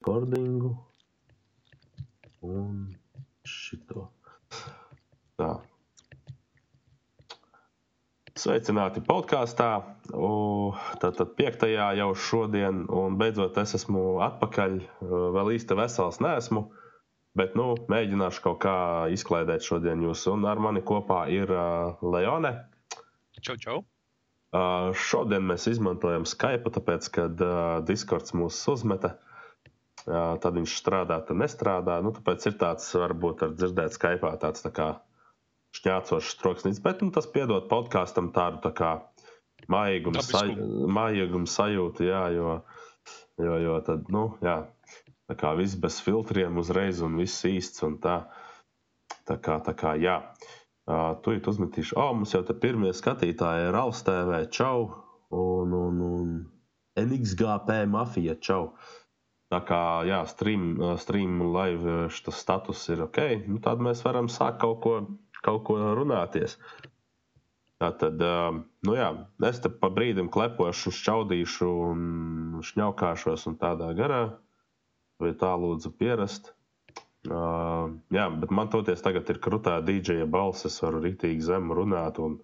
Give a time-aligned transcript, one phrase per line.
[0.00, 0.76] recordingu
[2.40, 2.96] un
[3.44, 4.06] šito.
[5.36, 5.60] Tā.
[8.40, 9.68] Sveicināti podkāstā.
[11.02, 14.80] Tātad piektajā jau šodien, un beidzot es esmu atpakaļ.
[15.36, 16.64] Vēl īsti vesels neesmu,
[17.36, 18.76] bet nu, mēģināšu kaut kā
[19.12, 20.24] izklaidēt šodien jūs.
[20.32, 22.56] Un ar mani kopā ir uh, Leone.
[23.44, 23.80] Čau, čau.
[24.50, 29.18] Uh, šodien mēs izmantojam Skype, tāpēc, kad uh, Discords mūs uzmeta.
[29.20, 29.29] Uh,
[30.06, 32.00] tad viņš strādā, tad nestrādā.
[32.04, 34.88] Nu, tāpēc ir tāds, varbūt, ar dzirdēt Skype tāds tā kā
[35.76, 36.82] šķēcošs troksnis.
[36.82, 38.90] Bet nu, tas piedod podkāstam tādu tā kā
[39.70, 40.54] maigumu, saj,
[40.90, 42.56] maigumu sajūtu, jā, jo,
[43.38, 44.62] jo, jo tad, nu, jā,
[45.30, 48.22] tā kā viss bez filtriem uzreiz un viss īsts un tā.
[49.28, 50.16] Tā kā, tā kā jā.
[50.90, 53.76] Uh, tu jau uzmetīšu, oh, mums jau te pirmie skatītāji ir
[54.06, 54.88] TV, čau,
[55.30, 56.32] un, un, un
[56.98, 58.72] NXGP mafija, čau.
[59.50, 63.18] Tā kā, jā, stream, stream live šis status ir ok,
[63.50, 64.94] nu, tad mēs varam sākt kaut ko
[65.44, 66.56] kaut ko runāties.
[67.80, 68.20] Tā tad,
[68.84, 69.08] nu jā,
[69.48, 72.00] es te pa brīdim klepošu, šķaudīšu un
[72.66, 74.24] šņaukāšos un tādā garā.
[75.20, 76.52] Vai tā lūdzu pierast?
[77.28, 82.16] Uh, jā, bet man toties tagad ir krutā dīdžeja balss, es varu rītīgi zemu runāt
[82.24, 82.38] un,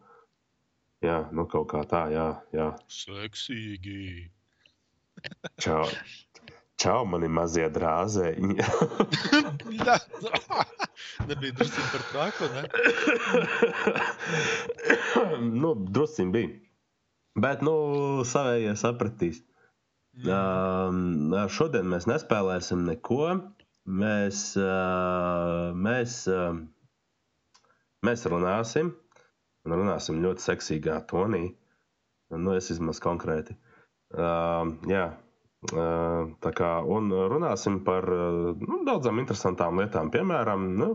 [1.04, 2.68] jā, nu kaut kā tā, jā, jā.
[2.92, 4.02] Seksīgi.
[5.64, 5.86] Čau.
[6.76, 8.52] Čau, mani mazie drāzēji.
[11.28, 12.62] Nebija drusku par traku, ne?
[15.62, 16.48] nu, drusku bija.
[17.36, 17.72] Bet, nu,
[18.28, 19.42] savējie sapratīs.
[20.24, 23.18] Uh, šodien mēs nespēlēsim neko.
[24.02, 26.56] Mēs, uh, mēs, uh,
[28.08, 28.94] mēs runāsim.
[29.66, 31.44] Un runāsim ļoti seksīgā tonī.
[32.32, 33.52] Nu, es izmaz konkrēti.
[34.16, 35.04] Uh, jā,
[35.64, 38.06] Tā kā, un runāsim par
[38.60, 40.10] nu, daudzām interesantām lietām.
[40.14, 40.88] Piemēram, nu,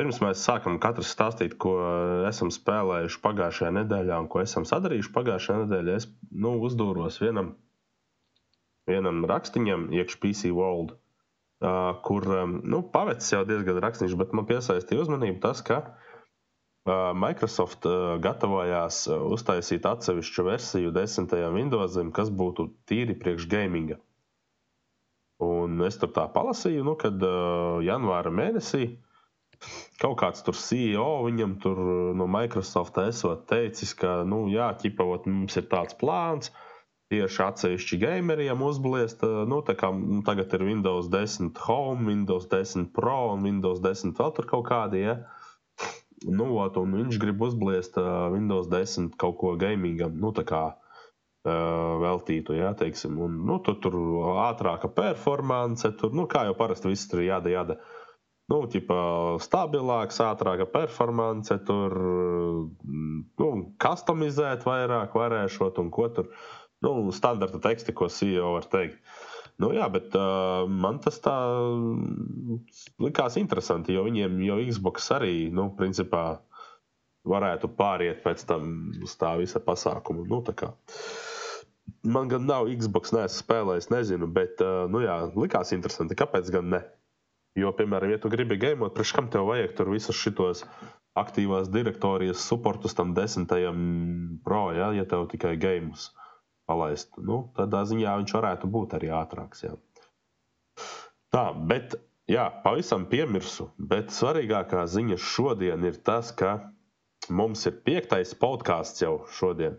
[0.00, 1.74] pirms mēs sākam katrs stāstīt, ko
[2.28, 7.52] esam spēlējuši pagājušajā nedēļā un ko esam sadarījuši pagājušajā nedēļā, es nu, uzdūros vienam,
[8.88, 10.96] vienam rakstiņam, iekšā PC World,
[12.08, 15.82] kur nu, pavecs jau diezgan rakstīšu, bet man piesaistīja uzmanību tas, ka
[17.14, 17.86] Microsoft
[18.24, 23.98] gatavojās uztaisīt atsevišķu versiju desmitajam Windowsam, kas būtu tīri priekš gaminga.
[25.44, 27.22] Un es tur tā palasīju, nu, kad
[27.86, 28.88] janvāra mēnesī
[30.02, 31.78] kaut kāds tur CEO viņam tur
[32.18, 36.52] no Microsoft esot teicis, ka, nu, jā, ķipavot, mums ir tāds plāns,
[37.10, 42.92] tieši atsevišķi gameriem uzbliest, nu, tā kā nu, tagad ir Windows 10 Home, Windows 10
[42.94, 45.18] Pro un Windows 10 vēl tur kaut kādi, ja.
[45.18, 45.37] Uh,
[46.26, 50.62] Nu, ot, un viņš grib uzbliest uh, Windows 10 kaut ko gamingam, nu, tā kā
[50.72, 53.20] uh, veltītu, jā, teiksim.
[53.22, 53.94] Un, nu, tur, tur
[54.48, 57.78] ātrāka performance, tur, nu, kā jau parasti viss tur jāda, jāda.
[58.50, 58.98] Nu, ķipa,
[59.44, 61.94] stabilāks, ātrāka performance, tur
[62.88, 63.48] nu,
[63.84, 66.32] customizēt vairāk, varēšot un ko tur.
[66.82, 68.98] Nu, standarta teksti, ko CEO var teikt.
[69.58, 71.34] Nu, jā, bet uh, man tas tā
[73.02, 76.38] likās interesanti, jo viņiem jau Xbox arī, nu, principā,
[77.28, 80.22] varētu pāriet pēc tam uz tā visa pasākuma.
[80.30, 80.70] Nu, tā
[82.06, 86.18] man gan nav Xbox, neesmu spēlējis, nezinu, bet, uh, nu, jā, likās interesanti.
[86.18, 86.82] Kāpēc gan ne?
[87.58, 90.62] Jo, piemēram, ja tu gribi gamot, priekš kam tev vajag tur visus šitos
[91.18, 93.78] aktīvās direktorijas supportus tam desmitajam
[94.46, 96.12] pro, ja, ja tev tikai games
[96.68, 97.16] palaist.
[97.18, 99.64] Nu, tādā ziņā viņš varētu būt arī ātrāks.
[99.64, 99.74] Jā.
[101.34, 101.96] Tā, bet
[102.30, 106.58] jā, pavisam piemirsu, bet svarīgākā ziņa šodien ir tas, ka
[107.28, 109.78] mums ir piektais podkāsts jau šodien.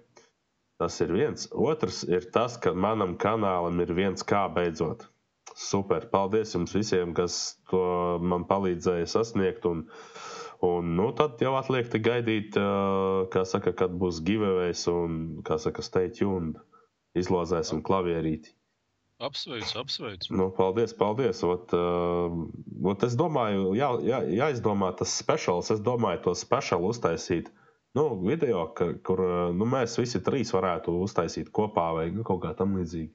[0.79, 1.49] Tas ir viens.
[1.51, 5.03] Otrs ir tas, ka manam kanālam ir viens kā beidzot.
[5.59, 6.05] Super!
[6.13, 7.81] Paldies jums visiem, kas to
[8.23, 9.65] man palīdzēja sasniegt.
[9.67, 9.83] Un,
[10.63, 12.55] un nu, tad jau atliek gaidīt,
[13.33, 16.61] kā saka, kad būs giveaways un, kā saka, stay tuned
[17.17, 18.53] izlozēsim klavierīti.
[19.19, 20.35] Apsveicu, apsveicu.
[20.39, 21.41] Nu, paldies, paldies.
[21.43, 22.35] Ot, uh,
[22.87, 25.73] ot es domāju, jā, jā, jāizdomā tas speciāls.
[25.75, 27.49] Es domāju, to speciālu uztaisīt.
[27.97, 29.19] Nu, video, ka, kur
[29.57, 33.11] nu, mēs visi trīs varētu uztaisīt kopā vai nu, kaut kā tam līdzīga.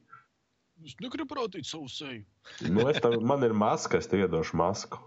[0.84, 2.24] Es negribu rādīt savu seju.
[2.68, 5.00] nu, tev, man ir maska, es tev iedošu masku.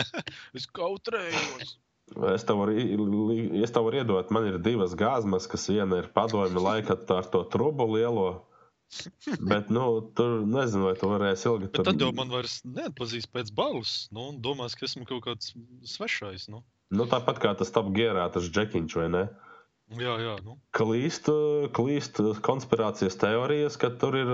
[0.58, 1.78] es kautrējos.
[2.32, 2.74] Es tev, varu,
[3.62, 7.44] es tev varu iedot, man ir divas gāzmas, kas viena ir padomju laika ar to
[7.52, 8.30] trubu lielo.
[9.40, 9.84] Bet, nu,
[10.16, 11.86] tur nezinu, vai tu varēsi ilgi tur.
[11.86, 15.54] Bet tad jau man vairs neatpazīs pēc balss, nu, un domās, ka esmu kaut kāds
[15.88, 16.50] svešais.
[16.52, 16.60] Nu.
[16.92, 19.24] Nu, tāpat kā tas top gērā, tas džekiņš, vai ne?
[19.96, 20.58] Jā, jā, nu.
[20.76, 21.28] klīst,
[21.76, 24.30] klīst konspirācijas teorijas, ka tur ir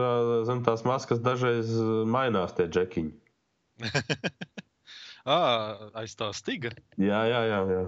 [0.47, 1.71] zem tās maskas dažreiz
[2.07, 3.15] mainās tie džekiņi.
[5.29, 5.39] Ā,
[6.01, 6.73] aiz tā stiga.
[6.97, 7.63] Jā, jā, jā.
[7.75, 7.87] jā.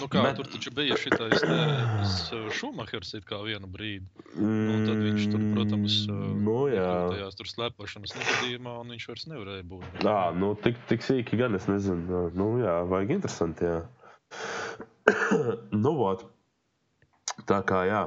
[0.00, 0.38] Nu kā, Bet-.
[0.38, 1.42] Tur taču bija šitais
[2.56, 4.06] Šumahers kā vienu brīdi.
[4.38, 6.86] Nu, tad viņš tur, protams, Mm, nu, jā.
[7.12, 10.00] tajās tur slēpošanas negadījumā, un viņš vairs nevarēja būt.
[10.06, 12.22] Jā, nu, tik, tik sīki gan es nezinu.
[12.38, 13.68] Nu, jā, vajag interesanti.
[13.68, 13.82] Jā.
[15.84, 16.24] nu, vot.
[17.50, 18.02] Tā kā jā.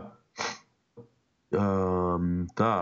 [1.54, 2.74] Um, tā.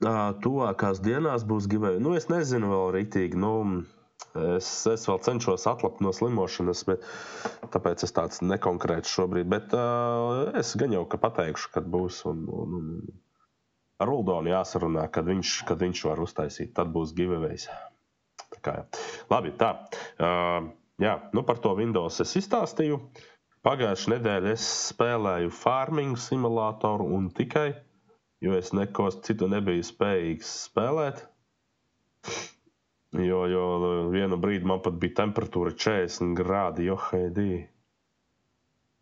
[0.00, 2.00] Tuvākās dienās būs giveaway.
[2.00, 3.36] Nu, es nezinu vēl rītīgi.
[3.36, 3.52] Nu,
[4.56, 7.04] es, es vēl cenšos atlapt no slimošanas, bet
[7.74, 9.50] tāpēc es tāds nekonkrēts šobrīd.
[9.52, 12.22] Bet uh, es gan jau ka pateikšu, kad būs.
[12.30, 12.94] Un, un, un,
[14.00, 16.72] ar Uldonu jāsarunā, kad viņš, kad viņš var uztaisīt.
[16.78, 17.68] Tad būs giveaways.
[18.56, 18.76] Tā kā.
[19.28, 19.74] Labi, tā.
[20.16, 23.02] Uh, jā, nu par to Windows es izstāstīju.
[23.68, 27.74] Pagājušajā nedēļā es spēlēju farming simulātoru un tikai,
[28.44, 31.24] jo es neko citu nebiju spējīgs spēlēt.
[33.16, 33.64] Jo, jo
[34.12, 37.66] vienu brīdi man pat bija temperatūra 40 grādi, jo haidī.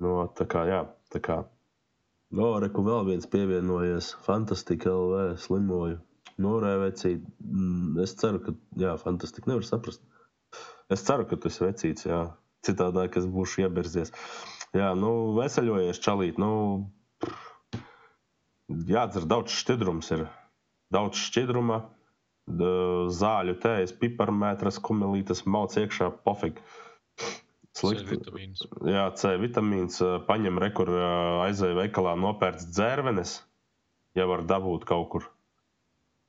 [0.00, 0.82] No, tā kā, jā,
[1.12, 1.42] tā kā.
[2.38, 4.12] No, reku vēl viens pievienojies.
[4.26, 5.98] Fantastika LV slimoju.
[6.44, 7.24] Norēvecīt.
[7.42, 10.04] Mm, Es ceru, ka, jā, fantastika nevar saprast.
[10.92, 12.20] Es ceru, ka tu esi vecīts, jā.
[12.64, 14.12] Citādi, es būšu ieberzies.
[14.76, 16.38] Jā, nu, veseļojies, čalīt.
[16.42, 16.50] Nu,
[18.68, 20.26] jādzer daudz šķidrums, ir
[20.94, 21.82] daudz šķidruma,
[23.18, 26.64] zāļu tējas, piparmētras, kumelītes, mauc iekšā, pofīgi.
[27.78, 28.16] Slikti.
[28.16, 28.64] vitamīns.
[28.88, 30.90] Jā, C vitamīns paņem rekur
[31.44, 33.34] aizēja veikalā nopērts dzērvenes,
[34.18, 35.28] ja var dabūt kaut kur.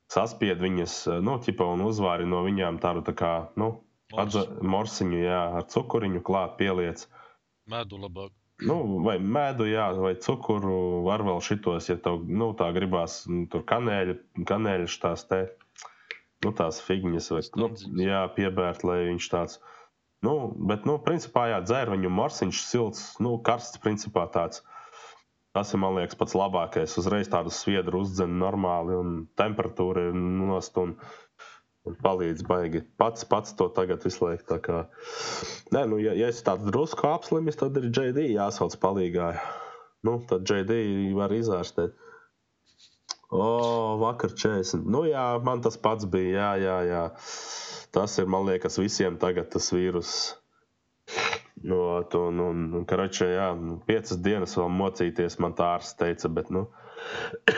[0.09, 3.71] Saspied viņas, nu, ķipa un uzvāri no viņām tādu tā kā, nu,
[4.17, 7.05] atza, morsiņu, jā, ar cukuriņu klāt pieliec.
[7.69, 8.33] Medu labāk.
[8.59, 8.75] Nu,
[9.05, 13.63] vai medu, jā, vai cukuru, var vēl šitos, ja tev, nu, tā gribās, nu, tur
[13.67, 14.15] kanēļa,
[14.49, 15.39] kanēļa tās te,
[16.43, 17.69] nu, tās figņas, vai, nu,
[18.03, 19.61] jā, piebērt, lai viņš tāds,
[20.27, 20.33] nu,
[20.71, 24.65] bet, nu, principā, jā, dzērveņu morsiņš silts, nu, karsts, principā tāds.
[25.55, 26.91] Tas ir, man liekas, pats labākais.
[27.01, 30.93] Uzreiz tādu sviedru uzdzen normāli un temperatūra ir nost un,
[31.89, 32.83] un palīdz baigi.
[33.01, 34.47] Pats, pats to tagad izslēgt.
[34.51, 34.85] tā kā-
[35.75, 39.33] Nē, nu, ja, ja esi tāds drusku apslimis, tad ir JD jāsauc palīgā.
[40.03, 41.93] Nu, tad JD var izārstēt.
[43.29, 44.85] O, vakar 40.
[44.89, 46.33] Nu, jā, man tas pats bija.
[46.39, 47.03] Jā, jā, jā.
[47.93, 50.35] Tas ir, man liekas, visiem tagad tas vīrus.
[51.63, 56.29] No, un, un, un karačē, jā, nu, piecas dienas vēl mocīties, man tā ārsts teica,
[56.31, 56.67] bet, nu,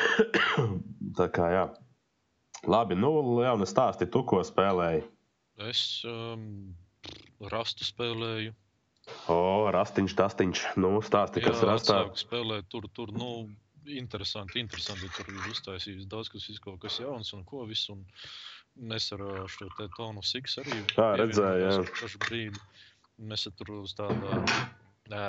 [1.20, 1.66] tā kā, jā.
[2.70, 3.10] Labi, nu,
[3.40, 5.02] Leona, stāsti, tu ko spēlēji?
[5.66, 6.76] Es um,
[7.50, 8.54] rastu spēlēju.
[9.34, 9.38] O,
[9.74, 11.98] rastiņš, tastiņš, nu, stāsti, kas Jā, rastā.
[12.04, 13.50] atsāku spēlēt tur, tur, nu,
[13.90, 15.10] interesanti, interesanti.
[15.18, 17.98] Tur ir uztaisījis daudz kas, viss kaut kas jauns un ko visu.
[17.98, 18.06] Un
[18.92, 22.46] mēs ar ā, šo te tonu Six arī Jā, redzēju, jā.
[23.22, 24.38] Mēs tur uz tāda
[25.10, 25.26] ā,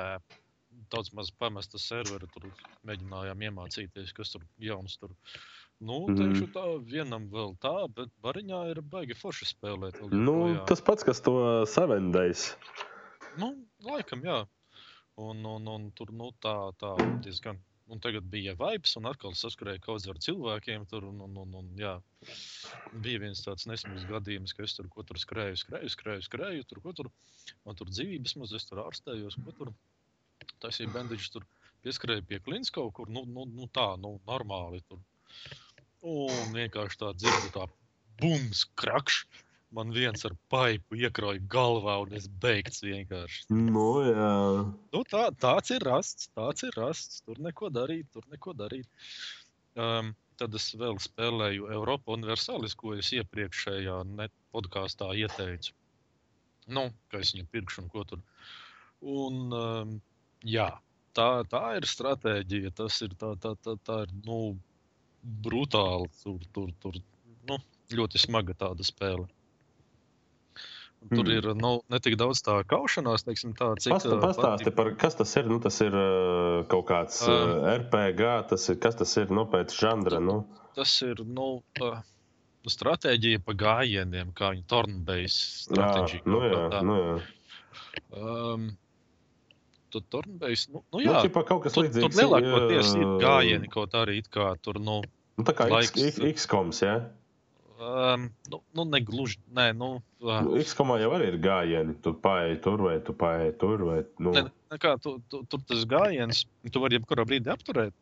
[0.93, 2.47] daudz maz pamesta servera tur
[2.89, 5.17] mēģinājām iemācīties, kas tur jauns tur.
[5.83, 6.15] Nu, Mhm.
[6.21, 9.99] teikšu tā, vienam vēl tā, bet bariņā ir baigi forši spēlēt.
[10.13, 10.67] Nu, joprojām.
[10.71, 11.35] tas pats, kas to
[11.67, 12.45] savendējis.
[13.41, 14.47] Nu, laikam, jā.
[15.19, 16.95] Un, un, un tur nu, tā, tā
[17.25, 17.59] diezgan.
[17.93, 20.87] Un tagad bija vibes, un atkal saskarēja kaut ar cilvēkiem.
[20.89, 21.97] Tur, un, un, un, un, jā.
[23.03, 26.65] bija viens tāds nesmīgs gadījums, ka es tur kaut kur skrēju, skrēju, skrēju, skrēju.
[26.71, 27.11] Tur, ko tur,
[27.67, 29.37] man tur dzīvības maz, es tur ārstējos.
[29.45, 29.73] ko Tur
[30.63, 31.45] taisīja bandiņš, tur
[31.85, 33.11] pieskrēja pie klints kaut kur.
[33.11, 34.81] Nu, nu, nu tā, nu, normāli.
[34.89, 35.03] Tur.
[36.03, 37.69] Un vienkārši tā dzirdu, tā
[38.23, 39.25] bums, krakšs.
[39.73, 43.47] Man viens ar paipu iekroja galvā, un es beigts vienkārši.
[43.57, 44.33] Nu, jā.
[44.93, 47.23] Nu, tā, tāds ir rasts, tāds ir rasts.
[47.25, 48.85] Tur neko darīt, tur neko darīt.
[49.81, 53.97] Um, tad es vēl spēlēju Eiropu Universālis, ko es iepriekšējā
[54.53, 55.73] podkāstā ieteicu.
[56.69, 58.21] Nu, ka es viņu pirkšu un ko tur.
[59.01, 59.97] Un, um,
[60.45, 60.69] jā,
[61.17, 62.75] tā, tā ir stratēģija.
[62.83, 64.43] Tas ir, tā, tā, tā, tā ir nu,
[65.25, 66.09] brutāli.
[66.23, 66.99] Tur, tur, tur
[67.49, 67.59] nu,
[67.93, 69.29] ļoti smaga tāda spēle.
[71.03, 71.33] Un Tur Hmm.
[71.35, 75.17] ir nu, ne tik daudz tā kaušanās, teiksim, tā, cik Pasta, pastāsti patīk- par, kas
[75.19, 75.49] tas ir.
[75.51, 75.91] Nu, tas ir
[76.71, 77.65] kaut kāds Um.
[77.67, 80.21] RPG, tas ir, kas tas ir nu, pēc žanra.
[80.23, 80.47] Nu.
[80.77, 81.99] tas ir nu, uh,
[82.65, 86.23] stratēģija pa gājieniem, kā viņa turnbase Jā, stratēģija.
[86.25, 87.19] nu, kā jā, nu, jā.
[88.15, 88.79] Um,
[89.93, 92.07] Tad turnbase, nu, nu Nu, jā, ķipa, kaut kas tur, līdzīgs.
[92.07, 95.03] tur lielākoties ir gājieni kaut arī it kā tur, nu,
[95.39, 96.07] Nu, tā kā X, laiks.
[96.13, 96.95] X, XCOMs, jā.
[97.83, 99.41] Um, nu, nu, negluži.
[99.57, 101.97] Nē, nu, uh, Nu, X komā jau arī ir gājieni.
[102.05, 103.83] Tu pārēji tur vai tu pārēji tur.
[103.89, 107.97] Vai, nu, ne, ne, kā, tu, tu, tur tas gājiens, tu vari jebkurā brīdī apturēt.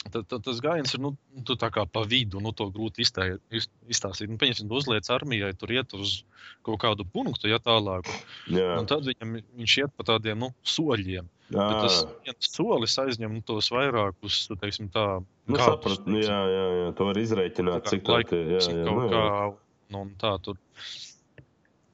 [0.00, 1.10] Tad, tad tas gājiens ir nu,
[1.44, 4.30] kā pa vidu, nu, to grūti iztē, iz, izstāstīt.
[4.32, 6.22] Nu, Pieņemsim, tu uzliec armijai, tur iet uz
[6.64, 8.08] kaut kādu punktu, ja tālāk.
[8.88, 11.28] tad viņam, viņš iet pa tādiem nu, soļiem.
[11.82, 16.06] tas viens solis aizņem nu, tos vairākus, teiksim, tā, nu, gadus, sapratu.
[16.06, 16.24] teiksim.
[16.24, 18.38] Jā, jā, jā, to var izreikināt, Tā kā cik tā laika.
[18.40, 19.48] Jā, jā, kaut nu, kā, jā.
[19.92, 20.60] nu, un tā tur.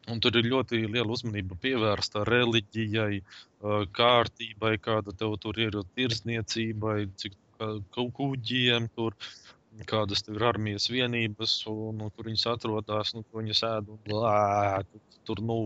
[0.07, 3.19] Un tur ir ļoti liela uzmanība pievērsta reliģijai,
[3.99, 9.17] kārtībai, kāda tev tur ir, tirsniecībai, cik kaut kuģiem tur,
[9.89, 13.91] kādas ir armijas vienības, un, un kur viņas atrodas, nu, ko viņas ēd.
[13.93, 14.83] Un, lā,
[15.29, 15.59] tur, nu,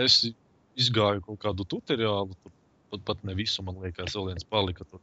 [0.00, 0.22] es
[0.80, 2.54] izgāju kaut kādu tutoriālu, tur
[2.90, 5.02] pat, pat ne visu, man liekas, vēl viens palika tur.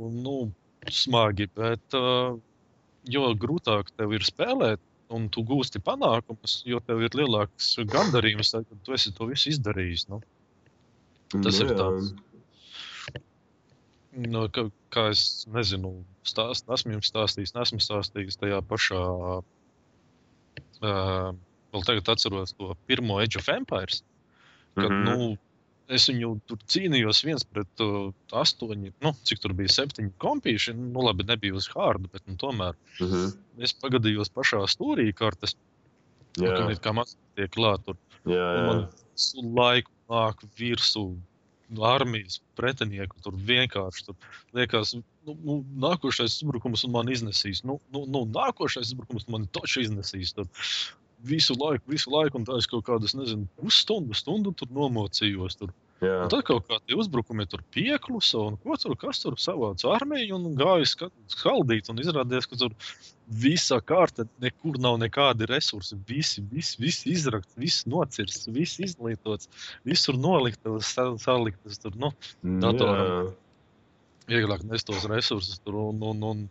[0.00, 0.36] Un, nu,
[0.90, 2.34] smagi, bet uh,
[3.10, 8.66] jo grūtāk tev ir spēlēt, un tu gūsti panākumus, jo tev ir lielāks gandarījums, tad,
[8.68, 10.08] kad tu esi to visu izdarījis.
[10.08, 10.22] Nu.
[11.32, 11.88] Tas Nu, ir jā.
[14.12, 14.32] Tāds.
[14.32, 15.94] Nu, kā, kā es nezinu,
[16.28, 19.00] stāst, esmu jums stāstījis, nesmu stāstījis tajā pašā.
[20.82, 21.32] Uh,
[21.72, 24.02] vēl tagad atceros to pirmo Age of Empires.
[24.74, 25.04] Kad, mm.
[25.04, 25.04] -hmm.
[25.08, 25.38] nu,
[25.92, 30.74] es viņu tur cīnījos viens pret uh, astoņi, nu, cik tur bija septiņi kompīši.
[30.76, 33.32] Nu, labi, nebija uz hārdu, bet nu, tomēr Mhm.
[33.58, 35.56] es pagadījos pašā stūrī kartes,
[36.38, 37.84] nu, kā maz tiek klāt.
[37.84, 37.96] Tur.
[38.24, 38.66] jā, jā.
[38.66, 38.88] man
[39.56, 41.16] laiku nāk virsū
[41.80, 43.20] armijas pretinieku.
[43.24, 44.16] Tur vienkārši tur
[44.56, 44.94] liekas,
[45.26, 47.62] nu, nu, nākošais uzbrukums man iznesīs.
[47.68, 50.34] Nu, nu, nu, nākošais uzbrukums man taču iznesīs.
[50.36, 50.50] Tur.
[51.22, 55.60] Visu laiku, visu laiku, un tā es kaut kādas, nezinu, pusstundu, stundu tur nomocījos.
[55.60, 55.70] Tur.
[56.02, 56.16] Jā.
[56.24, 60.56] Un tad kaut kādi uzbrukumi tur pieklusa, un ko tur kas tur savāca armiju, un
[60.58, 61.90] gāja skaldīt.
[61.92, 62.74] Un izrādījās, ka tur
[63.42, 65.96] visa kārta, nekur nav nekādi resursi.
[66.08, 69.48] Visi, visi, visi izrakts, viss nocirsts, viss izlietots,
[69.88, 71.80] visur noliktas, sa- saliktas.
[71.82, 73.06] Tur, nu, datoram.
[73.06, 73.32] Jā.
[74.32, 76.42] vieglāk nes tos resursus, tur, un, un, un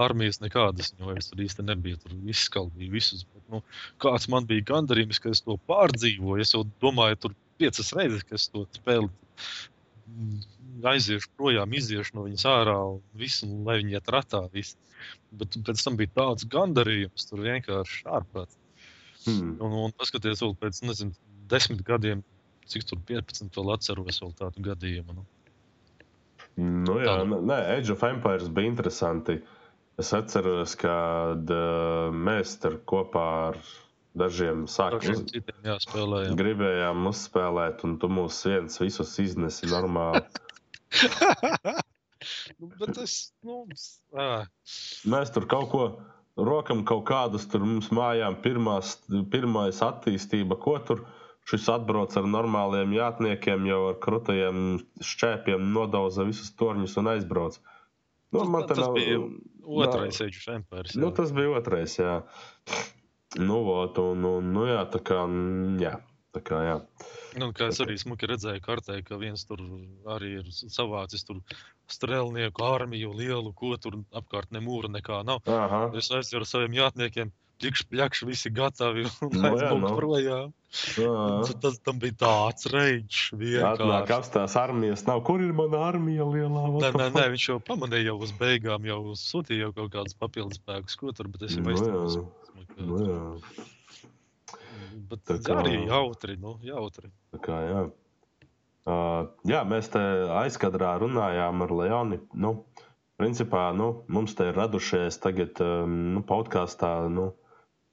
[0.00, 1.98] armijas nekādas jau tur īsti nebija.
[2.04, 3.26] Tur viss skaldīja visus.
[3.28, 3.60] Bet, nu,
[4.00, 6.40] kāds man bija gandarījums, ka es to pārdzīvoju.
[6.40, 9.10] Es jau domāju, tur piecas reizes, ka es to spēli
[10.88, 14.44] aiziešu projām, iziešu no viņas ārā, un visu, un lai viņi iet ratā.
[14.52, 14.78] Visu.
[15.38, 18.56] Bet pēc tam bija tāds gandarījums, tur vienkārši ārprāts.
[19.26, 19.56] Hmm.
[19.60, 21.16] Un, un paskatieties, vēl pēc nezinu,
[21.50, 22.22] desmit gadiem,
[22.70, 25.18] cik tur 15 vēl atceros vēl tādu gadījumu.
[25.18, 25.26] Nu.
[26.58, 27.38] Nu, jā, Tādu.
[27.46, 29.38] nē, Age of Empires bija interesanti.
[29.98, 30.94] Es atceros, ka
[32.14, 33.60] mēs tur kopā ar
[34.20, 34.66] dažiem
[35.30, 36.22] citiem jāspēlē.
[36.28, 36.34] Jā.
[36.38, 40.22] gribējām uzspēlēt, un tu mūs viens visus iznesi normāli.
[42.58, 43.62] nu, bet es, nu,
[44.18, 44.30] ā,
[45.08, 45.84] Mēs tur kaut ko
[46.38, 48.96] rokam, kaut kādus tur mums mājām, pirmās,
[49.32, 51.04] pirmais attīstība, ko tur
[51.48, 54.58] šis atbrauc ar normāliem jātniekiem, jau ar krūtajiem
[55.00, 57.58] šķēpiem, nodauza visus torņus un aizbrauc.
[58.28, 59.22] Nu, Nu, man tas nav- bija
[59.64, 60.20] otrais
[60.52, 60.96] Empires.
[61.00, 62.18] Nu, tas bija otrais, jā.
[63.36, 65.18] Nu, vot, un, un, nu, jā, tā kā,
[65.82, 65.98] jā,
[66.32, 66.76] tā kā, jā.
[67.38, 69.60] Nu, kā es arī smuki redzēju, kartē, ka viens tur
[70.08, 71.42] arī ir savācis tur
[71.92, 75.42] strēlnieku armiju lielu, ko tur apkārt ne mūra nekā nav.
[75.44, 77.30] Aha, Es aizveru saviem jātniekiem,
[77.60, 79.92] plikš, pļakš, visi gatavi un Nu, jā, aizbraukt nu.
[79.98, 80.52] projām.
[80.96, 81.12] jā.
[81.44, 86.64] Tas, tas tam bija tāds reģis Atnāk apstās armijas, nav, kur ir mana armija lielā?
[86.80, 90.60] Nē, nē, nē, viņš jau pamanīja jau uz beigām, jau sūtīja jau kaut kādus papildus
[90.62, 92.08] spēkus, ko tur, bet es jau Nu, aizstāvu.
[92.16, 92.26] jā.
[92.78, 93.22] Nu, jā.
[95.10, 97.10] Bet Tā kā- arī jautri, nu, jautri.
[97.32, 97.82] Tā kā, jā.
[98.88, 100.00] Uh, jā, mēs te
[100.40, 102.18] aizkadrā runājām ar Leoni.
[102.32, 102.64] Nu,
[103.20, 107.26] principā, nu, mums te ir radušies tagad um, nu, podkāstā nu,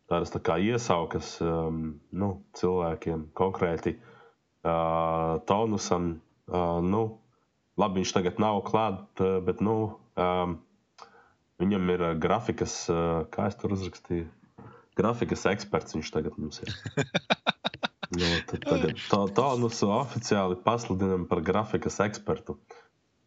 [0.08, 6.22] tādas tā kā iesaukas um, nu, cilvēkiem konkrēti uh, tonusam.
[6.48, 7.04] Uh, nu,
[7.82, 9.76] labi, viņš tagad nav klāt, bet nu,
[10.16, 10.60] um,
[11.60, 14.30] viņam ir grafikas, uh, kā es tur uzrakstīju,
[14.98, 16.76] grafikas eksperts viņš tagad mums ir.
[18.16, 22.54] Nu, tad tagad tā, tā mums oficiāli pasludinām par grafikas ekspertu.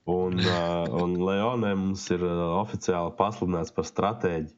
[0.09, 4.55] Un, uh, un Leonē mums ir uh, oficiāli pasludināts par stratēģiju.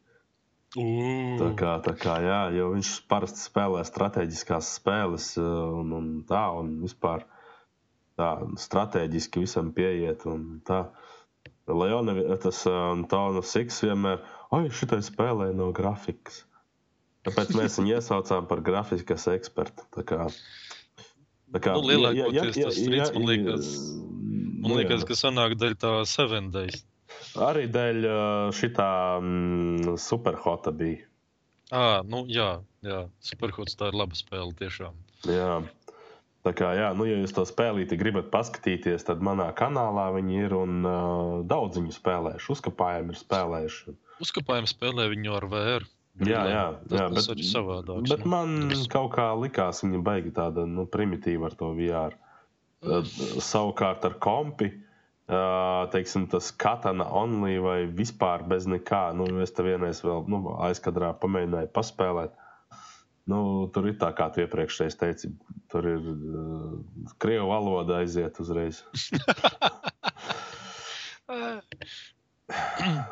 [1.40, 5.48] Tā kā, tā kā jā, jo viņš parasti spēlē strateģiskās spēles uh,
[5.80, 7.24] un, un tā, un vispār
[8.20, 8.28] tā
[8.60, 10.28] strateģiski visam pieiet.
[10.30, 10.84] un Tā.
[11.70, 14.22] Leona, tas uh, Taunas X vienmēr,
[14.54, 16.44] oi, šitai spēlē no grafikas.
[17.28, 19.84] Tāpēc mēs viņu iesaucām par grafikas ekspertu.
[19.96, 20.28] Tā kā,
[21.52, 23.74] tā kā, Nu, lielākoties tas strīds, man liekas,
[24.60, 25.08] Man nu, liekas, jā.
[25.08, 26.82] ka sanāk daļa tā Seven Days.
[27.40, 28.06] Arī dēļ
[28.56, 31.06] šitā mm, superhota bija.
[31.72, 33.04] À, nu, jā, jā.
[33.24, 34.96] Superhots tā ir laba spēle tiešām.
[35.30, 35.60] Jā.
[36.44, 40.54] Tā kā, jā, nu, ja jūs to spēlīti gribat paskatīties, tad manā kanālā viņi ir
[40.56, 42.52] un uh, daudz viņu spēlējuši.
[42.56, 43.96] Uzkapājumi ir spēlējuši.
[44.24, 45.88] Uzkapājumi spēlē viņu ar VR.
[46.20, 48.08] Jā, jā, tas, jā, tas bet- arī savādāk.
[48.10, 48.56] Bet man
[48.92, 52.16] kaut kā likās, viņa baigi tāda nu, primitīva ar to VR.
[52.84, 53.08] Tad,
[53.44, 54.70] savukārt ar kompi,
[55.28, 59.14] ā, teiksim, tas katana only vai vispār bez nekā.
[59.16, 62.36] Nu, es te vienreiz vēl nu, aizkadrā pamēģināju paspēlēt.
[63.30, 65.30] Nu, tur ir tā, kā tu iepriekš teici,
[65.70, 66.80] tur ir uh,
[67.22, 68.82] krievu valoda aiziet uzreiz.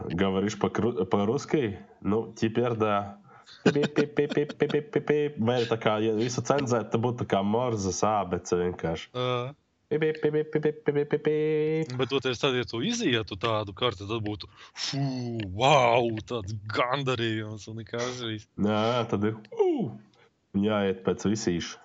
[0.10, 1.80] Говоришь по- по-русски?
[2.02, 3.18] Ну, теперь да.
[3.66, 5.38] Пип-пип-пип-пип-пип-пип.
[5.44, 9.10] Vai tā kā ja visu cenzēt, tad būtu kā Morzas ābece vienkārši.
[9.14, 9.52] Uh,
[9.94, 11.94] Pip-pip-pip-pip-pip-pip.
[11.98, 15.04] bet toties tad, ja tu izietu tādu karti, tad būtu fū,
[15.54, 18.48] wow, tāds gandarījums un nekas viss.
[18.58, 19.92] Jā, jā, tad ir uh,
[20.58, 21.78] jāiet pēc visīša.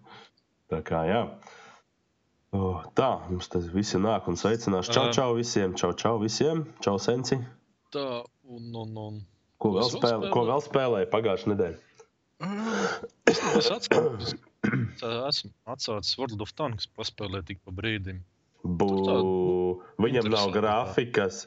[0.73, 1.21] tā kā jā.
[2.55, 4.87] Oh, tā, mums tas viss nāk un sveicinās.
[4.87, 5.13] Čau, Ā.
[5.15, 6.63] čau visiem, čau, čau visiem.
[6.83, 7.35] Čau, senci.
[7.94, 8.06] Tā,
[8.46, 9.20] un, un, un.
[9.60, 11.86] Ko vēl, vēl spēlē, ko vēl spēlēja pagājušajā nedēļā?
[13.28, 14.34] Es atceros,
[15.04, 18.22] esmu atsācis World of Tanks paspēlēt tik pa brīdim.
[18.64, 18.88] Bū...
[19.04, 21.44] tāda Viņam nav grafikas.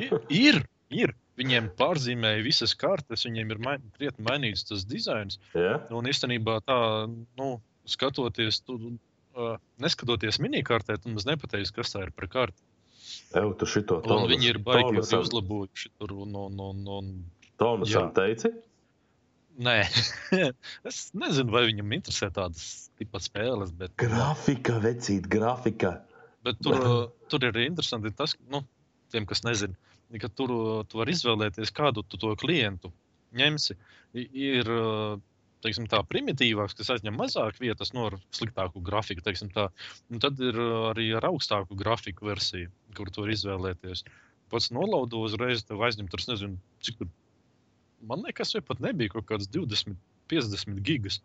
[0.00, 0.60] Ir, ir,
[0.92, 1.14] ir.
[1.36, 5.36] Viņiem pārzīmēja visas kartes, viņiem ir main, krietni mainīts tas dizains.
[5.52, 5.82] Ja?
[5.92, 6.78] Un īstenībā tā,
[7.36, 7.48] nu,
[7.84, 8.78] skatoties, tu,
[9.36, 12.64] uh, neskatoties minikartē, tu mums nepateiksi, kas tā ir par karti.
[13.36, 16.12] Eju, tu šito Un tonus- viņi ir baigi uzlabojuši tur.
[16.24, 17.10] Un, un, un, un,
[17.60, 18.14] Tonusam Jā.
[18.16, 18.50] teici?
[19.56, 19.76] nē,
[20.90, 25.94] es nezinu, vai viņam interesē tādas tipa spēles, bet, Grafika, vecīt, grafika.
[26.44, 26.76] bet tur,
[27.32, 28.60] tur ir interesanti tas, nu,
[29.14, 29.72] tiem, kas nezina,
[30.20, 30.52] ka tur
[30.90, 32.92] tu vari izvēlēties, kādu tu to klientu
[33.36, 33.78] ņemsi.
[34.16, 35.16] Ir uh,
[35.64, 39.24] teiksim, tā primitīvāks, kas aizņem mazāk vietas, no ar sliktāku grafiku.
[39.24, 39.68] teiksim Tā.
[40.12, 44.04] Un tad ir uh, arī ar augstāku grafiku versiju, kur vari izvēlēties.
[44.52, 47.10] Pats nolaudu uzreiz, tev aizņem tur, nezinu, cik tur.
[48.06, 49.96] Man liekas, vai pat nebija kaut kāds 20,
[50.30, 51.20] 50 gigas.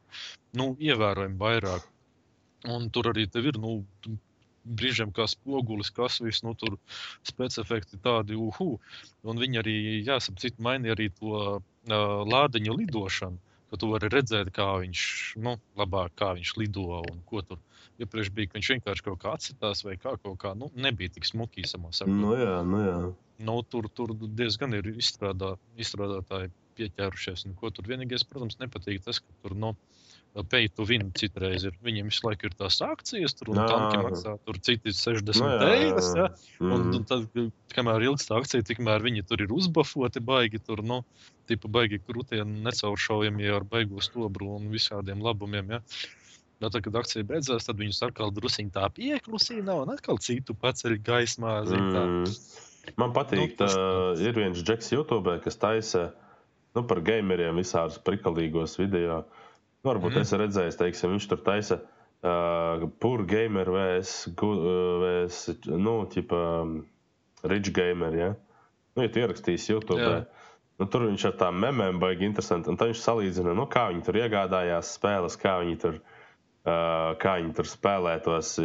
[0.57, 1.87] Nu, ievērojami vairāk.
[2.71, 3.81] Un tur arī ir, nu,
[4.65, 6.77] brīžiem kā spogulis, kas viss, nu, tur
[7.27, 8.75] specifekti tādi, uhu.
[9.25, 9.77] Un viņi arī,
[10.07, 11.61] jāsap, citu mainīja arī to uh,
[12.33, 13.41] lādiņa lidošanu.
[13.71, 15.01] Ka tu vari redzēt, kā viņš,
[15.45, 17.61] nu, labāk, kā viņš lido un ko tur.
[18.01, 21.27] Iepriekš bija, ka viņš vienkārši kaut kā atcitās vai kā kaut kā, nu, nebija tik
[21.29, 22.97] smuki samā Nu jā, nu jā.
[23.47, 27.45] nu, tur, tur diezgan ir izstrādā, izstrādātāji pieķērušies.
[27.47, 29.75] Nu, ko tur vienīgais, protams, nepatīk tas, ka tur no
[30.47, 31.73] pay to win citreiz ir.
[31.83, 36.03] Viņiem visu laiku ir tās akcijas, tur un tanki maksā tur citi 60 Nu eiro.
[36.15, 36.29] Ja?
[36.61, 36.95] Un, Mm.
[36.95, 37.27] un tad,
[37.75, 41.01] kamēr ilgst akcija, tikmēr viņi tur ir uzbafoti, baigi tur, nu,
[41.51, 45.75] tipa baigi krūtie, necauršaujamie ar baigo stobru un visādiem labumiem.
[45.75, 45.81] Ja?
[46.61, 50.99] Bet, tad, kad akcija beidzās, tad viņus atkal druskuļi tā pieklusina un atkal citu paceļ
[51.03, 51.65] gaismā.
[51.67, 52.03] zini, tā.
[52.07, 52.95] Mm.
[52.97, 56.13] Man patīk, Nu, ka uh, ir viens džeks YouTube, kas taisa
[56.75, 59.25] nu, par gameriem visādus prikalīgos video.
[59.25, 59.40] Nu,
[59.87, 60.23] varbūt mm.
[60.23, 64.13] es redzēju, teiksim, viņš tur taisa uh, pur gamer vs.
[64.37, 65.41] vs.
[65.71, 66.77] Nu, tipa um,
[67.47, 68.17] rich gamer.
[68.17, 68.31] Ja?
[68.95, 70.01] Nu, ja tu ierakstīsi YouTube.
[70.01, 70.23] Jā.
[70.81, 72.71] Nu, tur viņš ar tām memēm baigi interesanti.
[72.71, 77.37] Un tad viņš salīdzina, nu, kā viņi tur iegādājās spēles, kā viņi tur, uh, kā
[77.41, 78.55] viņi tur spēlē tos,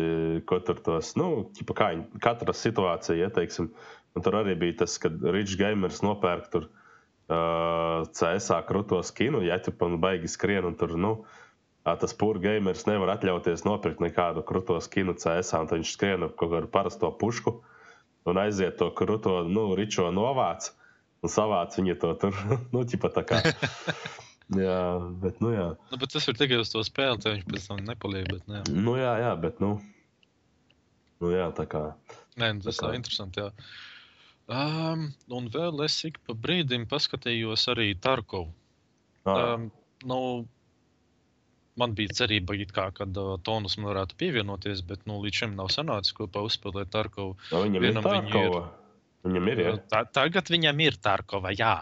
[0.48, 3.72] ko tur tos, nu, ķipa, kā viņi, katra situācija, ja, teiksim.
[4.16, 6.85] Un tur arī bija tas, kad Rīgas gamers nopērk tur uh,
[7.26, 11.12] CSA krūto skinu, ja tur pan baigi skrien un tur, nu,
[11.86, 16.52] tas pūra gamers nevar atļauties nopirkt nekādu krūto skinu CSA, un viņš skrien ar kaut
[16.54, 17.56] kādu parasto pušku
[18.26, 20.70] un aiziet to krūto, nu, ričo novāc
[21.22, 22.38] un savāc viņu to tur,
[22.74, 23.42] nu, ķipa tā kā.
[24.54, 24.78] Jā,
[25.18, 25.64] bet, nu, jā.
[25.90, 28.28] Nu, bet tas ir tikai uz to spēli, tad viņš pēc tam nepaliek.
[28.30, 28.60] Bet, ne.
[28.70, 29.72] Nu, jā, jā, bet, nu,
[31.18, 31.80] nu jā, tā kā.
[32.38, 33.42] Nē, nu, tas Tā kā- interesanti.
[33.42, 33.48] Jā.
[34.46, 38.52] Um, un vēl es ik pa brīdim paskatījos arī Tarkovu.
[39.26, 39.64] Ā, Um,
[40.06, 40.18] nu,
[41.76, 45.72] man bija cerība, kā, kad uh, Tonus man varētu pievienoties, bet nu, līdz šim nav
[45.74, 47.34] sanācis kopā uzspēlēt Tarkovu.
[47.50, 48.62] nu, viņam ir vienam tā viņi kova.
[49.26, 49.74] Viņam ir, ja?
[49.90, 51.74] Tā, tagad viņam ir Tarkova, jā.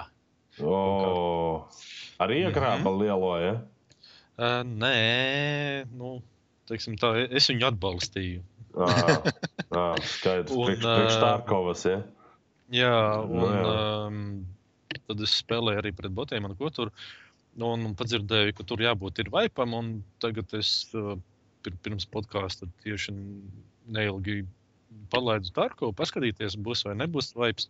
[0.64, 1.68] O,
[2.24, 2.96] arī iekrāpa Mhm.
[3.02, 3.54] lielo, ja?
[4.40, 6.22] Uh, nē, nu,
[6.66, 8.40] teiksim tā, es viņu atbalstīju.
[8.74, 8.88] Ā,
[9.68, 9.84] ā,
[10.16, 10.50] skaidrs.
[10.56, 12.00] Un, Priekš, priekš ā, Tārkovas, ja?
[12.74, 12.96] Jā,
[13.28, 13.74] Nu, un jā.
[14.08, 16.90] um, tad es spēlēju arī pret botiem, un ko tur.
[17.54, 19.90] Nu, un padzirdēju, ka tur jābūt ir vaipam, un
[20.22, 21.14] tagad es uh,
[21.62, 23.14] pir, pirms podkāsta tieši
[23.94, 24.42] neilgi
[25.12, 27.68] palaidu Tarkovu, paskatīties, būs vai nebūs vaips.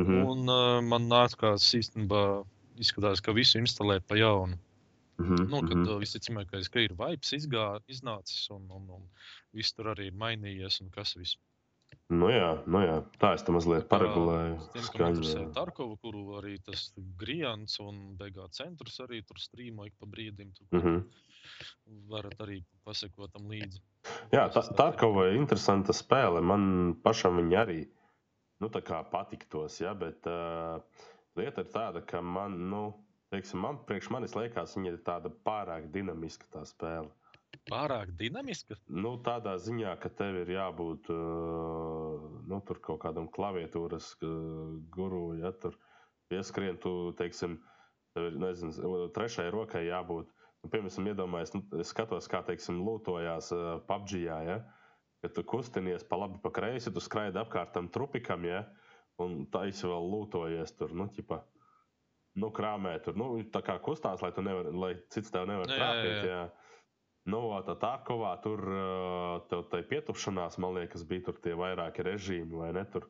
[0.00, 0.20] Mhm.
[0.28, 2.44] Un uh, man nākās īstenībā
[2.80, 4.58] izskatās, ka visu instalē pa jaunu.
[5.16, 5.90] Mm -hmm, Nu, kad mm mm -hmm.
[5.90, 6.00] -hmm.
[6.00, 9.02] visticamākais, ka ir vibes izgā, iznācis un, un, un
[9.52, 11.38] viss tur arī ir mainījies un kas viss.
[12.12, 14.58] Nu jā, nu jā, tā es tam mazliet paregulēju.
[14.90, 15.44] Skaņu.
[15.56, 16.90] Tarkovu, kuru arī tas
[17.20, 20.52] Grijans un Begā centrs arī tur strīmo ik pa brīdim.
[20.52, 21.02] Tur Mm -hmm.
[22.10, 23.80] varat arī pasekot tam līdzi.
[24.32, 26.42] Jā, tā, Tarkova ir interesanta spēle.
[26.42, 27.88] Man pašam viņa arī
[28.60, 28.70] nu,
[29.10, 29.80] patiktos.
[29.80, 30.82] Ja, bet uh,
[31.36, 32.94] lieta ir tāda, ka man, nu,
[33.30, 37.10] teiksim, man, priekš manis liekas, viņa ir tāda pārāk dinamiska tā spēle.
[37.70, 38.76] Pārāk dinamiska.
[38.92, 44.10] Nu, tādā ziņā, ka tev ir jābūt nu, tur kaut kādam klaviatūras
[44.92, 45.78] guru, ja tur
[46.32, 47.56] pieskrien, tu, teiksim,
[48.16, 50.28] tev ir, nezinu, trešai rokai jābūt.
[50.64, 53.50] Nu, piemēram, iedomājies, nu, skatos, kā, teiksim, lūtojās
[53.88, 54.58] PUBG, ja,
[55.24, 58.62] kad tu kustinies pa labi, pa kreisi, tu skraidi apkārt tam trupikam, ja,
[59.20, 61.40] un tā esi vēl lūtojies tur, nu, ķipa,
[62.40, 65.76] nu, krāmē tur, nu, tā kā kustās, lai, tu nevar, lai cits tev nevar Jā,
[65.76, 66.38] jā, trāpīt, jā.
[66.44, 66.44] jā.
[67.24, 68.60] Nu, tā tā kovā tur
[69.72, 72.84] tai pietupšanās, man liekas, bija tur tie vairāki režīmi, vai ne?
[72.92, 73.06] Tur,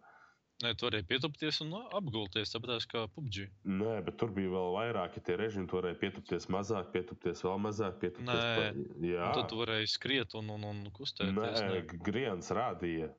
[0.62, 3.48] Nē, tu varēji pietupties un nu, apgulties, tāpēc kā PUBG.
[3.66, 5.66] nē, bet tur bija vēl vairāki tie režīmi.
[5.66, 8.52] Tur varēja pietupties mazāk, pietupties vēl mazāk, pietupties Nē.
[8.54, 8.68] pa...
[9.02, 11.34] Jā, Un tad tu varēji skriet un, un, un kustēties.
[11.34, 11.98] nē, ne?
[12.06, 13.10] Griens rādīja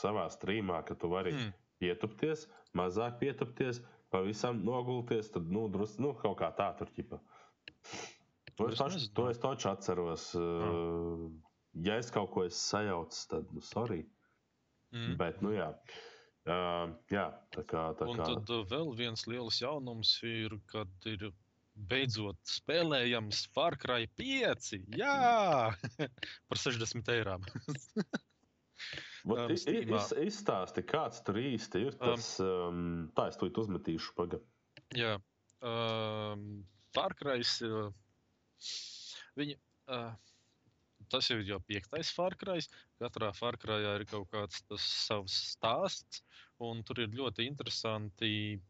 [0.00, 1.52] savā strīmā, ka tu vari Hmm.
[1.84, 7.20] pietupties, mazāk pietupties, pavisam nogulties, tad, nu, drus, nu kaut kā tā tur ķipa.
[8.58, 10.28] To es, taču, to es taču atceros.
[10.38, 11.26] Uh,
[11.86, 14.04] ja es kaut ko esmu sajaucis, tad, nu, sorry.
[14.94, 15.16] Mm.
[15.18, 15.72] Bet, nu, jā.
[16.44, 17.24] Uh, jā,
[17.56, 17.88] tā kā.
[17.98, 21.30] Tā Un kā tad uh, vēl viens liels jaunums ir, kad ir
[21.90, 24.70] beidzot spēlējams Far Cry 5.
[25.00, 25.72] Jā,
[26.48, 27.40] par 60 eiro.
[29.24, 29.64] Um, iz,
[30.20, 32.34] izstāsti, kāds tur īsti ir tas.
[32.44, 34.44] Um, tā, es to uzmetīšu pagaidi.
[35.00, 35.16] Jā,
[35.64, 36.60] um,
[36.94, 37.40] Far Cry.
[37.64, 37.88] Uh,
[39.38, 39.56] viņa,
[39.94, 40.12] uh,
[41.12, 42.64] tas jau ir jau piektais Far Cry.
[43.02, 46.22] Katrā Far Cry ir kaut kāds tas savs stāsts,
[46.62, 48.60] un tur ir ļoti interesanti,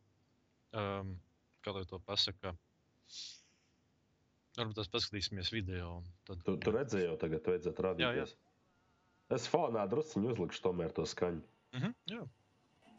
[0.74, 1.14] um,
[1.64, 2.54] kā lai to pasaka.
[4.54, 5.98] Varbūt tas paskatīsimies video.
[6.28, 8.36] Tad, Tu, tu redzēji, jau tagad vajadzētu rādīties.
[9.34, 11.42] Es fonā druskuļi uzlikšu tomēr to skaņu.
[11.74, 12.20] Mhm, jā.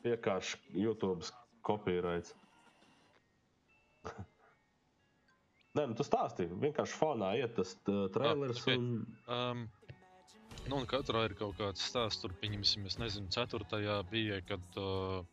[0.04, 1.30] Vienkārši YouTube
[1.66, 2.34] kopīraits.
[5.76, 6.56] Nē, nu tas stāstīja.
[6.62, 7.74] Vienkārši fonā iet tas
[8.16, 8.62] trailers.
[8.64, 8.76] ok.
[8.76, 8.86] Un...
[9.28, 9.64] Um,
[10.70, 12.22] nu, un katrā ir kaut kāds stāsts.
[12.24, 15.26] Tur, pieņemsim, es nezinu, ceturtajā bija, kad uh,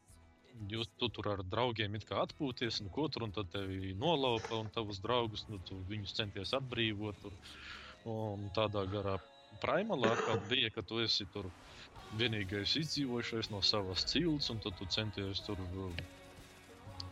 [0.72, 4.58] jūs tu tur ar draugiem it kā atpūties, un ko tur, un tad tevi nolaupa,
[4.58, 7.22] un tavus draugus, nu, tu viņus centies atbrīvot.
[7.22, 7.38] Tur,
[8.10, 9.20] un tādā garā
[9.62, 10.16] primalā
[10.50, 11.46] bija, ka tu esi tur
[12.18, 15.62] vienīgais izdzīvojušais no savas cilts, un tad tu centies tur.
[15.70, 16.02] Uh,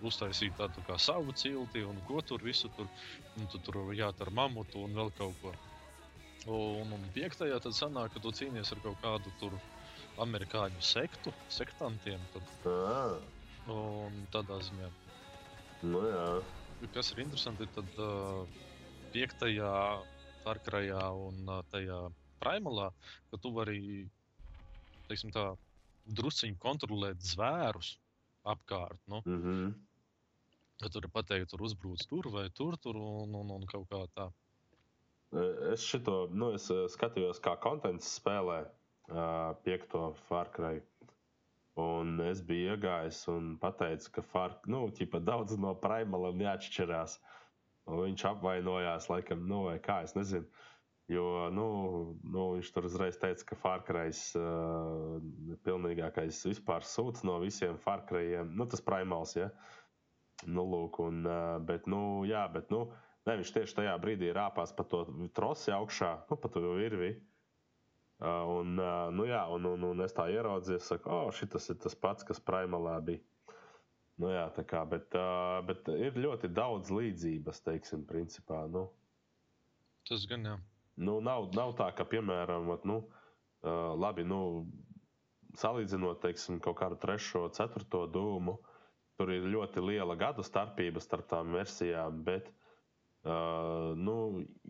[0.03, 2.89] Uztaisīt tādu kā savu cilti, un ko tur visu tur.
[3.37, 5.53] Un tu tur jāt ar mamutu un vēl kaut ko.
[6.49, 9.57] Un, un piektajā tad sanāk, ka tu cīnies ar kaut kādu tur
[10.25, 12.21] amerikāņu sektu, sektantiem.
[12.33, 13.19] Tad, Ah,
[13.73, 14.89] un tādā ziņā,
[15.93, 16.25] nu jā.
[16.95, 18.47] kas ir interesanti, tad uh,
[19.13, 19.75] piektajā
[20.45, 21.99] Farkrajā un uh, tajā
[22.41, 22.89] primalā,
[23.31, 24.09] ka tu vari,
[25.09, 25.51] teiksim tā,
[26.09, 27.99] drusciņi kontrolēt zvērus
[28.49, 29.01] apkārt.
[29.07, 29.75] Nu, Mm -hmm.
[30.83, 34.31] Ka tur pateikt, tur uzbrūc tur vai tur, tur un, un, un kaut kā tā.
[35.71, 40.81] Es šito nu, es skatījos, kā konteksts spēlē uh, piekto Farkrai.
[41.81, 47.21] Un es biju iegājis un pateicu, ka Fark, nu, ķipa, daudz no primaliem neatšķirās.
[47.89, 50.51] Un viņš apvainojās, laikam, nu, vai kā es nezinu.
[51.11, 51.67] Jo nu,
[52.23, 55.17] nu, viņš tur uzreiz teica, ka Farkrais uh,
[55.51, 58.53] ir pilnīgākais vispār sūds no visiem Farkrajiem.
[58.55, 59.49] Nu, tas primals, ja.
[60.49, 62.87] Nu, lūk, un, uh, bet, nu, jā, bet, nu,
[63.29, 65.03] Ne, viņš tieši tajā brīdī rāpās pa to
[65.37, 67.11] trosi augšā, nu, pa to virvi.
[68.21, 71.79] Uh, un, uh, nu, jā, un, un, un es tā ieraudzīju, saku, oh, šis ir
[71.85, 73.23] tas pats, kas primalā bija.
[74.21, 75.15] Nu, jā, tā kā, bet,
[75.65, 78.67] bet ir ļoti daudz līdzības, teiksim, principā.
[78.69, 78.91] Nu,
[80.09, 80.57] Tas gan jā.
[81.01, 82.99] nu, nav, nav tā, ka, piemēram, vat, nu,
[83.65, 84.41] labi, nu,
[85.57, 88.59] salīdzinot, teiksim, kaut kādu trešo, ceturto dūmu,
[89.21, 92.49] tur ir ļoti liela gadu starpība starp tām versijām, bet
[93.21, 94.15] Uh, nu,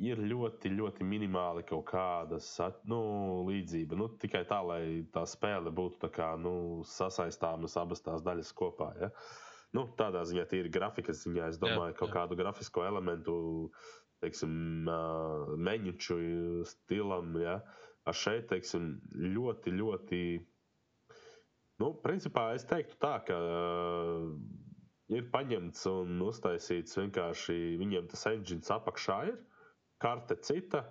[0.03, 2.49] ir ļoti, ļoti minimāli kaut kādas
[2.91, 2.99] nu,
[3.47, 3.95] līdzība.
[3.95, 4.81] Nu, tikai tā, lai
[5.15, 8.89] tā spēle būtu kā, nu, sasaistāmas abas tās daļas kopā.
[8.99, 9.13] Ja?
[9.71, 12.17] Nu, tādā ziņā, tīri grafikas ziņā, es domāju, Jā, ka kaut jā.
[12.17, 13.37] kādu grafisko elementu,
[14.19, 14.59] teiksim,
[15.71, 16.19] meņuču
[16.73, 17.61] stilam, ja?
[18.03, 20.25] ar šeit, teiksim, ļoti, ļoti.
[21.81, 24.27] Nu, principā es teiktu tā, ka uh,
[25.17, 29.39] ir paņemts un uztaisīts vienkārši viņiem tas engines apakšā ir,
[30.05, 30.85] karte cita.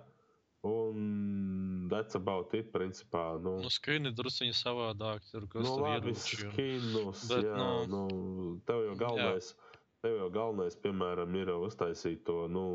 [0.66, 3.38] Un that's about it, principā.
[3.40, 7.54] Nu, Nu, skrini drusciņi savādāk, tur kas nu un- skinus, Bet, jā,
[7.88, 9.54] nu, nu, tev jau galvenais,
[10.04, 12.66] tev jau galvenais, piemēram, ir uztaisīt to, nu,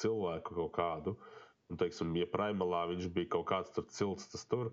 [0.00, 1.16] cilvēku kaut kādu.
[1.68, 4.72] Un, teiksim, ja primalā viņš bija kaut kāds tur cilts, tas tur,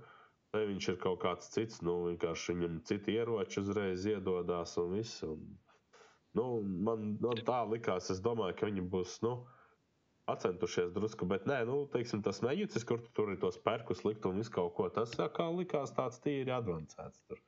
[0.55, 5.19] te viņš ir kaut kāds cits, nu, vienkārši viņam citi ieroči uzreiz iedodās un viss.
[5.27, 5.43] Un,
[6.39, 6.47] nu,
[6.87, 9.35] man nu, tā likās, es domāju, ka viņi būs, nu,
[10.31, 14.25] atcentušies drusku, bet nē, nu, teiksim, tas mēģinājums, kur tu tur ir tos perkus likt
[14.25, 17.21] un visu kaut ko, tas kā likās tāds tīri advancēts.
[17.29, 17.41] Tur.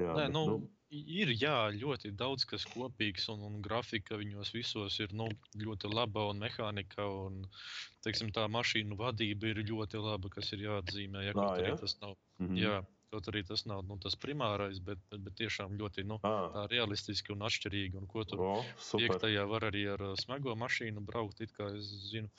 [0.00, 4.98] Jā, Nē, bet, nu, ir jā, ļoti daudz kas kopīgs, un, un grafika viņos visos
[5.02, 7.44] ir nu, ļoti laba, un mehānika, un
[8.04, 11.28] teiksim, tā mašīnu vadība ir ļoti laba, kas ir jāatzīmē.
[11.28, 11.76] Ja, Ā, kaut arī ja?
[11.80, 12.58] tas nav, mhm.
[12.58, 12.80] jā,
[13.14, 17.46] kaut arī tas nav nu, tas primārais, bet, bet, tiešām ļoti nu, tā realistiski un
[17.46, 17.98] atšķirīgi.
[18.00, 18.52] Un ko tur o,
[18.98, 22.30] piektajā var arī ar smago mašīnu braukt, it kā es zinu.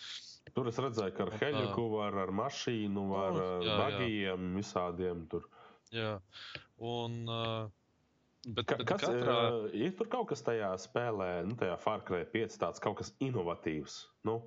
[0.56, 3.76] Tur es redzēju, ka ar heļuku var, ar mašīnu, var Nu, ar jā, jā.
[3.84, 5.46] bagiem, visādiem tur.
[5.92, 6.16] Jā,
[6.88, 7.68] un, uh,
[8.46, 9.22] bet, Ka, bet kas, katrā...
[9.22, 9.72] katrā...
[9.78, 11.78] Ir tur kaut kas tajā spēlē, nu, tajā
[12.08, 13.98] Cry 5, tāds kaut kas inovatīvs.
[14.28, 14.40] Nu,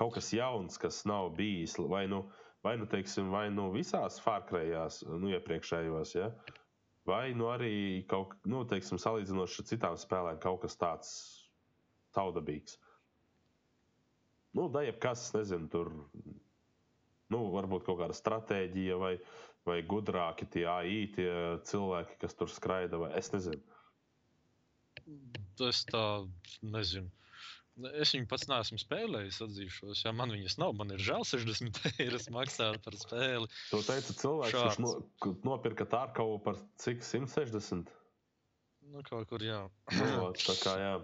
[0.00, 1.78] kaut kas jauns, kas nav bijis.
[1.78, 2.24] Vai nu,
[2.66, 6.30] vai nu, teiksim, vai nu visās Far Cry'ās, nu, iepriekšējos, ja?
[7.06, 11.12] vai nu arī kaut, nu, teiksim, salīdzinoši ar citām spēlēm, kaut kas tāds
[12.16, 12.80] taudabīgs.
[14.56, 15.92] Nu, da jebkas, nezinu, tur.
[17.30, 19.12] Nu, varbūt kaut kāda stratēģija vai,
[19.66, 21.30] vai gudrāki tie AI, tie
[21.66, 23.60] cilvēki, kas tur skraida, vai es nezinu.
[25.66, 26.02] Es tā
[26.62, 27.10] nezinu.
[28.00, 30.00] Es viņu pats neesmu spēlējis, atzīšos.
[30.06, 33.50] Ja man viņas nav, man ir žēl 60 eiro maksāt par spēli.
[33.70, 34.80] To teica cilvēks, kurš Šāds.
[34.80, 37.90] no, ku- nopirka Tārkavu par cik 160.
[38.86, 39.60] Nu, kaut kur jā.
[39.92, 40.94] Nu, tā kā jā.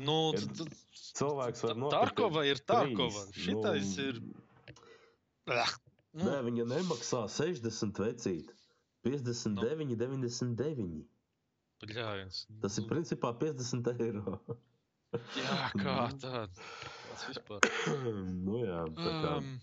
[0.00, 0.74] Nu, Ir-
[1.12, 1.94] Cilvēks var nopirkt.
[2.16, 3.22] Tārkova ir Tārkova.
[3.28, 3.46] trīs.
[3.46, 4.20] Šitais Nu, ir.
[6.12, 8.52] Ah, nu, Nē, viņa nemaksā 60 vecīt.
[9.06, 11.06] 59, 99.
[11.82, 12.44] Bļāviens.
[12.62, 14.36] Tas ir Nu, principā 50 eiro.
[15.36, 16.44] Jā, kā tā.
[16.52, 17.64] Tas vispār.
[18.46, 19.32] nu, jā, tā kā.
[19.40, 19.54] Um,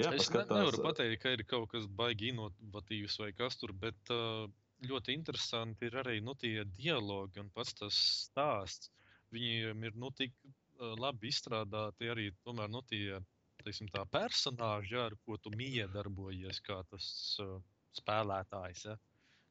[0.00, 0.56] Jā, es ne, paskatās.
[0.56, 4.46] nevaru pateikt, ka ir kaut kas baigi inovatīvs vai kas tur, bet uh,
[4.88, 8.88] ļoti interesanti ir arī nu, tie dialogi un pats tas stāsts.
[9.34, 13.20] Viņiem ir nu, tik uh, labi izstrādāti arī tomēr, nu, tie
[13.64, 17.06] teiksim, tā personāži, jā, ar ko tu miedarbojies, kā tas
[17.42, 17.56] uh,
[17.98, 18.98] spēlētājs, ja?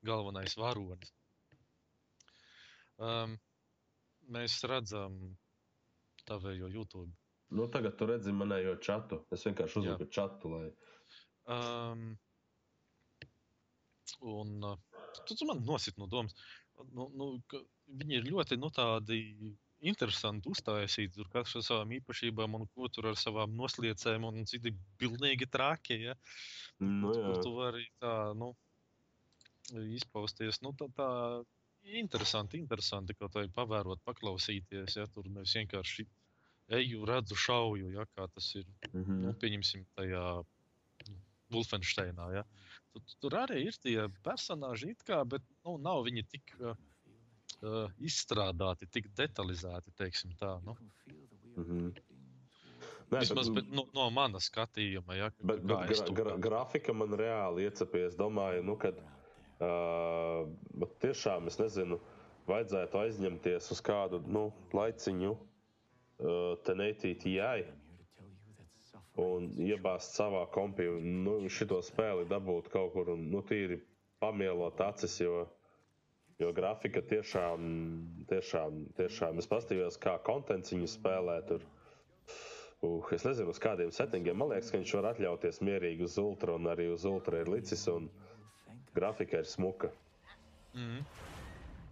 [0.06, 1.14] galvenais varonis.
[3.02, 3.38] Um,
[4.34, 5.18] mēs redzam
[6.30, 7.12] tavējo YouTube.
[7.52, 9.24] Nu, tagad tu redzi manējo čatu.
[9.36, 10.68] Es vienkārši uzliku čatu, lai.
[11.52, 12.06] Um,
[14.22, 14.78] un uh,
[15.26, 16.38] tu, tu man nosit no domas.
[16.96, 17.34] Nu, nu,
[18.02, 19.20] viņi ir ļoti nu, tādi
[19.82, 21.16] interesanti uztaisīti.
[21.18, 25.98] Tur katrs ar savām īpašībām, un ko tur ar savām nosliecēm, un citi pilnīgi traki.
[26.08, 26.16] Ja?
[26.82, 27.14] Nu.
[27.14, 28.54] Kur tu vari tā, nu,
[29.98, 30.62] izpausties.
[30.66, 31.10] Nu, tā, tā
[31.98, 35.00] interesanti, interesanti kaut vai pavērot, paklausīties.
[35.00, 35.08] Ja?
[35.14, 36.08] Tur nevis vienkārši
[36.78, 38.08] eju, redzu, šauju, ja?
[38.16, 39.22] kā tas ir Mhm.
[39.26, 40.26] nu, pieņemsim, tajā
[41.10, 41.18] nu,
[41.52, 42.30] Wolfensteinā.
[42.38, 42.46] Ja?
[42.94, 46.78] Tur, tur arī ir tie personāļi, it kā, bet nu, nav viņi tik uh,
[47.64, 49.94] uh, izstrādāti, tik detalizēti.
[49.98, 50.76] teiksim Tā, nu.
[51.58, 51.92] Mhm.
[53.12, 57.66] Nē, Vismaz bet- no, no mana skatījuma, ja, Bet, bet gra, gra, grafika man reāli
[57.68, 58.14] iecepies.
[58.14, 60.48] Es domāju, nu, ka uh,
[61.04, 62.00] tiešām es nezinu,
[62.48, 67.66] vajadzētu aizņemties uz kādu nu, laiciņu, uh, tenētī TI
[69.20, 73.82] un iebāzt savā kompī nu, šito spēli dabūt kaut kur un nu, tīri
[74.24, 75.20] pamielot acis.
[75.20, 75.50] Jo,
[76.42, 77.70] jo grafika tiešām,
[78.32, 81.38] tiešām, tiešām es paskatījos, kā kontents viņu spēlē.
[81.50, 81.66] Tur.
[82.82, 84.40] Uh, es nezinu, uz kādiem settingiem.
[84.42, 87.86] Man liekas, ka viņš var atļauties mierīgi uz ultra, un arī uz ultra ir licis,
[87.92, 88.10] un
[88.98, 89.92] grafika ir smuka.
[90.74, 91.04] Mhm.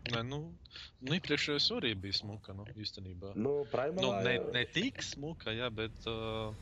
[0.09, 0.39] Nē, nu,
[1.05, 2.55] nu iepriekšējais arī bija smuka.
[2.57, 3.35] Nu, īstenībā.
[3.37, 6.55] Nu, Primalā, Nu, ne, ne tik smuka, jā, bet uh,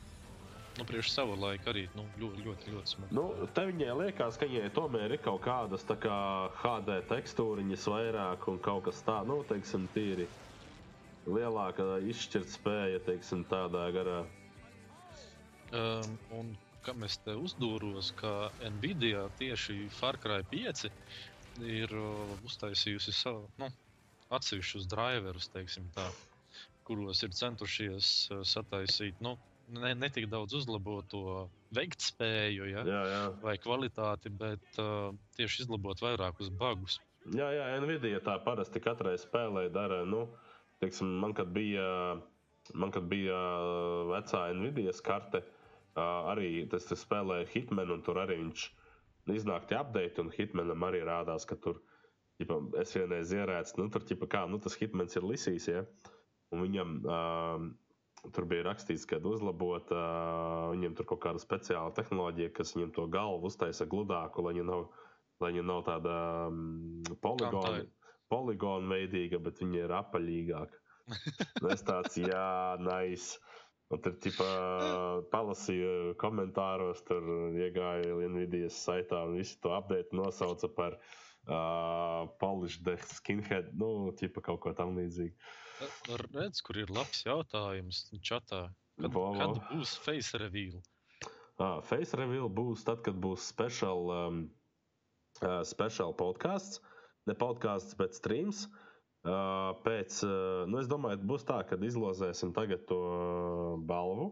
[0.78, 3.16] nu, priekš savu laiku arī nu, ļoti, ļoti, ļoti smuka.
[3.18, 6.18] Nu, te viņai liekas, ka viņai tomēr ir kaut kādas kā
[6.62, 10.28] HD tekstūriņas vairāk un kaut kas tāds, nu, teiksim, tīri
[11.28, 14.22] lielāka izšķirtspēja, teiksim, tādā garā.
[15.76, 16.54] Um, un
[16.86, 20.88] kam es te uzdūros, ka Nvidia tieši Far Cry 5
[21.68, 23.68] ir uh, uztaisījusi savu nu,
[24.38, 26.06] atsevišķus driverus, teiksim tā,
[26.88, 29.36] kuros ir centušies uh, sataisīt nu,
[29.68, 33.24] ne, ne tik daudz uzlabot to veiktspēju ja, Jā, jā.
[33.44, 37.00] vai kvalitāti, bet uh, tieši izlabot vairākus bugus.
[37.36, 40.04] Jā, jā, Nvidia tā parasti katrai spēlē dara.
[40.08, 40.30] Nu,
[40.80, 42.16] teiksim, man, kad bija,
[42.72, 43.40] man, kad bija
[44.14, 45.44] vecā Nvidia karte,
[45.98, 48.68] arī tas spēlēja Hitman, un tur arī viņš
[49.36, 51.82] iznāk tie update, un Hitmanam arī rādās, ka tur,
[52.40, 55.84] ģipa, es vienreiz ierēcu, nu, tur, ģipa, kā, nu, tas Hitmans ir lisīs, ja,
[56.54, 57.68] un viņam uh,
[58.36, 63.06] tur bija rakstīts, ka uzlabot, uh, viņam tur kaut kāda speciāla tehnoloģija, kas viņam to
[63.14, 64.88] galvu uztaisa gludāku, lai viņa nav
[65.42, 66.16] lai viņa nav tāda
[66.50, 67.86] um, poligona,
[68.32, 70.84] poligona veidīga, bet viņa ir apaļīgāka.
[71.64, 73.38] Nu, es tāds, jā, nice.
[73.88, 74.48] Un tur tipā
[75.32, 77.24] palasīju komentāros, tur
[77.56, 80.98] iegāja Nvidia saitā un visi to update nosauca par
[81.48, 82.28] uh,
[82.84, 85.36] the skinhead, nu, tipa kaut ko tam līdzīgu.
[86.34, 88.68] Redz, kur ir labs jautājums čatā.
[88.98, 90.82] Kad, Bo, kad būs face reveal?
[91.62, 94.42] Ah, face reveal būs tad, kad būs special um,
[95.42, 96.82] uh, special podkāsts,
[97.30, 98.66] ne podkāsts, bet streams.
[99.28, 103.00] Uh, pēc, uh, nu es domāju, būs tā, ka izlozēsim tagad to
[103.90, 104.32] balvu.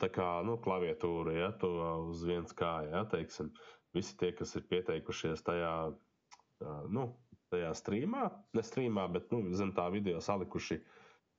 [0.00, 1.70] Tā kā nu, klaviatūra, ja to
[2.08, 3.50] uz viens kāja, ja, teiksim,
[3.96, 5.72] visi tie, kas ir pieteikušies tajā,
[6.94, 7.04] nu,
[7.54, 10.80] tajā streamā, ne streamā, bet nu, zem tā video salikuši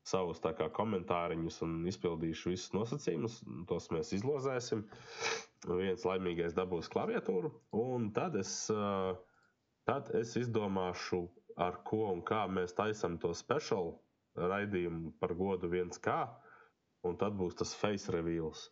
[0.05, 3.39] savus kā, komentāriņus un izpildījuši visus nosacījumus.
[3.71, 4.83] Tos mēs izlozēsim
[5.65, 7.49] viens laimīgais dabūs klaviatūru,
[7.81, 8.53] un tad es,
[9.89, 11.23] tad es izdomāšu,
[11.67, 13.95] ar ko un kā mēs taisām to speciālu
[14.35, 16.15] raidījumu par godu 1K,
[17.07, 18.67] un tad būs tas face reveals.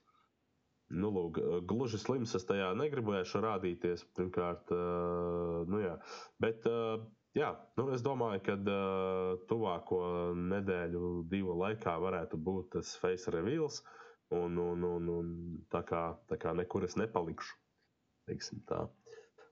[0.92, 4.04] Nu, lūk, gluži slims es tajā negribēšu rādīties.
[4.18, 5.96] Pirmkārt, uh, nu jā,
[6.44, 7.02] bet uh,
[7.38, 10.04] jā, nu es domāju, ka uh, tuvāko
[10.38, 13.82] nedēļu, divu laikā varētu būt tas face reveals.
[13.82, 14.00] Uh,
[14.34, 15.28] Un, un, un, un
[15.70, 17.58] tā, kā, tā kā nekur es nepalikšu.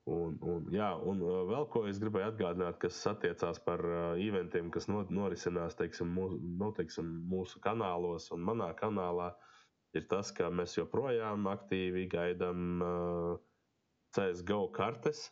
[0.10, 4.72] Un, un, jā, un uh, vēl ko es gribēju atgādināt, kas attiecās par uh, eventiem,
[4.74, 9.30] kas no, norisinās teiksim, mūsu, nu, teiksim, mūsu kanālos un manā kanālā,
[9.98, 13.38] ir tas, ka mēs joprojām aktīvi gaidām uh,
[14.16, 15.28] CSGO kartes.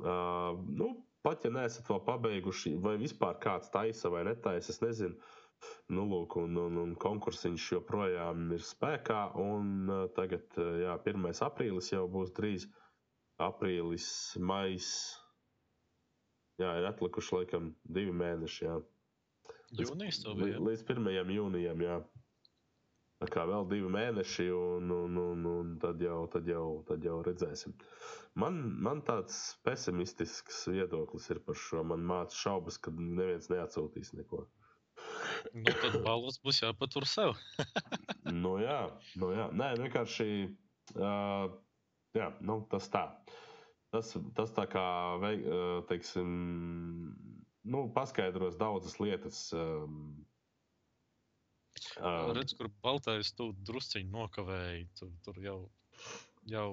[0.00, 0.92] Uh, nu,
[1.26, 5.18] pat ja neesat vēl pabeiguši, vai vispār kāds taisa vai netaisa, es nezinu.
[5.92, 9.24] Nu, lūk, un, un, un konkursiņš joprojām ir spēkā.
[9.42, 11.26] Un, uh, tagad, uh, jā, 1.
[11.46, 12.68] aprīlis jau būs drīz.
[13.40, 14.06] Aprīlis,
[14.40, 14.88] maijs.
[16.60, 18.64] Jā, ir atlikuši laikam divi mēneši.
[18.66, 18.80] Jā.
[19.80, 20.58] Jūnijas to bija.
[20.60, 21.30] Līdz 1.
[21.36, 22.00] jūnijam, jā.
[23.20, 27.18] Tā kā vēl divi mēneši, un, un, un, un tad, jau, tad, jau, tad jau
[27.26, 27.74] redzēsim.
[28.40, 31.82] Man, man tāds pesimistisks viedoklis ir par šo.
[31.84, 34.46] Man māca šaubas, ka neviens neatsūtīs neko.
[35.52, 37.34] Nu, tad balvas būs jāpatur sev.
[38.44, 38.80] nu, jā,
[39.20, 39.50] nu, jā.
[39.52, 40.30] Nē, vienkārši
[40.96, 41.52] uh,
[42.16, 43.04] jā, nu, tas tā.
[43.90, 44.86] Tas, tas tā kā,
[45.90, 46.32] teiksim,
[47.68, 49.48] nu, paskaidros daudzas lietas.
[49.52, 50.22] Um,
[52.00, 54.88] uh, Redz, kur baltais tu drusciņi nokavēji.
[54.98, 55.58] Tur, tur jau,
[56.50, 56.70] jau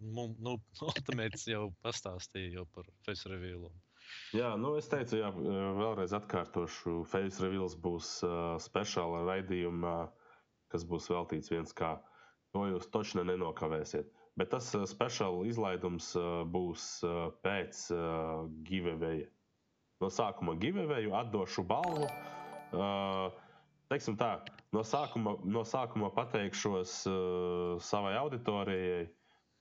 [0.00, 0.56] nu, nu,
[0.90, 3.70] Ultimates jau pastāstīja jau par face revealu.
[4.34, 7.02] Jā, nu es teicu, jā, vēlreiz atkārtošu.
[7.10, 9.94] Face Reveals būs uh, speciāla raidījuma,
[10.72, 11.96] kas būs veltīts viens kā.
[12.54, 14.10] To jūs točni nenokavēsiet.
[14.38, 19.22] Bet tas uh, speciāla izlaidums uh, būs uh, pēc uh, giveaway.
[20.02, 22.08] No sākuma giveaway atdošu balvu.
[22.70, 23.30] Uh,
[23.90, 24.30] teiksim tā,
[24.74, 29.08] no sākuma, no sākuma pateikšos uh, savai auditorijai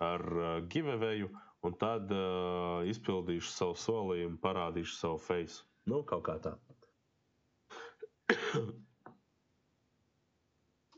[0.06, 1.26] ar uh, giveaway
[1.66, 5.64] un tad uh, izpildīšu savu solījumu, parādīšu savu face.
[5.90, 6.54] Nu, kaut kā tā.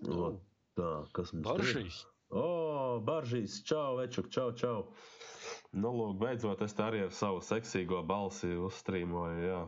[0.06, 0.32] no,
[0.78, 1.52] tā, kas mums ir?
[1.52, 2.02] Baržīs.
[2.32, 4.78] O, oh, baržīs, čau, večuk, čau, čau.
[5.76, 9.62] Nu, lūk, beidzot, es tā arī ar savu seksīgo balsi uzstrīmoju, jā.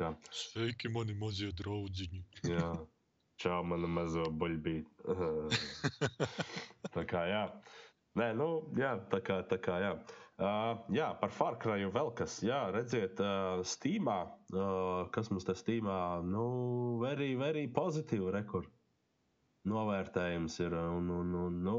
[0.00, 0.10] Kā.
[0.32, 2.20] Sveiki, mani mazie draudziņi.
[2.48, 2.68] jā,
[3.42, 4.88] čau, mana mazo buļbīt.
[6.94, 7.46] tā kā, jā.
[8.20, 9.92] Nē, nu, jā, tā kā, tā kā, jā.
[10.42, 12.38] Uh, jā, par Farkraju vēl kas.
[12.44, 14.18] Jā, redziet, uh, Steamā,
[14.52, 16.46] uh, kas mums te Steamā, nu,
[17.02, 18.66] very, very pozitīvi rekur.
[19.68, 20.74] Novērtējums ir.
[20.74, 21.76] Un, un, un, nu,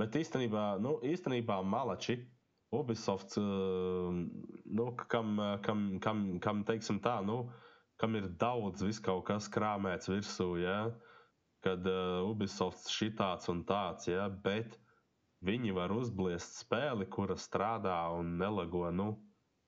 [0.00, 2.18] bet īstenībā, nu, īstenībā malači.
[2.74, 7.40] Ubisoft, uh, nu, kam, kam, kam, kam, teiksim tā, nu,
[8.00, 10.82] kam ir daudz vis kaut kas krāmēts virsū, ja?
[11.60, 14.28] kad uh, Ubisoft šitāds un tāds, ja?
[14.32, 14.78] bet
[15.44, 18.86] viņi var uzbliest spēli, kura strādā un nelago.
[18.92, 19.10] Nu,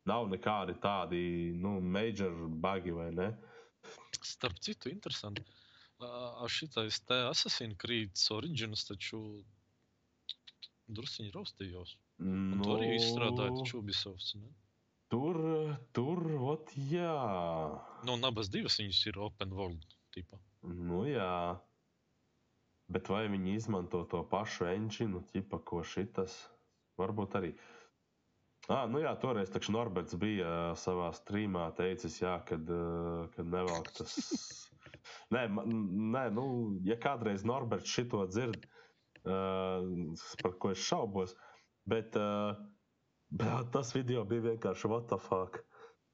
[0.08, 1.22] nav nekādi tādi
[1.60, 2.32] nu, major
[2.64, 3.28] bugi vai ne.
[4.22, 5.44] Starp citu, interesanti.
[6.02, 9.20] Ar šitais te Assassin's Creed Origins taču
[10.90, 11.94] drusciņi raustījos.
[12.22, 14.34] Nu, to arī izstrādāja taču Ubisofts.
[14.40, 14.50] Ne?
[15.12, 15.36] Tur,
[15.92, 17.12] tur, ot, jā.
[18.06, 19.84] Nu, un abas divas viņas ir open world
[20.14, 20.38] tipa.
[20.64, 21.58] Nu, jā.
[22.92, 26.38] Bet vai viņi izmanto to pašu engine, tipa, ko šitas?
[27.00, 27.52] Varbūt arī.
[28.70, 32.68] Ah, nu jā, toreiz Norberts bija savā streamā teicis, jā, kad,
[33.36, 34.16] kad nevelk tas.
[35.34, 35.48] nē,
[36.16, 36.44] nē, nu,
[36.88, 38.64] ja kādreiz Norberts šito dzird,
[39.26, 39.82] uh,
[40.40, 41.36] par ko es šaubos,
[41.84, 42.56] bet, uh,
[43.40, 44.90] bet tas video bija vienkārši
[45.28, 45.62] fuck.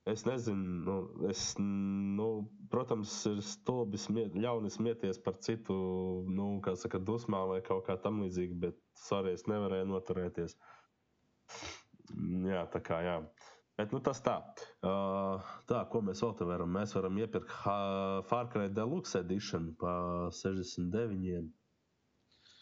[0.08, 0.94] Es nezinu, nu,
[1.28, 2.28] es, nu,
[2.72, 5.74] protams, ir stulbi smiet, ļauni smieties par citu,
[6.32, 10.56] nu, kā saka, dusmām vai kaut kā tam līdzīga, bet sorry, es nevarēju noturēties.
[12.48, 13.18] Jā, tā kā jā.
[13.78, 14.38] Bet nu, tas tā.
[14.82, 16.72] Uh, tā, ko mēs vēl te varam?
[16.74, 21.44] Mēs varam iepirkt Cry Deluxe Edition par 69.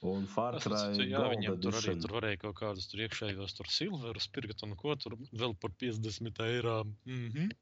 [0.05, 4.26] Un Far Cry jā, viņiem tur arī tur varēja kaut kādus tur iekšējos tur silverus
[4.28, 6.82] pirkt un ko tur vēl par 50 eiro.
[7.09, 7.55] Mm -hmm.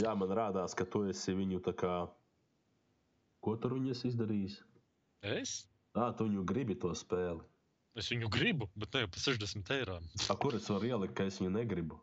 [0.00, 2.08] Jā, man rādās, ka tu esi viņu tā kā.
[3.40, 4.56] Ko tur viņi esi izdarījis?
[5.22, 5.68] Es?
[5.94, 7.44] Ah, tu viņu gribi to spēli.
[7.94, 10.00] Es viņu gribu, bet ne jau par 60 eiro.
[10.28, 12.00] A, kur es varu ielikt, ka es viņu negribu?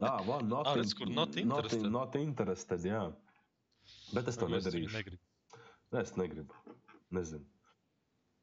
[0.00, 1.84] Ah, one, not, in- kur not not, interested.
[1.84, 2.80] in- not interested.
[2.84, 3.12] Jā.
[4.12, 4.92] Bet es to nedarīšu.
[4.92, 5.22] negribu.
[5.92, 6.54] Nē, es negribu.
[7.10, 7.44] Nezinu.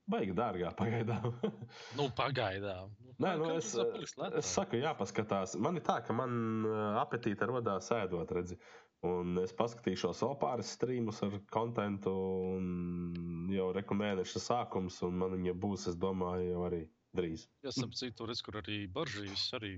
[0.10, 1.34] Baigi dārgā pagaidām.
[1.98, 2.94] Nu, pagaidām.
[3.12, 5.54] Nu, Nē, nu es, es saku, jāpaskatās.
[5.62, 8.58] Man ir tā, ka man ā, apetīte radās ēdot, redzi.
[9.06, 12.12] Un es paskatīšos vēl pāris streamus ar kontentu,
[12.58, 16.82] un jau reku mēneša sākums, un man viņa būs, es domāju, jau arī
[17.18, 17.48] drīz.
[17.66, 19.74] Jā, ap citu redz, kur arī Baržīs arī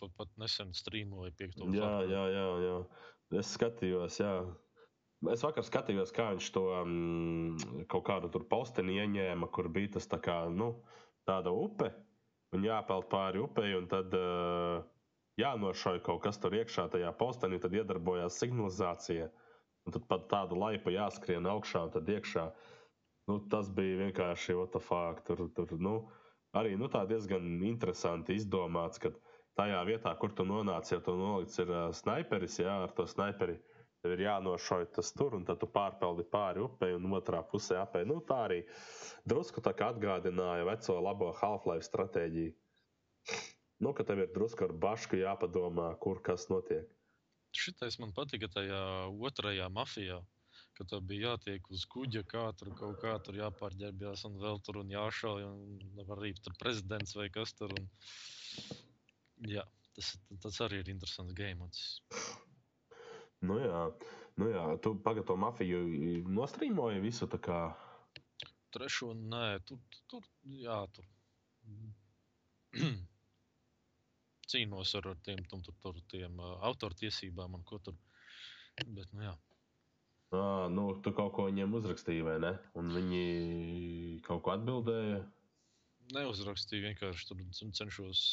[0.00, 1.70] pat, pat nesen strīmoja piekto.
[1.74, 2.76] Jā, jā, jā, jā.
[3.40, 4.34] Es skatījos, jā.
[5.32, 7.56] Es vakar skatījos, kā viņš to um,
[7.88, 10.72] kaut kādu tur posteni ieņēma, kur bija tas tā kā, nu,
[11.28, 11.90] tāda upe,
[12.54, 14.82] un jāpeld pāri upei, un tad uh,
[15.40, 19.30] jānošauj kaut kas tur iekšā tajā postenī, tad iedarbojās signalizācija,
[19.86, 22.48] un tad pat tāda laipa jāskrien augšā un tad iekšā.
[23.30, 25.94] Nu, tas bija vienkārši, fuck, tur, tur, nu,
[26.52, 29.14] arī, nu, tā diezgan interesanti izdomāts, ka
[29.56, 33.56] tajā vietā, kur tu nonāc, ja tu nolikts ir uh, snaiperis, jā, ar to snaiperi
[34.04, 38.02] tev ir jānošauj tas tur, un tad tu pārpeldi pāri upei un otrā pusē apē.
[38.04, 38.58] Nu, tā arī
[39.24, 42.52] drusku tā kā atgādināja veco labo Half-Life stratēģiju.
[43.80, 46.84] Nu, ka tev ir drusku ar bašku jāpadomā, kur kas notiek.
[47.56, 48.84] Šitais man patika tajā
[49.24, 50.20] otrajā mafijā.
[50.74, 54.80] Kad tev bija jātiek uz kuģa, kā tur kaut kā tur jāpārģērbjas, un vēl tur
[54.82, 57.72] un jāšauj, un arī tur prezidents vai kas tur.
[57.78, 57.88] Un...
[59.50, 61.70] Jā, tas, tas arī ir interesants game.
[63.44, 63.80] Nu, jā,
[64.40, 64.64] nu, jā.
[64.84, 65.80] tu pagaidi to mafiju
[66.36, 67.58] nostrīmoji visu tā kā.
[68.74, 69.78] Trešo, nē, tur,
[70.10, 71.06] tur, jā, tur.
[74.50, 77.96] Cīnos ar, tiem, tur, tur, tur, tiem autortiesībām un ko tur.
[78.82, 79.34] Bet, nu, jā.
[80.34, 82.52] À, nu, tu kaut ko viņiem uzrakstīji, vai ne?
[82.78, 83.24] Un viņi
[84.26, 85.20] kaut ko atbildēja.
[86.14, 88.24] Neuzrakstīju, vienkārši tur cen- cenšos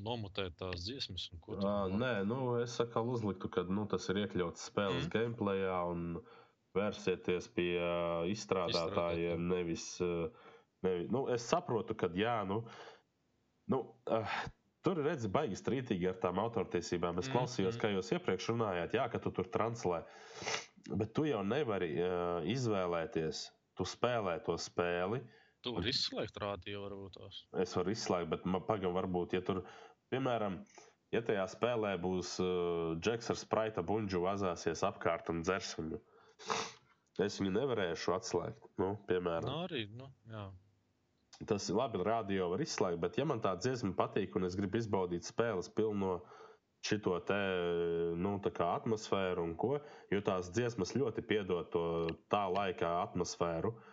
[0.00, 1.28] nomutēt tās dziesmas.
[1.46, 1.96] vēl.
[2.00, 5.12] nē, nu, es atkal uzliktu, ka nu, tas ir iekļauts spēles mm.
[5.12, 6.06] gameplayā un
[6.76, 9.44] vērsieties pie uh, izstrādātājiem.
[9.52, 10.30] Nevis, uh,
[10.86, 12.62] nevis, nu, es saprotu, ka jā, nu,
[13.72, 14.38] nu, uh,
[14.86, 17.20] tur redzams, baigi strīdīgi ar tām autortiesībām.
[17.20, 17.36] Es Mhm.
[17.36, 20.02] klausījos, kā jūs iepriekš runājāt, jā, ka tu tur translē.
[20.88, 23.44] Bet tu jau nevari uh, izvēlēties,
[23.78, 25.22] tu spēlē to spēli.
[25.62, 27.36] Tu vari izslēgt rādio, varbūt tās.
[27.62, 29.60] Es varu izslēgt, bet pagaidām, varbūt, ja tur,
[30.10, 30.56] piemēram,
[31.14, 36.00] ja tajā spēlē būs uh, Džeks ar spraita buļbuļsu, vazāsies apkārt un dzers viņu.
[37.22, 38.66] Es viņu nevarēšu atslēgt.
[38.82, 40.48] Nu, piemēram, Nu, arī, nu, jā.
[41.46, 44.82] tas ir labi, radio var izslēgt, bet, ja man tā dziesma patīk un es gribu
[44.82, 46.18] izbaudīt spēles pilno
[46.82, 47.38] šito te
[48.18, 49.76] nu, atmosfēru un ko,
[50.10, 51.86] jo tās dziesmas ļoti piedod to
[52.32, 53.76] tā laika atmosfēru.
[53.76, 53.91] Uh,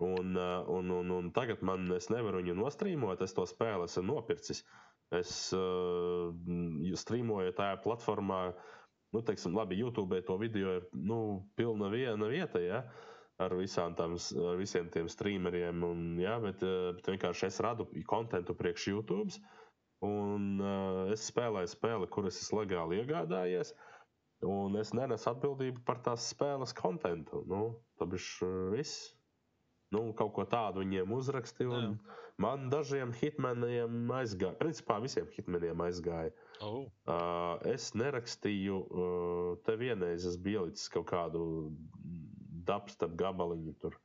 [0.00, 4.64] un, un, un tagad man es nevaru viņu nostrīmot, es to spēli esmu nopircis.
[5.10, 6.30] Es uh,
[7.02, 8.40] strīmoju tajā platformā,
[9.14, 11.20] nu, teiksim, labi, YouTube to video ir nu,
[11.58, 12.62] pilna viena vieta.
[12.62, 12.84] Ja?
[13.40, 13.56] Ar,
[13.98, 18.90] tām, ar visiem tiem streameriem, un, jā, bet, uh, bet vienkārši es radu kontentu priekš
[18.92, 19.40] YouTube.
[20.06, 23.74] Un uh, es spēlēju spēli, kuras es legāli iegādājies,
[24.46, 27.42] un es nenesu atbildību par tās spēles kontentu.
[27.50, 27.64] Nu,
[28.00, 29.10] tas ir viss.
[29.90, 31.94] Nu, kaut ko tādu viņiem uzrakstīju, un
[32.38, 34.54] man dažiem hitmeniem aizgāja.
[34.60, 36.30] Principā visiem hitmeniem aizgāja.
[36.62, 41.42] Oh, Uh, es nerakstīju, uh, te vienreiz es biju ielicis kaut kādu
[42.68, 43.98] dubstep gabaliņu tur.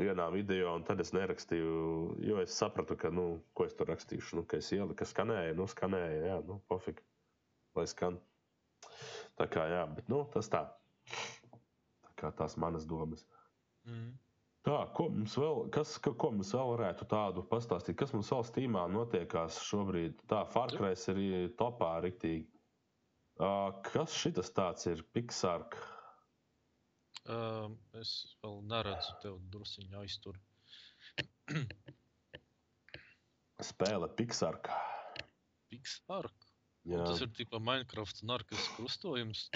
[0.00, 1.74] vienā video, un tad es nerakstīju,
[2.24, 4.38] jo es sapratu, ka, nu, ko es tur rakstīšu.
[4.40, 7.04] Nu, ka es ieliku, ka skanēja, nu, skanēja, jā, nu, pofīgi,
[7.78, 8.18] lai skan.
[9.38, 10.64] Tā kā, jā, bet, nu, tas tā.
[12.06, 13.26] Tā kā tās manas domas.
[13.88, 14.16] Mm.
[14.66, 17.96] Tā, ko mums vēl, kas, ka, ko mums vēl varētu tādu pastāstīt?
[18.00, 20.20] Kas mums vēl stīmā notiekās šobrīd?
[20.28, 22.44] Tā, Farkrais ir topā riktīgi.
[23.40, 25.00] Uh, kas šitas tāds ir?
[25.16, 25.78] Pixark.
[27.24, 30.36] Uh, es vēl neredzu tev drusciņu aiztur.
[33.70, 34.68] Spēle Pixark.
[35.72, 36.48] Pixark.
[36.84, 39.46] Un Jā, tas ir tikai Minecraft un Arkas krustojums.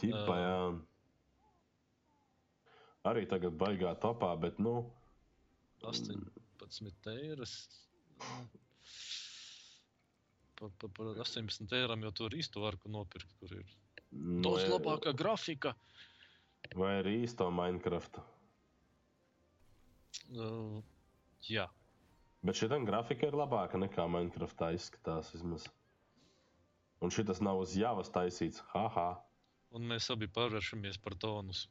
[0.00, 0.56] tipā, jā.
[3.08, 4.78] Arī tagad baigā topā, bet, nu,
[5.84, 7.54] 18 eiras.
[10.54, 13.66] Par, par, par 18 eiro jau tur īstu var nopirkt, kur ir
[14.12, 15.74] nu, daudz labākā grafika.
[16.74, 18.22] vai arī īsto Minecraft.
[20.32, 20.80] Uh,
[21.44, 21.66] jā,
[22.44, 25.64] Bet šī grafika ir labāka nekā Minecraftā izskatās vismaz.
[27.00, 28.60] Un šis nav uz Javas taisīts.
[28.74, 29.06] Haha.
[29.74, 31.64] un mēs abi pārvēršamies par tonus.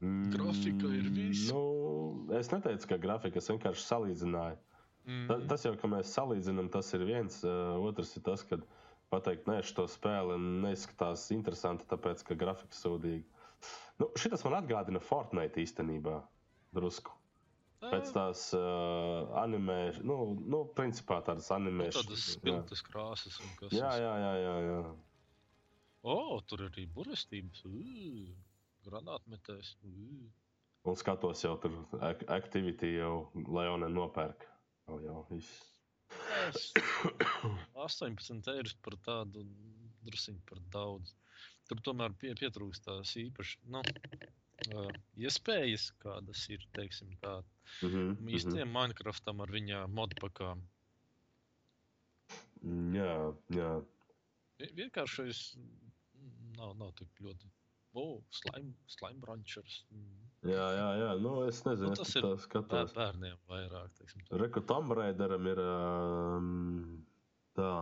[0.00, 1.50] Mm, Grafika ir viss.
[1.52, 4.56] Nu, es neteicu, ka grafika es vienkārši salīdzināju.
[5.10, 5.26] Mm.
[5.28, 7.40] Ta, tas jau, ka mēs salīdzinām, tas ir viens.
[7.44, 8.58] Uh, otrs ir tas, ka
[9.12, 13.26] pateikt, nē, šo spēli neizskatās interesanti, tāpēc, ka grafika sūdīga.
[14.00, 16.20] Nu, šitas man atgādina Fortnite īstenībā.
[16.76, 17.12] Drusku.
[17.80, 20.16] Pēc tās uh, animēšanas, nu,
[20.52, 22.06] nu, principā tādas Nu, animēšanas.
[22.06, 24.80] tādas spilgtas krāsas un kas Jā, jā, jā, jā, jā.
[26.04, 26.16] O,
[26.48, 27.64] tur ir arī burvestības.
[27.68, 28.28] Ugh,
[28.90, 29.74] Granātmetējs.
[30.88, 34.46] Un skatos jau tur, ak aktivitī jau Leona nopērk.
[34.88, 35.40] Jau, jau.
[36.48, 36.72] Es
[37.78, 39.44] 18 eiro par tādu
[40.06, 41.12] druskuļu par daudz.
[41.70, 43.82] Tur tomēr pie, pietrūkst tās īpašas nu,
[44.74, 44.88] uh,
[45.22, 46.64] iespējas, kādas ir.
[46.74, 47.36] Teiksim, tā.
[47.86, 50.64] Mhm, Īstiem Minecraftam ar viņa modpakām.
[52.96, 53.14] Jā,
[53.56, 53.70] jā.
[54.60, 55.92] Vi- Vienkāršais mm,
[56.58, 57.48] nav, nav tik ļoti.
[57.92, 59.80] O, slime, slime brančers.
[60.46, 61.08] Jā, jā, jā.
[61.20, 62.92] Nu, es nezinu, Nu, tas ir skatos.
[62.94, 64.04] Bērniem vairāk.
[64.40, 66.46] Reku Tom Raideram ir um,
[67.58, 67.72] tā.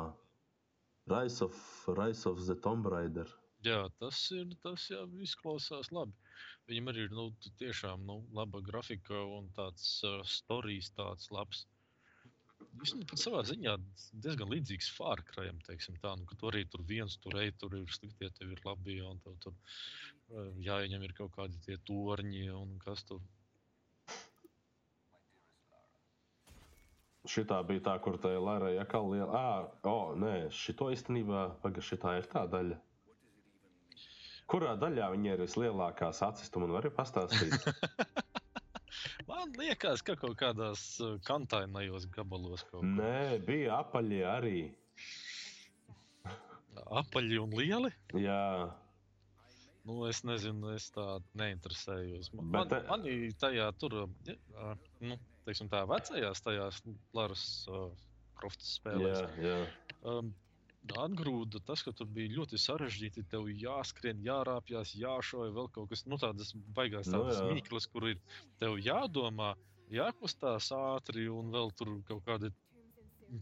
[1.08, 1.58] Rise of,
[1.96, 3.28] Rise of the Tomb Raider.
[3.64, 4.50] Jā, tas ir.
[4.64, 6.16] Tas jau izklausās labi.
[6.68, 7.30] Viņam arī ir nu,
[7.60, 11.64] tiešām nu, laba grafika un tāds uh, stāstījis, tāds labs.
[12.78, 13.74] Vismaz pat savā ziņā
[14.24, 14.90] diezgan līdzīgs
[16.02, 19.00] tā, nu, ka tu arī tur viens tur ej, tur ir sliktie, tev ir labi,
[19.02, 23.24] un tev tur uh, jāieņem ir kaut kādi tie torņi un kas tur.
[27.28, 29.40] Šitā bija tā, kur tā ir Lara Jakala liela.
[29.40, 32.78] Ah, oh, nē, šito īstenībā, pagaid, šitā ir tā daļa.
[34.48, 37.68] Kurā daļā viņa ir vislielākās acis, tu man vari pastāstīt?
[39.48, 44.58] Man liekas, ka kaut kādās uh, kantainajos gabalos kaut kā Nē, bija apaļie arī.
[47.00, 47.90] apaļi un lieli.
[48.20, 48.42] Jā,
[49.88, 52.28] Nu, es nezinu, es tādu neinteresējos.
[52.36, 53.94] Man, Bet, man, eh, manī tajā tur,
[54.28, 56.82] ja, ā, nu, teiksim tā, vecajās, tajās
[57.16, 57.86] Laras uh,
[58.36, 59.22] Crofts jā, spēlēs.
[59.40, 59.54] jā.
[60.04, 60.34] Um,
[60.96, 63.26] Atgrūda tas, ka tur bija ļoti sarežģīti.
[63.32, 67.48] Tev jāskrien, jārāpjas, jāšauj, vēl kaut kas nu, tāds- baigās Nu, tādas jā.
[67.52, 68.18] mīklas, kur ir
[68.58, 69.54] tev jādomā,
[69.92, 72.52] jākustās ātri un vēl tur kaut kādi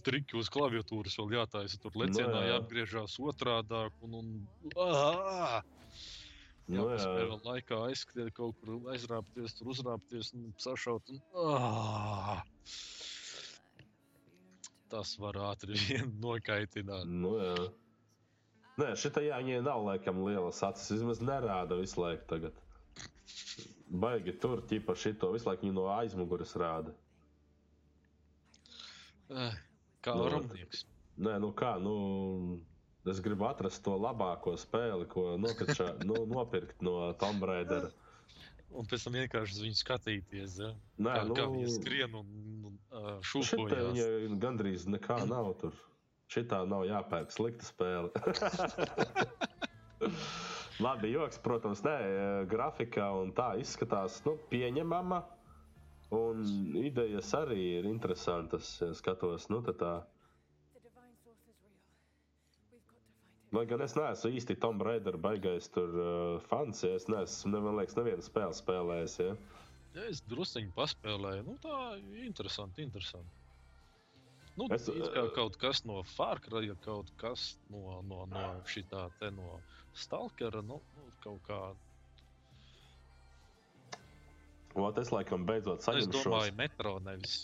[0.03, 1.79] triki uz klaviatūras vēl jātaisa.
[1.83, 2.57] Tur lecienā Nu, jā.
[2.57, 3.91] jāapgriežās otrādi.
[4.03, 5.63] Un, un, ah!
[6.67, 7.07] Jā, tas jā.
[7.07, 11.15] spēlē laikā aizskriet kaut kur, aizrāpties, tur uzrāpties un sašaut.
[11.15, 12.43] Un, ah!
[14.93, 17.09] Tas var ātri vien nokaitināt.
[17.11, 17.67] Nu, jā.
[18.77, 20.91] Nē, šitā jā, viņai nav laikam lielas acis.
[20.99, 22.59] Vismaz nerāda visu laiku tagad.
[24.03, 26.93] Baigi tur, ķipa šito visu laiku no aizmugures rāda.
[29.31, 29.57] Eh,
[30.07, 30.85] Kā Nu, romnieks.
[31.19, 31.93] Nē, nu kā, nu,
[33.11, 37.91] es gribu atrast to labāko spēli, ko nokačā, nu, nopirkt no Tomb Raidera.
[38.77, 40.57] Un pēc tam vienkārši uz viņu skatīties.
[40.61, 40.71] Ja?
[41.01, 42.27] Nē, Kā, nu, kā viņi skrien un,
[42.69, 44.01] un uh, šitā šūpojas.
[44.27, 45.77] viņa gandrīz nekā nav tur.
[46.33, 48.11] Šitā nav jāpērk slikta spēle.
[50.85, 51.95] Labi, joks, protams, nē,
[52.51, 55.23] grafika un tā izskatās nu, pieņemama.
[56.17, 56.43] Un
[56.83, 58.75] idejas arī ir interesantas.
[58.99, 59.93] Skatos, nu, tā tā.
[60.75, 61.81] The divine source is real.
[62.71, 63.46] We've got to find it.
[63.57, 67.63] Lai gan es neesmu īsti Tom Raider baigais tur uh, fans, ja es neesmu, ne,
[67.65, 69.17] man liekas, nevienu spēli spēlējis.
[69.23, 69.37] Ja.
[69.97, 72.85] Ja es druskuļi paspēlēju, nu tā ir interesanti.
[72.85, 73.33] interesanti.
[74.57, 79.07] Nu, Es, es, kā eh, kaut kas no Fārkraja, kaut kas no, no, no šitā
[79.21, 79.59] te no
[79.97, 81.61] Stalkera, nu, nu kaut kā.
[84.77, 87.37] Ot, es laikam beidzot Es saņemšu domāju, metro nevis.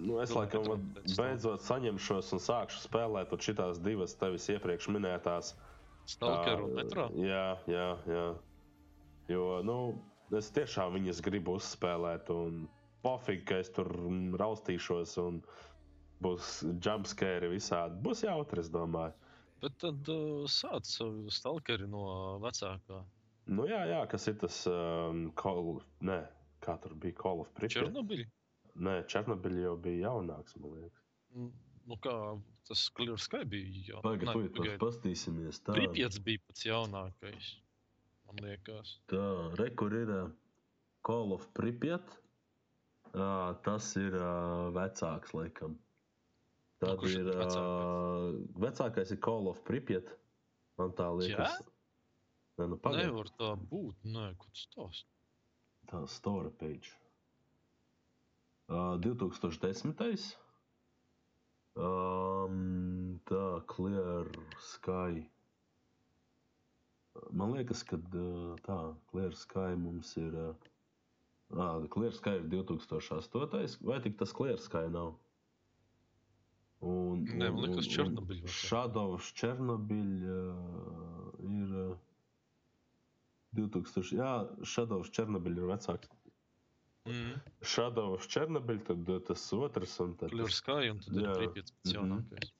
[0.00, 5.54] Nu, es Domāju, laikam ka beidzot saņemšos un sākšu spēlēt šitās divas tevis iepriekš minētās.
[6.08, 7.08] Stalker un metro.
[7.20, 8.26] Jā, jā, jā.
[9.30, 9.76] Jo, nu,
[10.36, 12.64] es tiešām viņas gribu uzspēlēt, un
[13.04, 13.90] pofīgi, ka es tur
[14.40, 15.42] raustīšos, un
[16.24, 18.00] būs jumpscare visādi.
[18.04, 19.14] Būs jautri, es domāju.
[19.60, 23.04] Bet tad uh, sāc savu stalkeri no vecākā.
[23.50, 26.22] Nu, jā, jā, kas ir tas um, Call, nē,
[26.64, 27.84] kā tur bija Call of Pripyat?
[27.84, 28.26] Černobiļi.
[28.76, 31.02] Nē, Černobiļa jau bija jaunāks, man liekas.
[31.34, 31.50] Mm,
[31.90, 32.12] Nu, kā
[32.68, 33.70] tas Clear Sky bija.
[33.88, 34.78] Jā, Pagaid, Nē, pagaid, pagaid.
[34.82, 35.58] pastīsimies.
[35.66, 37.48] Tā, Pripjats bija pats jaunākais.
[38.28, 38.92] Man liekas.
[39.10, 39.22] tā
[39.58, 40.12] re, kur ir
[41.02, 42.12] Call of Pripyat.
[43.10, 45.74] Uh, tas ir uh, vecāks, laikam.
[46.78, 50.12] Tad kurš ir ir uh, vecākais ir Call of Pripyat.
[50.78, 51.58] Man tā liekas.
[52.60, 53.08] Nē, nu pagaid.
[53.08, 53.98] Nevar tā būt.
[54.04, 55.02] Nē, ko tas tos?
[55.90, 56.94] Tā store page.
[58.70, 60.36] Uh, 2010.
[61.74, 64.28] Um, tā, Clear
[64.62, 65.24] Sky.
[67.34, 67.98] Man liekas, ka
[68.62, 68.78] tā,
[69.10, 70.36] Clear Sky mums ir.
[71.50, 73.80] Ah, Clear Sky ir 2008.
[73.82, 75.16] Vai tik tas Clear Sky nav?
[76.80, 78.54] Un, Nē, man liekas, Černobiļ vēl tā.
[78.60, 81.74] Shadows Černobiļ uh, ir.
[81.88, 81.98] Uh,
[83.58, 84.14] 2000.
[84.14, 84.30] Jā,
[84.62, 86.10] Shadows Černobiļ ir vecāks.
[87.08, 87.38] Mm.
[87.64, 90.30] Shadows Černobiļ, tad uh, tas otrs un tad.
[90.34, 91.34] Clear tas- Sky un tad ir Jā.
[91.38, 91.96] Pripjats pats Mhm.
[91.96, 92.50] jaunākais.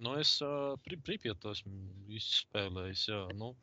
[0.00, 3.22] Nu, es uh, pri, Pripjatu esmu izspēlējis, jā.
[3.36, 3.54] Nu,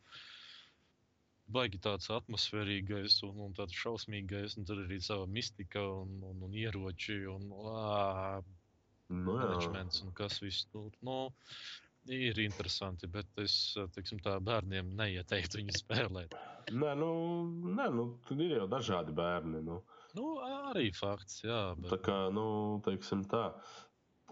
[1.48, 6.52] Baigi tāds atmosfērīgais un, un tāds šausmīgais, un tur arī sava mistika un, un, un
[6.60, 8.44] ieroči un ā,
[9.08, 9.46] Nu, jā.
[9.48, 10.92] menedžments un kas viss tur.
[11.08, 11.30] Nu,
[12.12, 13.56] ir interesanti, bet es
[13.96, 16.36] teiksim, tā, bērniem neieteiktu viņu spēlēt.
[16.76, 17.12] Nē, nu,
[17.80, 19.64] nē, nu, tur ir jau dažādi bērni.
[19.64, 19.80] Nu.
[20.18, 20.38] Nu,
[20.72, 21.62] arī fakts, jā.
[21.78, 22.48] Tā Bet, kā, nu,
[22.86, 23.50] teiksim tā.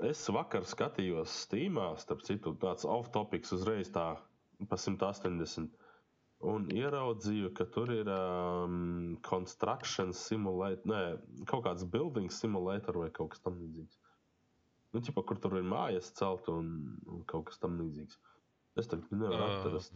[0.03, 4.15] Es vakar skatījos Steamā, starp citu, tāds off-topics uzreiz tā
[4.69, 5.69] pa 180.
[6.45, 13.31] Un ieraudzīju, ka tur ir um, construction simulator, nē, kaut kāds building simulator vai kaut
[13.33, 14.01] kas tamlīdzīgs.
[14.95, 16.67] Nu, ķipa, kur tur ir mājas celt un,
[17.11, 18.19] un kaut kas tamlīdzīgs.
[18.79, 19.55] Es tagad nevaru Ā.
[19.61, 19.95] atrast.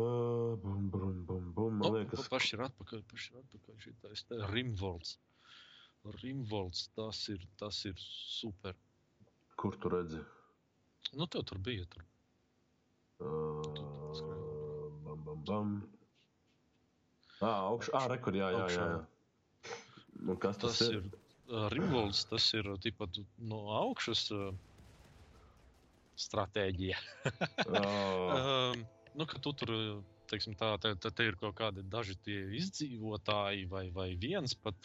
[0.00, 1.74] Uh, bum, bum, bum, bum.
[1.80, 3.74] Man nu, liekas, pa- paši ir atpakaļ, paši ir atpakaļ.
[3.84, 5.16] Šitais te Rimvolds.
[6.22, 8.76] Rimvolds, tas ir, tas ir super.
[9.60, 10.22] kur tu redzi?
[11.12, 11.84] Nu, tev tur bija.
[11.92, 12.06] Tur.
[13.20, 15.74] Uh, bam, bam, bam.
[17.40, 18.86] Ah, augšā, ah, rekur, jā, jā, jā.
[18.94, 19.76] Jā.
[20.28, 21.04] Un kas tas, Tas ir?
[21.04, 23.20] ir Rimvolds, tas ir tipat
[23.52, 24.48] no augšas uh,
[26.20, 26.96] stratēģija.
[27.68, 28.84] Oh, Um,
[29.14, 29.72] nu, ka tu tur,
[30.30, 32.16] teiksim, tā, te, te, te ir kaut kādi daži
[32.60, 34.78] izdzīvotāji vai, vai viens pat.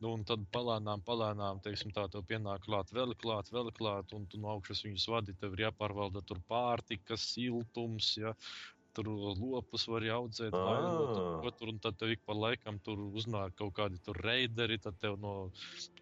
[0.00, 4.24] Nu, un tad palēnām, palēnām, teiksim, tā tev pienāk klāt, vēl klāt, vēl klāt, un
[4.32, 5.34] tu no augšas viņus vadi.
[5.36, 8.32] Tev ir jāpārvalda tur pārtika, siltums, ja
[8.96, 13.02] tur lopus var audzēt, vairot, un ko tur, un tad tev ik pa laikam tur
[13.20, 15.34] uznāk kaut kādi tur reideri, tad tev no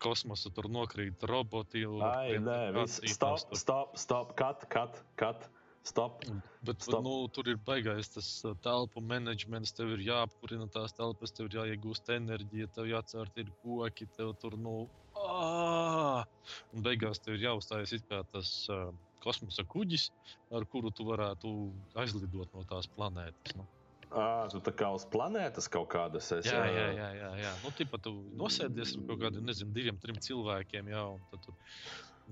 [0.03, 1.85] kosmosa tur nokrīt roboti.
[2.09, 3.03] Ai, nē, viss.
[3.13, 5.49] Stop, stop, stop, cut, cut, cut.
[5.89, 6.25] Stop.
[6.69, 7.03] Bet Stop.
[7.07, 9.73] nu, tur ir baigais tas uh, telpu menedžments.
[9.77, 14.59] Tev ir jāapkurina tās telpas, tev ir jāiegūst enerģija, tev jācērt ir koki, tev tur
[14.61, 14.83] nu.
[15.17, 16.25] ā!
[16.75, 18.91] Un beigās tev ir jāuzstājas it kā tas uh,
[19.25, 20.11] kosmosa kuģis,
[20.55, 21.57] ar kuru tu varētu
[22.05, 23.57] aizlidot no tās planētas.
[23.59, 23.67] Nu.
[24.09, 26.49] Ah, tu tā kā uz planētas kaut kādas esi.
[26.49, 27.51] Jā, jā, jā, jā, jā.
[27.61, 31.59] Nu, tipa, tu nosēdies ar kaut kādiem, nezinu, diviem, trim cilvēkiem, jā, un tad un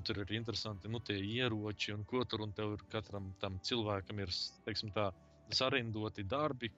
[0.05, 4.21] tur ir interesanti, nu, tie ieroči un ko tur, un tev ir katram tam cilvēkam
[4.25, 4.33] ir,
[4.67, 5.11] teiksim tā,
[5.55, 6.73] sarindoti darbi.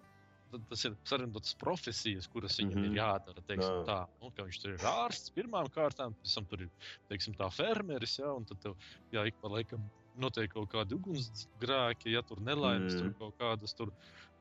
[0.70, 2.84] Tas ir sarindotas profesijas, kuras viņam mm Mhm.
[2.84, 2.92] -hmm.
[2.92, 3.42] ir jādara.
[3.48, 6.70] Teiksim, tā, nu, viņš tur ir ārsts pirmām kārtām, pēc tam tur ir
[7.08, 8.76] teiksim, tā, fermeris, jā, un tad tev
[9.12, 12.98] jā, ik pa laikam notiek kaut kādi ugunsgrēki, ja tur nelaimes, mm.
[12.98, 13.92] tur kaut kādas tur,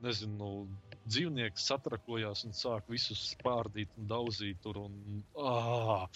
[0.01, 0.67] nezinu,
[1.09, 4.78] dzīvnieki satrakojās un sāk visus spārdīt un daudzīt tur.
[4.78, 6.07] Un, ah!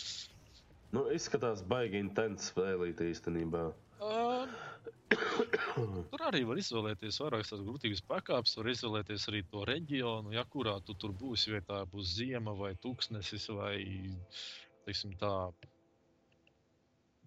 [0.91, 3.61] Nu, izskatās baigi intens spēlīt īstenībā.
[4.01, 4.49] Uh,
[6.11, 10.77] tur arī var izvēlēties vairākas tās grūtības pakāpes, var izvēlēties arī to reģionu, ja kurā
[10.83, 11.53] tu tur būsi.
[11.55, 13.75] Vai tā būs ziema, vai tūkstnesis, vai
[14.87, 15.31] teiksim, tā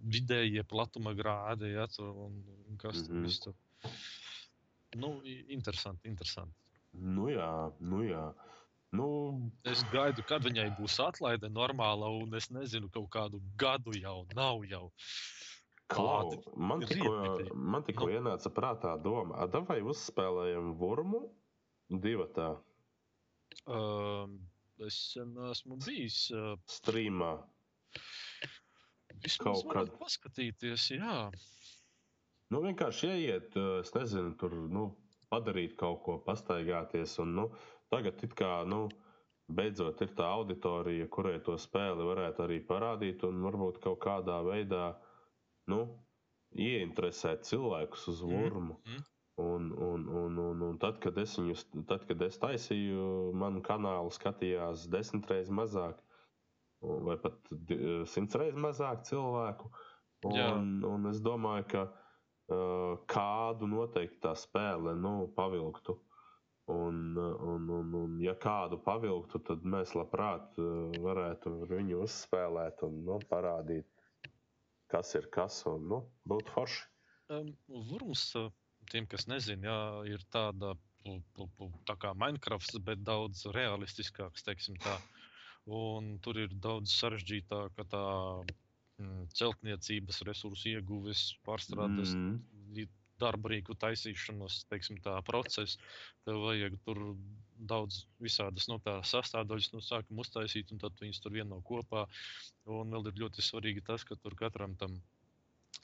[0.04, 3.22] vidējie platuma grādi, ja tur un, un kas Mhm.
[3.24, 3.54] viss tur.
[4.96, 6.54] Nu, interesanti, interesanti.
[6.92, 8.26] Nu jā, nu jā.
[8.94, 9.06] Nu,
[9.66, 14.62] Es gaidu, kad viņai būs atlaide normāla, un es nezinu, kaut kādu gadu jau nav
[14.70, 14.86] jau.
[15.90, 17.14] Klau, man tikko,
[17.54, 18.14] man tikko Nu.
[18.16, 21.26] ienāca prātā doma, a vai uzspēlējam Vurmu
[21.90, 22.54] divatā?
[23.66, 24.38] Um,
[24.82, 26.16] Es sen esmu bijis.
[26.34, 27.34] Uh, Streamā.
[29.22, 30.00] Vismaz Kaut varētu kad.
[30.00, 31.18] paskatīties, jā.
[32.50, 34.88] Nu, vienkārši ieiet, uh, es nezinu, tur nu,
[35.30, 37.14] padarīt kaut ko, pastaigāties.
[37.22, 37.46] Un, nu,
[37.92, 38.88] tagad it kā, nu,
[39.52, 44.94] beidzot ir tā auditorija, kurai to spēli varētu arī parādīt un varbūt kaut kādā veidā
[45.68, 45.80] nu,
[46.54, 48.78] ieinteresēt cilvēkus uz Mhm, urmu.
[48.86, 49.02] mhm.
[49.36, 54.12] Un, un, un, un, un tad, kad es viņus, tad, kad es taisīju, manu kanālu
[54.14, 55.98] skatījās desmit reizes mazāk,
[56.80, 57.50] vai pat
[58.06, 59.72] simts reizes mazāk cilvēku.
[60.30, 60.52] Jā.
[60.54, 65.98] Un, un es domāju, ka uh, kādu noteikti tā spēle nu, pavilktu.
[65.98, 66.13] Un, uh,
[66.66, 73.02] un, un, un, ja kādu pavilktu, tad mēs labprāt uh, varētu ar viņu uzspēlēt un
[73.08, 73.86] nu, parādīt,
[74.92, 75.60] kas ir kas.
[75.70, 76.82] Un, nu, būtu forši.
[77.34, 77.52] Um,
[77.90, 78.50] Vurms, uh,
[78.92, 79.78] tiem, kas nezina, jā,
[80.16, 80.74] ir tāda
[81.84, 84.44] tā kā Minecraft, bet daudz realistiskāks.
[85.64, 88.04] Un tur ir daudz sarežģītāka tā
[89.00, 92.40] mm, celtniecības resursu ieguves, pārstrādes, Mm.
[93.22, 95.78] Darba rīku taisīšanas, teiksim, tā process.
[96.26, 97.00] Tev vajag tur
[97.72, 102.06] daudz visādas no tā sastāvdaļas no sākuma uztaisīt, un tad viņas tur vieno kopā.
[102.78, 104.98] Un vēl ir ļoti svarīgi tas, ka tur katram tam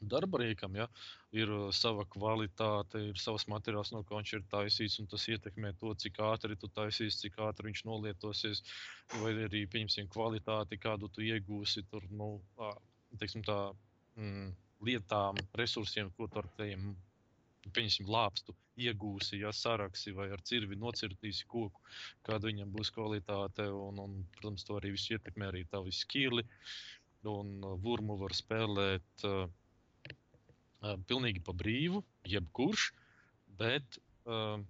[0.01, 0.87] darba rīkam ja,
[1.37, 5.93] ir uh, sava kvalitāte, ir savs materiāls, no kā viņš ir taisīts, tas ietekmē to,
[5.95, 8.63] cik ātri tu taisīsi, cik ātri viņš nolietosies,
[9.21, 12.33] vai arī, pieņemsim, kvalitāti, kādu tu iegūsi tur, nu,
[13.21, 13.59] teiksim tā,
[14.17, 14.51] mm,
[14.87, 16.93] lietām, resursiem, ko tu ar tiem,
[17.69, 21.83] pieņemsim, lāpstu iegūsi, ja saraksi vai ar cirvi nocirtīsi koku,
[22.27, 26.47] kāda viņam būs kvalitāte, un, un protams, to arī viss ietekmē arī tavi skili,
[27.29, 32.01] un uh, vurmu var spēlēt uh, uh, pilnīgi pa brīvu,
[32.33, 32.87] jebkurš,
[33.61, 34.63] bet uh,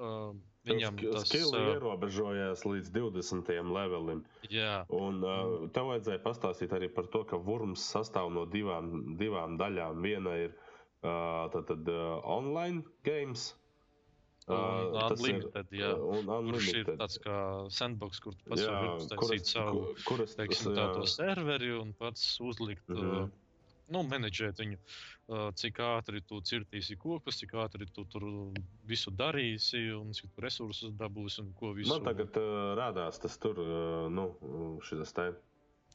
[0.00, 0.30] uh,
[0.64, 3.52] viņam tas skills uh, ierobežojās līdz 20.
[3.76, 4.24] levelim.
[4.48, 9.60] jā, Un uh, tev vajadzēja pastāstīt arī par to, ka Wurms sastāv no divām, divām
[9.60, 10.00] daļām.
[10.00, 10.69] Viena ir uh,
[11.00, 13.56] tad, tad, uh, online games.
[14.50, 15.90] un ir- unlimited, jā.
[15.94, 16.98] Un Kurš ir unlimited.
[16.98, 17.36] tāds kā
[17.70, 20.80] sandbox, kur tu pats vari uztaisīt savu, ku- kuras teiksim, jā.
[20.80, 22.96] tādu serveri un pats uzlikt, mm.
[22.96, 23.22] -hmm.
[23.22, 23.28] uh,
[23.94, 24.78] nu, menedžēt viņu,
[25.28, 28.26] uh, cik ātri tu cirtīsi kokus, cik ātri tu tur
[28.84, 31.94] visu darīsi un cik tu resursus dabūsi un ko visu.
[31.94, 34.34] Man tagad uh, rādās tas tur, uh, nu,
[34.82, 35.30] šis te.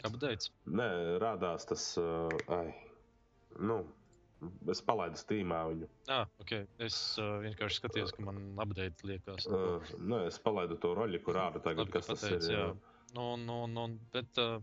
[0.03, 0.51] Apdeits.
[0.67, 2.73] Nē, rādās tas, uh, ai,
[3.59, 3.85] nu,
[4.71, 5.89] es palaidu stīmā viņu.
[6.11, 6.53] Ah, ok.
[6.85, 9.47] Es uh, vienkārši skatījos, ka man apdeits liekas.
[9.49, 12.57] Uh, nē, es palaidu to roļu, kur rāda tagad, Labi, ka kas tas pateici, ir.
[12.57, 12.65] jā.
[12.69, 12.95] Jā.
[13.15, 14.57] Nu, nu, nu, bet uh,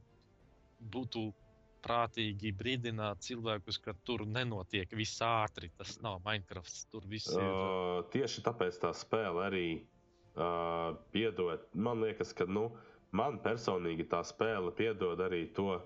[0.92, 1.30] būtu
[1.82, 5.72] prātīgi brīdināt cilvēkus, ka tur nenotiek viss ātri.
[5.78, 6.84] Tas nav Minecraft.
[6.92, 7.42] Tur viss ir.
[7.42, 11.66] Uh, tieši tāpēc tā spēle arī uh, piedod.
[11.74, 12.68] Man liekas, ka nu,
[13.16, 15.80] man personīgi tā spēle piedod arī to.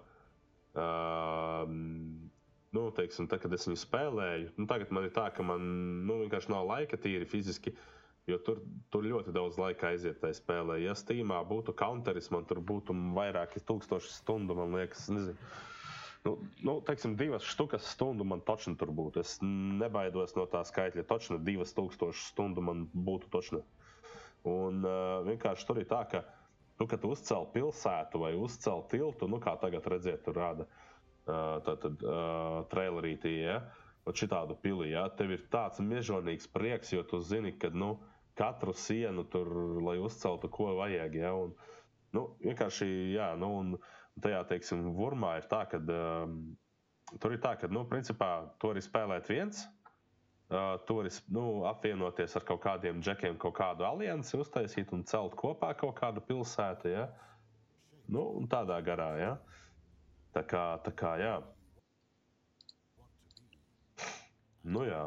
[0.76, 1.64] Uh,
[2.74, 5.62] nu, teiksim, tā, kad es viņu spēlēju, nu, tagad man ir tā, ka man
[6.08, 7.74] nu, vienkārši nav laika tīri fiziski.
[8.26, 8.58] Jo tur,
[8.90, 10.80] tur ļoti daudz laika aiziet tajā spēlē.
[10.82, 15.50] Ja Steamā būtu counteris, man tur būtu vairāki tūkstoši stundu, man liekas, nezinu.
[16.26, 16.32] Nu,
[16.66, 19.22] nu, teiksim, divas štukas stundu man točni tur būtu.
[19.22, 21.04] Es nebaidos no tā skaitļa.
[21.06, 23.62] Točni divas tūkstošas stundu man būtu točni.
[24.50, 26.24] Un uh, vienkārši tur ir tā, ka,
[26.82, 30.82] nu, kad uzcēl pilsētu vai uzcēl tiltu, nu, kā tagad redzēt, tur rāda uh,
[31.26, 33.60] tātad uh, trailerītī, ja,
[34.06, 37.96] un šitādu pilī, ja, tev ir tāds mežonīgs prieks, jo tu zini, ka, nu,
[38.38, 39.50] katru sienu tur,
[39.82, 41.54] lai uzceltu, ko vajag, ja, un,
[42.14, 43.74] nu, vienkārši, jā, nu, un,
[44.22, 46.36] tajā, teiksim, Vurmā ir tā, ka um,
[47.22, 48.30] tur ir tā, ka, nu, principā,
[48.62, 49.64] to arī spēlēt viens.
[50.46, 55.34] Uh, tur ir nu, apvienoties ar kaut kādiem džekiem, kaut kādu aliansi uztaisīt un celt
[55.34, 56.92] kopā kaut kādu pilsētu.
[56.92, 57.08] Ja?
[58.06, 59.08] Nu, tādā garā.
[59.18, 59.32] Ja?
[60.36, 61.36] Tā kā, tā kā jā.
[64.66, 65.06] Nu, jā.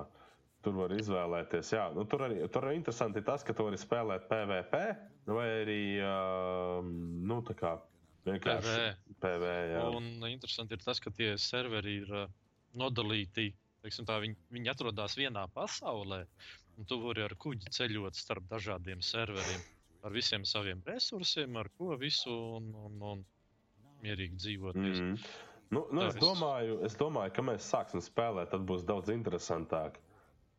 [0.65, 1.69] Tur var izvēlēties.
[1.75, 1.85] Jā.
[1.95, 4.81] Nu, tur, arī, tur arī interesanti tas, ka tu vari spēlēt PVP
[5.29, 7.75] vai arī uh, nu, tā kā
[8.25, 9.15] vienkārši PvE.
[9.21, 9.53] PV.
[9.75, 9.83] Jā.
[9.99, 12.13] Un interesanti ir tas, ka tie serveri ir
[12.79, 13.51] nodalīti.
[13.83, 16.23] teiksim Tā, viņi, viņi atrodas vienā pasaulē,
[16.77, 19.61] un tu vari ar kuģi ceļot starp dažādiem serveriem,
[20.03, 23.23] ar visiem saviem resursiem, ar ko visu un, un, un
[24.03, 24.75] mierīgi dzīvot.
[24.79, 24.97] Mm.
[24.99, 25.17] Mm.
[25.69, 29.99] Nu, nu, es, domāju, es domāju, ka mēs sāksim spēlēt, tad būs daudz interesantāk.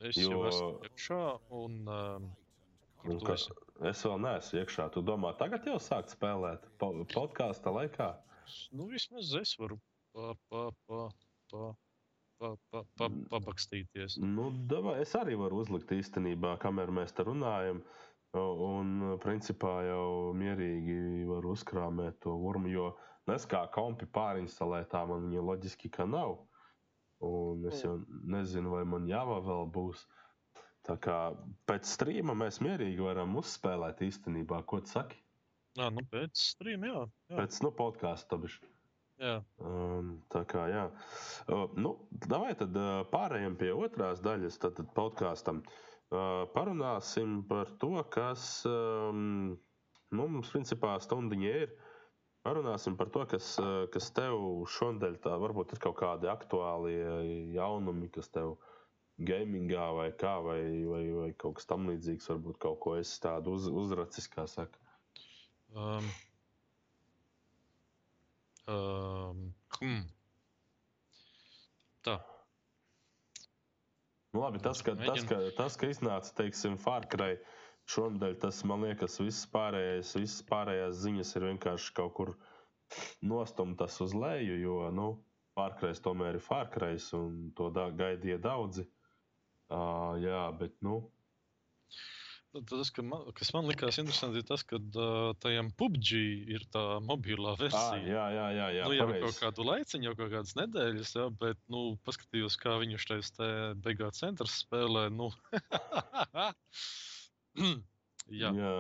[0.01, 2.29] Es Jo- jau esmu iekšā, un um,
[3.09, 3.53] Un ka, esi?
[3.89, 4.87] es vēl neesmu iekšā.
[4.93, 8.11] Tu domā, tagad jau sākt spēlēt po, podkāstu laikā?
[8.77, 9.79] Nu, vismaz es varu
[10.15, 11.01] pa, pa, pa,
[11.51, 11.65] pa,
[12.41, 14.19] pa, pa, pa, pabakstīties.
[14.23, 17.83] Nu, davai, es arī varu uzlikt īstenībā, kamēr mēs te runājam.
[18.37, 22.91] Un, principā, jau mierīgi var uzkrāmēt to urmu, jo
[23.29, 26.39] nes kā kompi pārinstalētā man viņa loģiski ka nav.
[27.21, 27.99] Un es jau
[28.33, 30.07] nezinu, vai man jāvā vēl būs.
[30.89, 31.17] Tā kā
[31.69, 35.19] pēc strīma mēs mierīgi varam uzspēlēt īstenībā, ko tu saki.
[35.79, 37.03] Jā, nu pēc streama, jā.
[37.31, 37.37] jā.
[37.39, 38.71] Pēc nu, podkāstu tabišu.
[39.21, 39.37] jā.
[39.61, 40.87] Um, tā kā jā.
[41.47, 41.93] Uh, nu,
[42.33, 45.61] vai tad uh, pārējiem pie otrās daļas, tad, tad podkāstam.
[46.11, 49.53] Uh, parunāsim par to, kas um,
[50.11, 51.77] nu, mums principā stundiņa ir.
[52.47, 54.41] Parunāsim par to, kas, uh, kas tev
[54.73, 56.95] šodien tā varbūt ir kaut kādi aktuāli
[57.57, 58.55] jaunumi, kas tev
[59.21, 63.57] gamingā vai kā, vai, vai, vai kaut kas tam līdzīgs, varbūt kaut ko es tādu
[63.59, 64.81] uz, uzracis, kā saka.
[65.77, 66.09] Um,
[68.73, 69.45] um,
[69.77, 70.03] hmm.
[72.09, 72.17] Tā.
[74.33, 77.35] Nu, labi, tas, ka, tas, ka, tas, ka iznāca, teiksim, Fārkrai
[77.95, 82.35] šonadēļ, tas man liekas, viss pārējais, visas pārējās ziņas ir vienkārši kaut kur
[83.23, 85.11] nostumtas uz leju, jo, nu,
[85.59, 88.87] Fārkrais tomēr ir Fārkrais un to da gaidīja daudzi.
[89.71, 91.03] Uh, jā, bet, nu,
[92.51, 96.09] Nu, Tas, ka man, kas man likās interesanti, ir tas, ka uh, tajam PUBG
[96.51, 98.01] ir tā mobilā versija.
[98.03, 99.23] jā, jā, jā, jā nu, jau pareizi.
[99.23, 103.53] kaut kādu laiciņu, jau kaut kādas nedēļas, jā, bet nu, paskatījos, kā viņš tajā te
[103.85, 105.07] beigās centrā spēlē.
[105.15, 105.31] Nu.
[108.43, 108.73] jā, jā.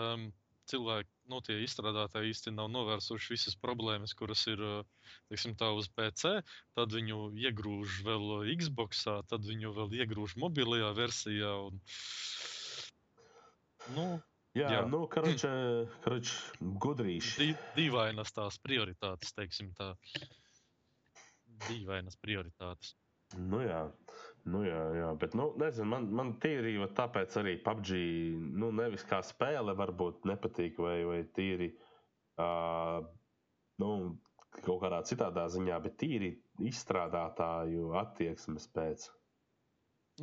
[0.00, 0.28] um,
[0.70, 6.38] cilvēki, nu, tie izstrādātāji īsti nav novērsuši visas problēmas, kuras ir uh, teiksim, uz PC.
[6.78, 11.52] Tad viņu iegrūž vēl Xbox, tad viņu vēl iegrūž mobilajā versijā.
[11.68, 11.82] Un,
[13.98, 14.08] nu,
[14.56, 14.84] Jā, Jā.
[14.88, 15.48] nu, karoče,
[16.04, 16.36] karoče,
[16.80, 17.34] gudrīši.
[17.42, 19.90] Dī, dīvainas tās prioritātes, teiksim tā.
[21.66, 22.94] Dīvainas prioritātes.
[23.36, 23.82] Nu, jā,
[24.46, 25.08] nu, jā, jā.
[25.20, 27.90] bet, nu, nezinu, man, man tīri tāpēc arī PUBG,
[28.62, 31.72] nu, nevis kā spēle, varbūt nepatīk, vai, vai tīri,
[32.42, 33.02] uh,
[33.82, 33.90] nu,
[34.62, 36.30] kaut kādā citādā ziņā, bet tīri
[36.70, 39.08] izstrādātāju attieksmes pēc.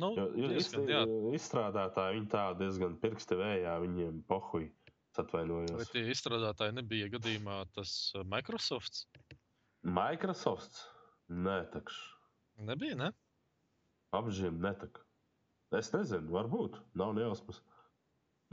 [0.02, 1.02] Nu, Jo, jo diezgan, izst- jā,
[1.38, 5.92] izstrādātāji, viņi tā diezgan pirksti vējā, viņiem pohuj, es vai atvainojos.
[5.92, 7.92] tie izstrādātāji nebija gadījumā tas
[8.26, 9.04] Microsoft?
[9.86, 10.80] Microsoft?
[11.30, 12.00] Nē, takš.
[12.58, 13.12] Nebija, ne?
[14.14, 15.00] Apžiem netak.
[15.74, 16.76] Es nezinu, varbūt.
[17.00, 17.58] Nav nejausmas.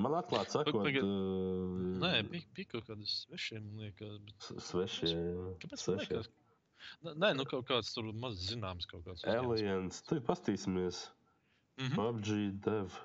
[0.01, 4.15] Man atklāti sakot, tagad- uh, Nē, bija, bija kaut kādas svešiem, liekas.
[4.25, 4.47] Bet...
[4.69, 5.11] svešie.
[5.61, 6.15] Kāpēc svešie.
[6.15, 6.31] liekas?
[7.05, 9.21] Nē, nu kaut kāds tur maz zināms kaut kāds.
[9.29, 10.01] Aliens.
[10.09, 11.03] Tur pastīsimies.
[11.77, 11.93] Mhm.
[11.99, 12.31] PUBG
[12.65, 12.97] dev.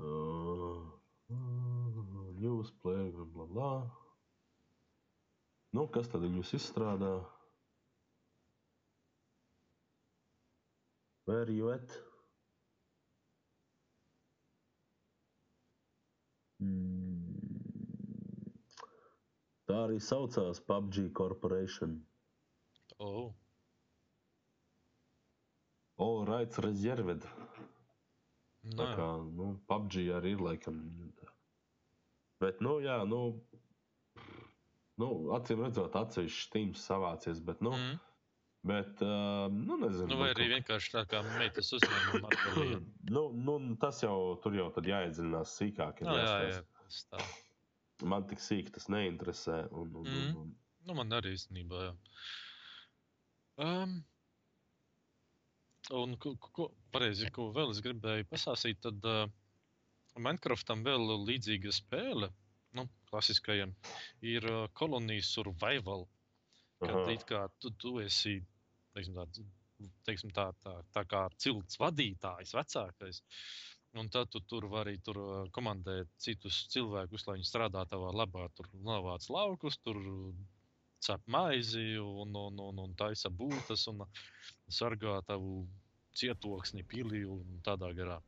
[0.00, 0.84] Uh,
[1.30, 3.72] uh, news player, bla bla.
[5.76, 7.14] Nu, kas tad viņus izstrādā?
[11.30, 11.92] Where you at?
[16.58, 17.36] Mm.
[19.70, 21.94] Tā arī saucās PUBG Corporation.
[22.98, 23.30] Oh.
[26.02, 27.28] All rights reserved.
[28.74, 30.82] Tā Nē, kā nu, PUBG arī ir laikam.
[31.22, 31.30] tā.
[32.42, 33.22] Bet, nu, jā, nu,
[34.98, 37.46] nu acīm redzot, atsevišķs tīms savācies.
[37.52, 37.98] Bet, nu, mm.
[38.66, 40.06] Bet uh, nu, nezinu.
[40.10, 42.80] nu, vai arī vienkārši tā kā meitas uzņēmuma atbildība.
[43.16, 46.02] nu, nu, tas jau tur jau tad jāiedziļinās sīkāk.
[46.06, 47.22] Nu, jā, jā, tas tā.
[48.08, 49.62] Man tik sīk tas neinteresē.
[49.72, 50.18] Un, un, Mm.
[50.18, 50.56] un, un,
[50.88, 51.90] Nu, man arī īstenībā, jā.
[53.60, 53.98] Um,
[55.92, 59.26] un ko, ko- pareizi, ko vēl es gribēju pasāstīt, tad uh,
[60.16, 62.30] Minecraftam vēl līdzīga spēle,
[62.78, 63.74] nu, klasiskajam,
[64.24, 66.06] ir uh, kolonijas survival.
[66.80, 67.12] Kad Aha.
[67.12, 68.38] it kā tu, tu esi,
[68.96, 69.26] teiksim, tā,
[70.08, 73.22] teiksim, tā, tā, tā kā cilts vadītājs, vecākais.
[73.98, 78.46] Un tad tu tur vari tur uh, komandēt citus cilvēkus, lai viņi strādā tavā labā.
[78.54, 79.98] Tur novāc laukus, tur
[81.02, 84.04] cep maizi un, un, un, un taisa būtas un
[84.70, 85.64] sargā tavu
[86.14, 88.20] cietoksni, pili un tādā garā.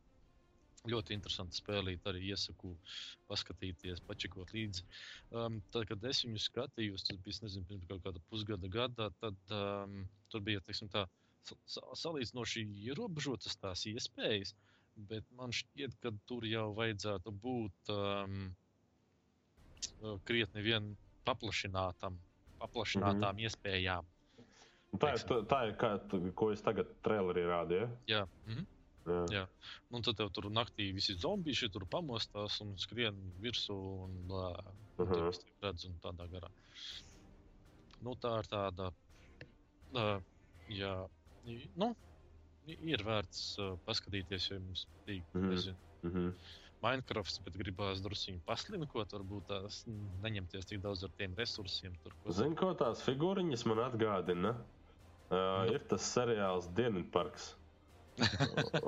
[0.83, 2.73] Ļoti interesanti spēlīt, arī iesaku
[3.29, 4.83] paskatīties, pačakot līdzi.
[5.31, 9.53] Um, tad, kad es viņu skatījos, tas bija nezinu, pirms kaut kāda pusgada, gada, tad
[9.55, 10.01] um,
[10.33, 11.05] tur bija teiksim, tā,
[11.47, 14.51] sa- sa- salīdzinoši ierobežotas tās iespējas.
[15.09, 18.51] Bet man šķiet, ka tur jau vajadzētu būt um,
[20.27, 20.91] krietni vien
[21.25, 22.19] paplašinātam,
[22.59, 23.47] paplašinātām mm -hmm.
[23.47, 24.05] iespējām.
[24.99, 27.89] Tā ir, tā, tā ir tu- ko es tagad trailerī rādīju.
[28.07, 28.65] Jā, mm -hmm.
[29.07, 29.25] Ja?
[29.33, 29.43] Jā.
[29.91, 33.75] Nu, tad tev tur naktī visi zombiji tur pamostās un skrien virsū
[34.05, 34.55] un uh,
[34.99, 35.31] Mhm.
[35.63, 36.49] redz un tādā garā.
[38.03, 38.91] Nu, tā ir tāda.
[39.93, 40.19] Uh,
[40.69, 40.93] jā,
[41.77, 41.95] nu,
[42.67, 45.23] ir vērts uh, paskatīties, ja jums patīk.
[45.33, 45.55] Mhm.
[45.55, 46.09] Mm.
[46.09, 46.29] Mhm.
[46.83, 51.93] Minecraft, bet gribās drusku paslinkot, varbūt tās mm, neņemties tik daudz ar tiem resursiem.
[52.03, 54.51] Tur, ko- Zini, ko tās figūriņas man atgādina?
[55.31, 55.73] Uh, Nu.
[55.73, 57.53] ir tas seriāls Dienvidparks.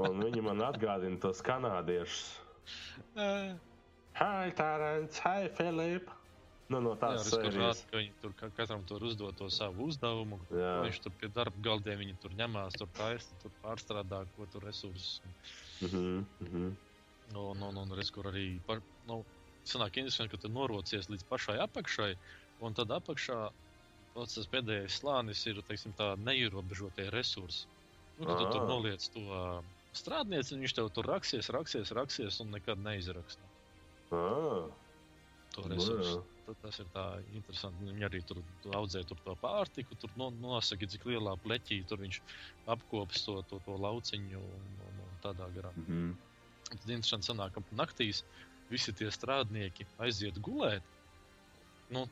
[0.05, 2.26] Un viņi man atgādina tos kanādiešus.
[3.15, 6.11] Hi, Tārants, hi, Filip!
[6.69, 7.55] Nu, no tur sērijas.
[7.59, 10.39] rādu, ka viņi tur ka- katram tur uzdod to savu uzdevumu.
[10.49, 10.71] Jā.
[10.82, 15.19] Viņš tur pie darba galdiem viņi tur ņemās, tur taisa, tur pārstrādā, ko tur resursus.
[15.86, 16.71] Mhm, mhm.
[17.36, 19.19] Un, un, un redz, kur arī par, nu,
[19.65, 22.11] sanāk interesanti, ka tu norocies līdz pašai apakšai,
[22.65, 23.39] un tad apakšā
[24.15, 27.67] tas pēdējais slānis ir, teiksim, tā neierobežotie resursi.
[28.18, 28.68] Nu, kad tu tur Ā.
[28.70, 29.24] noliec to
[29.95, 33.43] strādnieci, un viņš tev tur raksies, raksies, raksies, un nekad neizraksta
[34.13, 34.70] Ah,
[35.55, 36.22] to resursu.
[36.45, 37.88] Tad tas ir tā interesanti.
[37.89, 42.03] Viņi arī tur tu audzē tur to pārtiku, tur no, nosaka, cik lielā pleķī tur
[42.03, 42.20] viņš
[42.70, 45.74] apkops to, to, to lauciņu un, un, un tādā garā.
[45.76, 46.13] Mhm.
[46.66, 48.24] Un Tad interesanti sanāk, ka naktīs
[48.70, 50.86] visi tie strādnieki aiziet gulēt.
[51.93, 52.05] Nu,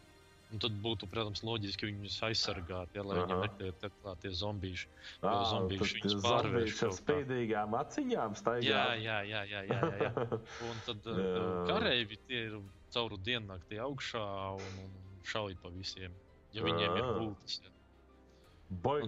[0.53, 3.47] un tad būtu, protams, loģiski, viņus aizsargāt, ja, lai viņi Aha.
[3.47, 4.89] netiek tie zombīši.
[5.25, 8.67] Ah, zombīši viņus pārvērš ar spīdīgām aciņām staigā.
[8.67, 10.27] Jā, jā, jā, jā, jā, jā, jā.
[10.69, 11.15] Un tad Jā.
[11.15, 12.59] uh, kareivi tie ir
[12.93, 14.27] cauru diennakti augšā
[14.59, 16.13] un, un šauj pa visiem.
[16.53, 17.59] Ja viņiem ir būtis.
[17.65, 17.73] Ja.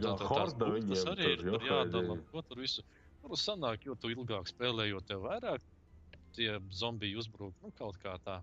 [0.02, 2.18] Tās horda viņiem arī ir tur, tur jādala.
[2.34, 2.86] Ko tur visu?
[3.22, 5.64] Tur sanāk, jo tu ilgāk spēlējot, tev vairāk
[6.36, 7.56] tie zombiji uzbrūk.
[7.64, 8.42] Nu, kaut kā tā.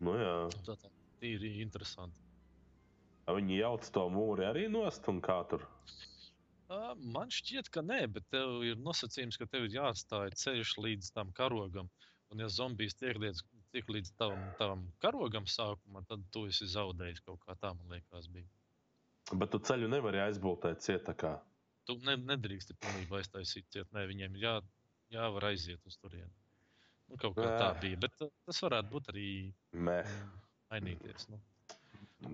[0.00, 0.36] Nu jā.
[0.64, 2.20] Tā, tā tīri interesanti.
[3.30, 5.66] Viņi jauc to mūri arī nost un kā tur.
[7.14, 11.32] Man šķiet, ka nē, bet tev ir nosacījums, ka tev ir jāatstāj ceļš līdz tam
[11.34, 11.90] karogam.
[12.30, 13.42] Un, ja zombijs tiek līdz,
[13.74, 18.28] tiek līdz tavam, tavam karogam sākumā, tad tu esi zaudējis kaut kā tā, man liekas,
[18.30, 18.46] bija.
[19.34, 21.36] Bet tu ceļu nevari aizbūtēt cietakā.
[21.88, 24.60] Tu ne, nedrīksti pilnībā aiztaisīt ciet, nē, viņiem jā,
[25.10, 26.30] jāvar aiziet uz turieni.
[27.10, 27.78] Nu, kaut kā tā Ē.
[27.82, 29.28] bija, bet tas varētu būt arī
[29.74, 29.98] Mē.
[30.70, 31.28] Mainīties.
[31.30, 31.38] Nu.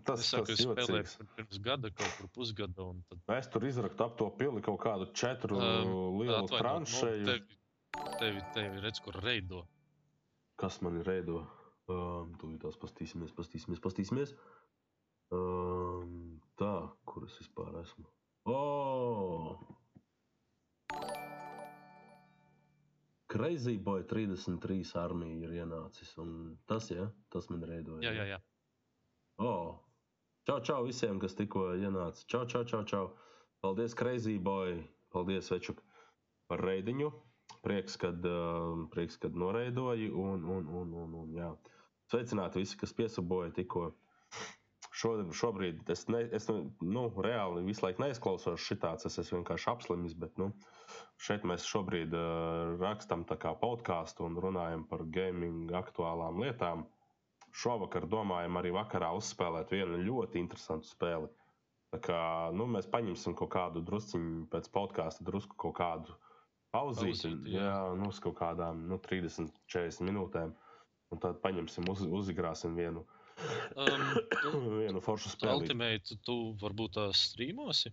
[0.02, 1.12] Tas, saku, tas spēlēju jocīgs.
[1.20, 4.80] pir- pirms gada, kaut kur pusgada, un tad Es tur izraktu ap to pili kaut
[4.82, 7.22] kādu četru Um, lielu tranšēju.
[7.22, 9.64] Nu, tevi, tevi, tevi redz, kur reido.
[10.56, 11.44] Kas man ir reido?
[11.88, 14.34] Um, Tūlīt tās pastīsimies, pastīsimies, pastīsimies.
[15.30, 16.72] Um, tā,
[17.06, 18.06] kur es vispār esmu?
[18.46, 19.58] Oh!
[23.36, 26.14] Crazy Boy 33 armija ir ienācis.
[26.70, 28.00] Tas, ja, tas man reidoja.
[28.06, 28.38] Jā, jā, jā.
[29.44, 29.76] Oh.
[30.48, 32.22] Čau, čau visiem, kas tikko ienāca.
[32.30, 33.06] Čau, čau, čau, čau.
[33.60, 34.78] Paldies, Crazy Boy.
[35.12, 35.82] Paldies, Večuk,
[36.48, 37.10] par reidiņu.
[37.66, 40.08] Prieks, kad, uh, prieks, kad noreidoji.
[40.14, 41.50] Un, un, un, un, un, jā.
[42.08, 43.90] Sveicināti visi, kas piesaboja tikko.
[44.96, 50.14] Šo, šobrīd es, ne, es nu, reāli visu laiku neizklausos šitāds, es esmu vienkārši apslimis,
[50.16, 50.50] bet nu,
[51.20, 56.86] šeit mēs šobrīd uh, rakstam podkāstu un runājam par gaming aktuālām lietām
[57.56, 61.28] šovakar domājam arī vakarā uzspēlēt vienu ļoti interesantu spēli.
[61.94, 62.20] Tā kā,
[62.52, 66.16] nu, mēs paņemsim kaut kādu drusciņu pēc podkāsta, drusku kaut kādu
[66.74, 67.30] pauzīti.
[67.30, 67.68] Pauzīti, Jā, jā.
[67.68, 70.52] jā nu, uz kaut kādām nu, 30, 40 minūtēm.
[71.14, 73.04] Un tad paņemsim, uz, uzigrāsim vienu,
[73.76, 74.04] Um,
[74.40, 75.62] tu, vienu foršu spēli.
[75.62, 77.92] Ultimate, tu varbūt tās strīmosi?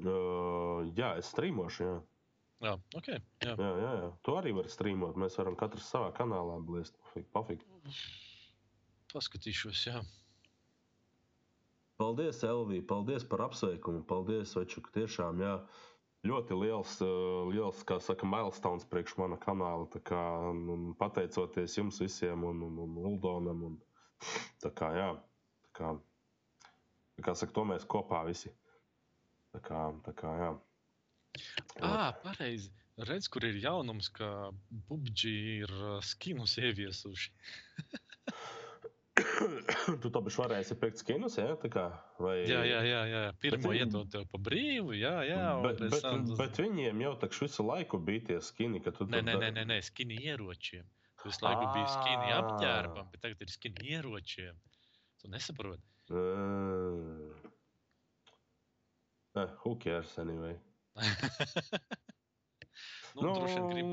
[0.00, 1.86] Uh, jā, es strīmošu.
[1.86, 1.96] Jā.
[2.64, 3.08] Jā, ok.
[3.12, 3.52] Jā.
[3.52, 4.12] Jā, jā, jā.
[4.24, 5.18] Tu arī vari strīmot.
[5.20, 6.56] Mēs varam katrs savā kanālā.
[6.64, 7.66] Pafik, pafik.
[9.12, 10.00] Paskatīšos, jā.
[12.00, 12.84] Paldies, Elvija.
[12.88, 14.02] Paldies par apsveikumu.
[14.08, 14.88] Paldies, Večuk.
[14.96, 15.54] Tiešām, jā,
[16.28, 19.88] ļoti liels, eh, liels kā saka, milestones priekš mana kanāla.
[19.92, 23.62] Tā kā, un pateicoties jums visiem un, un, un Uldonam.
[23.70, 23.78] Un,
[24.64, 25.08] tā kā, jā,
[25.68, 25.92] tā kā,
[27.18, 28.52] tā kā saka, to mēs kopā visi.
[29.54, 30.50] Tā kā, tā kā, jā.
[31.84, 32.72] Ah, pareizi.
[32.96, 34.50] Redz, kur ir jaunums, ka
[34.88, 35.24] PUBG
[35.60, 37.32] ir skinus ieviesuši.
[40.02, 41.54] tu to bišķi varēsi pirkt skinus, jā?
[41.60, 41.84] Tā kā,
[42.20, 42.38] vai...
[42.48, 43.02] Jā, jā, jā.
[43.12, 43.22] jā.
[43.42, 45.42] Pirmo viņi- iedod tev pa brīvu, jā, jā.
[45.64, 49.20] Bet, bet, tu- bet viņiem jau takš visu laiku bija tie skini, ka tu Nē,
[49.24, 50.84] nē, nē, nē, nē skini ieročiem.
[51.26, 52.38] Visu laiku biji skini Ā.
[52.42, 54.56] apģērbam, bet tagad ir skini ieročiem.
[55.20, 55.84] Tu nesaproti.
[56.06, 57.34] Uh,
[59.34, 60.54] uh, who cares anyway?
[63.16, 63.86] nu, droši vien grib,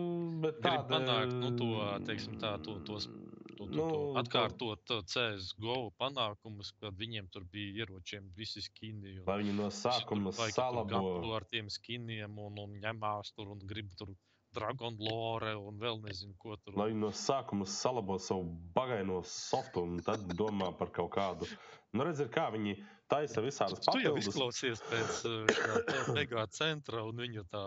[0.44, 1.68] bet grib panākt nu, to,
[2.08, 3.12] teiksim, tā, to, tos, to,
[3.56, 9.12] to, Nu, to to- atkārtot uh, CSGO panākumus, kad viņiem tur bija ieročiem visi skini.
[9.22, 11.02] un Lai viņi no sākuma salabo.
[11.38, 14.10] ar tiem skiniem un, un ņemās tur un grib tur
[14.54, 16.78] Dragon Lore un vēl nezinu, ko tur.
[16.80, 21.49] Lai no sākuma salabo savu bagaino softu un tad domā par kaut kādu.
[21.93, 22.78] Nu, redziet, kā viņi
[23.12, 27.66] taisa visādas Tu jau izklausies pēc te mega centra un viņu tā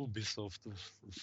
[0.00, 0.66] Ubisoft,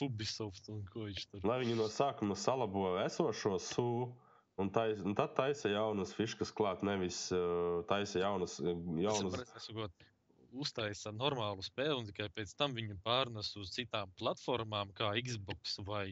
[0.04, 1.44] Ubisoft un ko viņš tur.
[1.48, 4.14] Lai viņi no sākuma salabo esošo sūdu.
[4.58, 8.56] Un, tais, un tad taisa jaunas fiškas klāt, nevis uh, taisa jaunas.
[8.58, 8.72] uh,
[9.04, 9.36] jaunas...
[9.38, 9.92] jaunas...
[10.64, 16.08] Uztaisa normālu spēli, un tikai pēc tam viņu pārnes uz citām platformām, kā Xbox vai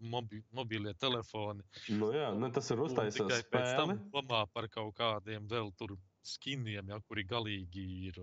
[0.00, 1.62] mobi mobilie telefoni.
[1.94, 4.10] Nu, jā, ne, tas ir Un uztaisījis tikai pēc tam spēli.
[4.16, 8.20] domā par kaut kādiem vēl tur skiniem, ja, kuri galīgi ir.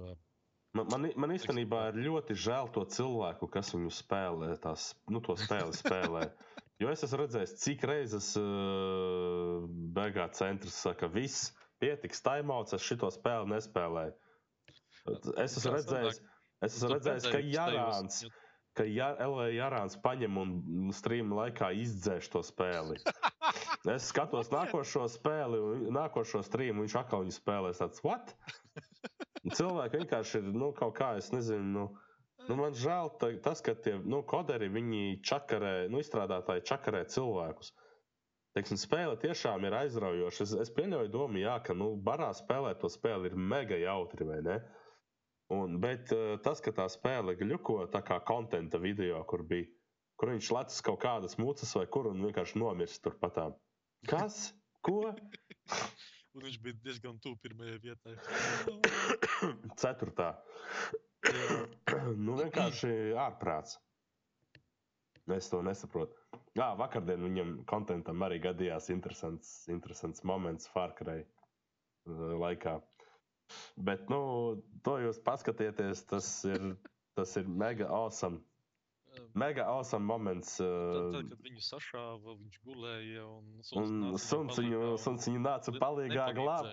[0.78, 5.36] Man, man, man īstenībā ir ļoti žēl to cilvēku, kas viņu spēlē, tās, nu, to
[5.40, 6.28] spēli spēlē.
[6.82, 13.06] Jo es esmu redzējis, cik reizes uh, beigā centrs saka, viss pietiks, taimauts, es šito
[13.14, 14.16] spēli nespēlēju.
[15.10, 16.22] Es esmu redzējis,
[16.66, 18.22] es esmu redzējis ka Jārāns,
[18.78, 23.00] ka ja LV Jārāns paņem un strīma laikā izdzēš to spēli.
[23.90, 27.80] Es skatos nākošo spēli, un nākošo strīmu, viņš atkal viņu spēlēs.
[27.82, 28.36] Tāds, what?
[29.58, 31.86] Cilvēki vienkārši ir, nu, kaut kā, es nezinu, nu,
[32.46, 37.74] nu man žēl ta- tas, ka tie, nu, koderi, viņi čakarē, nu, izstrādātāji čakarē cilvēkus.
[38.54, 40.46] Teiksim, spēle tiešām ir aizraujoša.
[40.46, 44.42] Es, es pieļauju domu, jā, ka, nu, barā spēlēt to spēli ir mega jautri, vai
[44.46, 44.60] ne?
[45.52, 49.68] Un, bet uh, tas, ka tā spēle gļuko tā kā kontenta video, kur bija,
[50.20, 53.58] kur viņš lec kaut kādas mucas vai kur un vienkārši nomirst turpatām.
[54.08, 54.54] Kas?
[54.86, 55.12] Ko?
[56.32, 58.14] Un viņš bija diezgan tuvu pirmajai vietai.
[59.82, 60.30] Ceturtā.
[62.26, 63.76] nu, vienkārši ārprāts.
[65.36, 66.16] Es to nesaprotu.
[66.58, 71.20] Jā, vakardien viņam kontentam arī gadījās interesants, interesants moments Fārkarai
[72.08, 72.80] laikā.
[73.90, 74.22] Bet, nu,
[74.86, 76.74] to jūs paskatieties, tas ir,
[77.18, 78.42] tas ir mega awesome.
[79.36, 80.54] Mega awesome moments.
[80.58, 83.44] Tad, tad, kad viņu sašāva, viņš gulēja un
[83.82, 86.72] un suns viņu, nāca palīgā glābt.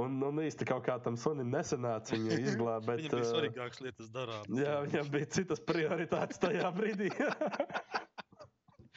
[0.00, 2.84] Un, un īsti kaut kā tam sunim nesanāca viņu izglābt.
[2.90, 4.44] Bet, Viņam bija uh, svarīgākas lietas darām.
[4.60, 7.08] Jā, viņam bija citas prioritātes tajā brīdī.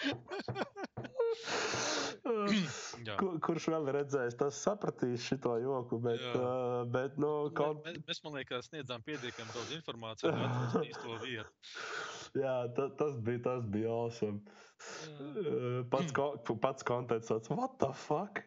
[3.08, 3.16] Jā.
[3.20, 6.34] Kur, kurš vēl ir redzējis, tas sapratīs šo joku, bet, Jā.
[6.38, 11.72] uh, bet nu, kaut, Mēs, mēs, man liekas, sniedzām pietiekami daudz informācijas, atrastu īsto vietu.
[12.44, 14.44] jā, ta, tas bija tas bija awesome.
[14.82, 16.32] Uh, Pats, ko,
[16.66, 18.44] pats konteksts, tāds, what the fuck?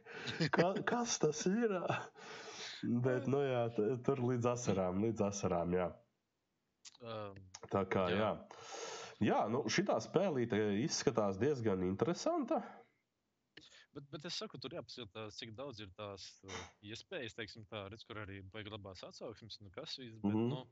[0.55, 1.77] Ka, kas tas ir?
[3.05, 3.69] Bet, nu jā,
[4.05, 5.93] tur līdz asarām, līdz asarām, jā.
[7.73, 8.35] Tā kā, jā.
[8.35, 8.35] Jā.
[9.23, 12.61] Jā, nu, šī spēlīte izskatās diezgan interesanta.
[13.95, 16.25] Bet, bet es saku, tur jāpaskatās, cik daudz ir tās
[16.83, 20.17] iespējas, teiksim, tā, redz, kur arī vajag labās atsauksmes, nu kas viss.
[20.23, 20.49] Bet, Mhm.
[20.51, 20.65] nu,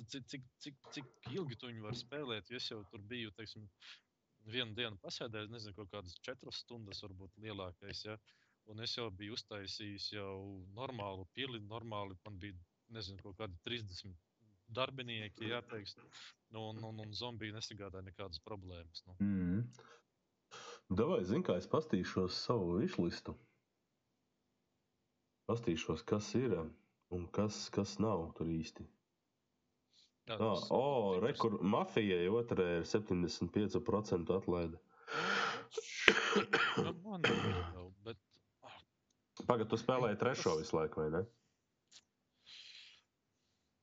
[0.00, 2.48] cik, cik, cik, cik ilgi tu viņu vari spēlēt?
[2.50, 3.68] Jo Es jau tur biju, teiksim,
[4.46, 8.04] vienu dienu pasēdējis, nezinu, kaut kādas četras stundas, varbūt lielākais.
[8.04, 8.16] Ja?
[8.66, 12.56] Un es jau biju uztaisījis jau normālu pili, normāli man bija,
[12.88, 14.16] nezinu, kaut kādi 30
[14.70, 15.96] darbinieki, jāteiks.
[16.50, 19.04] Nu, un, un, un zombiji nesagādāja nekādas problēmas.
[19.06, 19.16] Nu.
[19.20, 19.72] Mm.
[20.90, 23.36] Davai, zini, kā es pastīšos savu izlistu.
[25.50, 26.56] Pastīšos, kas ir
[27.14, 28.86] un kas, kas nav tur īsti.
[30.30, 34.78] Jā, Ah, tas- o, rekur, mafijai otrē ir 75% atlaide.
[36.84, 37.40] Nu, Man ir
[37.74, 38.18] jau, bet
[39.46, 41.22] Pagaidā, tu spēlēji trešo visu laiku, vai ne?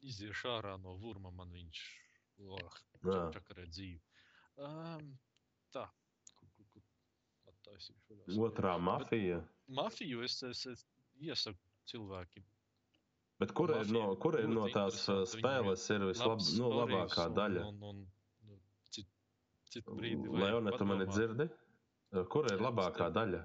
[0.07, 1.79] iziešu ārā no vurma, man viņš
[2.47, 2.75] oh,
[3.33, 3.97] čakarē dzīvi.
[4.57, 5.17] Um,
[5.73, 6.06] tā, kur, kur, kur
[7.67, 8.37] attaisīšu vaļā.
[8.47, 9.41] Otrā mafija.
[9.67, 10.85] Mafiju es, es, es
[11.19, 11.59] iesaku
[11.91, 12.45] cilvēkiem.
[13.41, 17.27] Bet kur ir no, kur ir no tās uh, spēles ir vislab, Labs nu, labākā
[17.37, 17.65] daļa?
[17.69, 17.99] Un, un,
[18.47, 19.09] un, cit,
[19.69, 20.31] citu brīdi.
[20.33, 21.49] Leone, tu mani dzirdi?
[22.15, 23.43] Uh, Kur ir labākā daļa?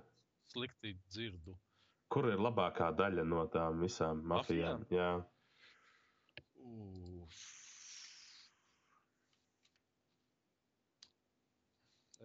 [0.53, 1.59] Slikti dzirdu.
[2.13, 4.87] Kur ir labākā daļa no tām visām mafijām?
[4.93, 5.13] Jā.
[6.63, 7.45] Uf.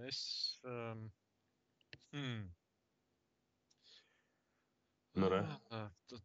[0.08, 0.20] Es.
[0.64, 1.08] Um,
[2.16, 2.46] hmm.
[5.18, 5.32] Nu,
[6.06, 6.20] tas,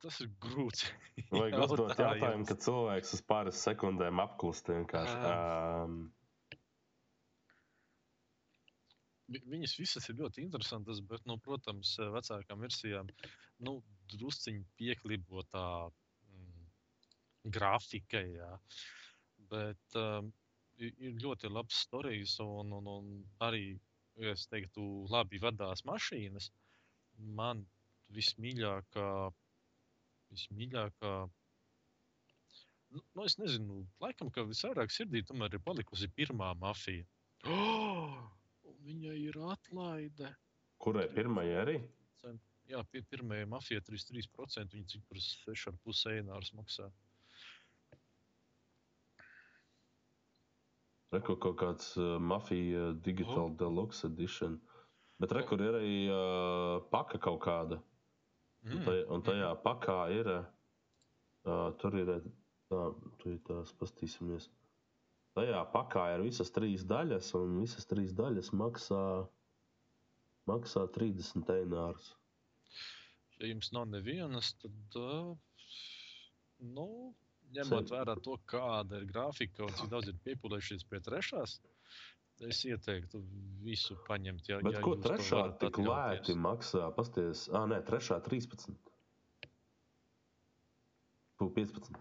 [0.00, 0.86] tas ir grūts.
[1.28, 2.00] Vajag uzdot jautājums.
[2.00, 5.18] jautājumu, kad cilvēks uz pāris sekundēm apklust vienkārši.
[5.28, 5.98] Um,
[9.30, 13.10] Vi- Viņas visas ir ļoti interesantas, bet, nu, protams, vecākām versijām
[13.66, 13.76] nu,
[14.10, 15.66] drusciņi pieklibo tā
[16.32, 16.64] mm,
[17.56, 18.24] grafika.
[18.26, 18.50] Jā.
[19.52, 20.32] Bet um,
[20.80, 23.12] ir ļoti labs stāstījums, un, un, un
[23.46, 23.62] arī,
[24.20, 26.50] ja es teiktu, labi vadās mašīnas.
[27.38, 27.62] Man
[28.16, 29.06] vismīļākā,
[30.34, 31.12] vismīļākā
[32.90, 37.06] nu, nu, es nezinu, laikam, ka visvairāk sirdī tomēr ir palikusi pirmā mafija.
[37.46, 38.18] Oh!
[38.70, 40.30] Un Viņai ir atlaide.
[40.80, 41.74] kurai pirmajai arī?
[42.70, 44.76] Jā, pie pirmajai mafijai 33%.
[44.76, 46.86] Viņa cik par 6,5 einārs maksā.
[51.12, 53.54] Rekur kaut kāds uh, mafija digital Oh.
[53.58, 54.60] deluxe edition.
[55.20, 57.80] Bet rekur ir arī uh, paka kaut kāda.
[58.62, 58.84] Un, Mm.
[58.84, 60.28] taj, un tajā pakā ir.
[61.48, 62.10] Uh, tur ir.
[62.70, 62.80] Tā,
[63.18, 64.46] tur ir tās pastīsimies.
[65.34, 69.00] Tajā pakā ir visas trīs daļas, un visas trīs daļas maksā,
[70.46, 71.88] maksā 30 eiro.
[73.40, 75.34] Ja jums nav nevienas, tad, uh,
[76.60, 76.86] nu,
[77.56, 81.58] ņemot vērā to, kāda ir grafika un cik daudz ir piepildījušies pie trešās,
[82.48, 83.20] es ieteiktu
[83.64, 84.48] visu paņemt.
[84.48, 86.86] Ja, Bet ja ko trešā tik lēti maksā?
[86.96, 88.72] Pasties, ah, nē, trešā 13.
[91.40, 92.00] Tu 15.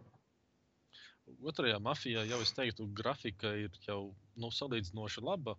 [1.50, 4.02] Otrajā mafijā jau es teiktu, grafika ir jau
[4.40, 5.56] nu, salīdzinoši laba.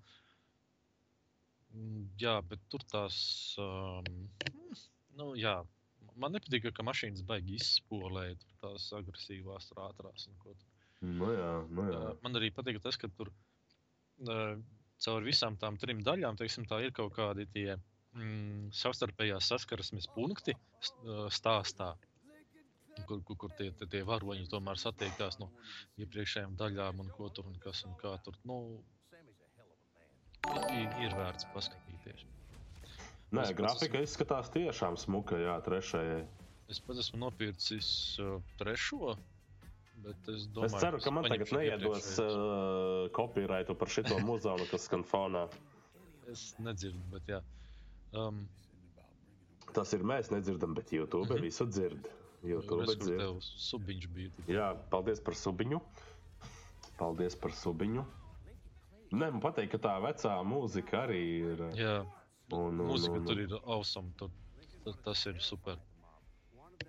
[1.73, 3.17] Mm, Jā, bet tur tās.
[3.63, 4.29] Um,
[5.17, 5.61] nu, jā.
[6.17, 10.29] Man nepatīk, ka mašīnas baigi izspolēja tur tās agresīvās, ātrās.
[10.45, 10.57] tur.
[11.01, 12.01] Nu jā, nu jā.
[12.11, 14.59] Uh, Man arī patīk tas, ka tur uh,
[15.01, 20.57] caur visām tām trim daļām teiksim, tā ir kaut kādi tie mm, savstarpējās saskarsmes punkti
[20.57, 21.95] uh, stāstā.
[23.09, 25.49] Kur, kur, kur tie, tie, tie varoņi tomēr satiekās no
[26.03, 28.37] iepriekšējām daļām, un ko tur un kas un kā tur.
[28.45, 28.59] Nu,
[30.75, 32.27] ir, ir vērts paskatīties.
[33.31, 36.25] Nē, es grafika izskatās tiešām smuka, jā, trešajai.
[36.71, 37.91] Es pats esmu nopircis
[38.23, 39.17] uh, trešo.
[40.01, 44.87] Bet es, domāju, Es ceru, ka man tagad neiedos uh, copyrightu par šito muzeju, kas
[44.89, 45.45] skan fonā.
[46.31, 47.41] Es nedzirdu, bet jā.
[48.17, 48.47] Um,
[49.75, 51.43] Tas ir mēs nedzirdam, bet YouTube Mhm.
[51.45, 52.09] visu dzird.
[52.43, 53.19] YouTube kur dzird.
[53.21, 54.31] tev subiņš bija.
[54.39, 55.81] tik- Jā, paldies par subiņu.
[56.99, 58.05] Paldies par subiņu.
[59.13, 61.21] Nē, man patīk, ka tā vecā mūzika arī
[61.53, 61.63] ir.
[61.77, 61.95] Jā,
[62.53, 64.11] Un, un, mūzika un, tur ir awesome.
[64.19, 64.31] Tur,
[64.85, 65.79] tur, tas ir super.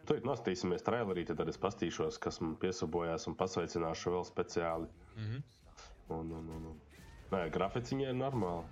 [0.07, 4.87] Tur nostīsimies trailerī, tad es pastīšos, kas man piesabojās un pasveicināšu vēl speciāli.
[5.17, 5.41] Mhm.
[6.11, 6.79] Un, un, un, un.
[7.31, 8.65] Nē, graficiņai ir normāli.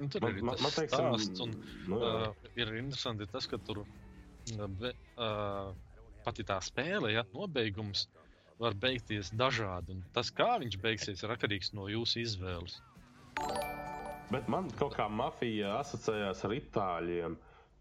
[0.00, 1.40] Un tur Man- arī man- tas man teiksim, stāsts.
[1.44, 1.52] Un,
[1.88, 2.14] nu jā.
[2.30, 5.70] uh, ir interesanti tas, ka tur uh, be, uh,
[6.26, 8.06] pati tā spēle, ja nobeigums
[8.58, 9.94] var beigties dažādi.
[9.96, 12.80] Un tas, kā viņš beigsies, ir atkarīgs no jūsu izvēles.
[14.32, 17.36] Bet man kaut kā mafija asociējās ar itāļiem.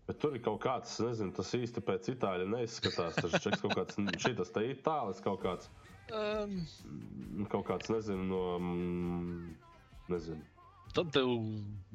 [0.05, 3.17] Bet tur ir kaut kāds, nezinu, tas īsti pēc itāļu neizskatās.
[3.17, 5.71] Tas čeks kaut kāds, šitas te itālis kaut kāds,
[6.13, 6.59] Um,
[7.49, 9.55] kaut kāds, nezinu, no, mm,
[10.13, 10.43] nezinu.
[10.93, 11.31] tad tev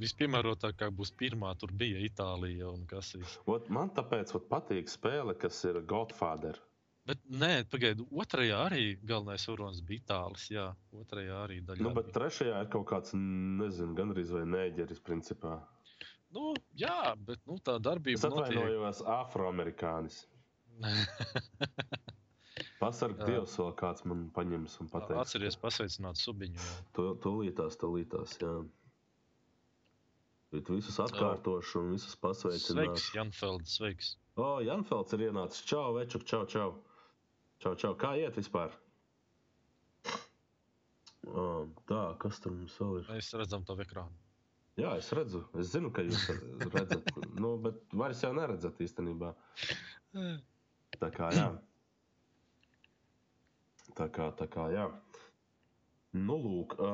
[0.03, 3.23] vispiemērotākāk būs pirmā, tur bija Itālija un kas ir.
[3.47, 6.59] Ot, man tāpēc ot, patīk spēle, kas ir Godfather.
[7.11, 10.47] Bet nē, pagaidiet, otrajā arī galvenais varonis bija Itālijas.
[10.55, 11.83] Jā, otrajā arī daļā.
[11.87, 15.57] Nu, bet trešajā ir kaut kāds, nezinu, gandrīz vai nēģeris principā.
[16.37, 18.55] nu, jā, bet nu, tā Es darbība notiek.
[18.61, 20.21] atvainojos, afroamerikānis.
[22.81, 23.27] Pasarg Jā.
[23.29, 25.19] Dievs vēl kāds man paņems un pateiks.
[25.21, 26.61] Atceries pasveicināt subiņu.
[26.97, 28.53] tūlītās, tūlītās, jā.
[30.51, 33.11] Bet visus atkārtošu un visus Sveiks, pasveicināšu.
[33.19, 34.09] Janfelds, sveiks.
[34.41, 35.63] O, Janfelds ir ienācis.
[35.69, 36.71] Čau, večuk, čau, čau.
[37.61, 37.93] Čau, čau.
[38.01, 38.73] Kā iet vispār?
[41.29, 41.43] O,
[41.91, 43.11] tā, kas tur mums vēl ir?
[43.13, 44.17] Mēs redzam tavu ekrānu.
[44.81, 45.43] Jā, es redzu.
[45.61, 46.25] Es zinu, ka jūs
[46.73, 47.11] redzat.
[47.43, 49.35] nu, bet vairs jau neredzat īstenībā.
[51.01, 51.51] Tā kā jā.
[53.99, 54.87] Tā kā, tā kā jā.
[56.17, 56.91] Nu, lūk, ā,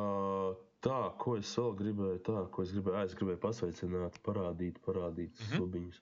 [0.85, 5.47] tā, ko es vēl gribēju, tā, ko es gribēju, es gribēju pasveicināt, parādīt, parādīt mm.
[5.47, 5.63] -hmm.
[5.63, 6.01] subiņus.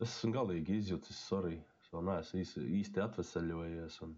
[0.00, 1.60] Es esmu galīgi izjutis, sorry.
[1.88, 3.94] Es vēl neesmu īsti, īsti atveseļojies.
[4.04, 4.10] Un,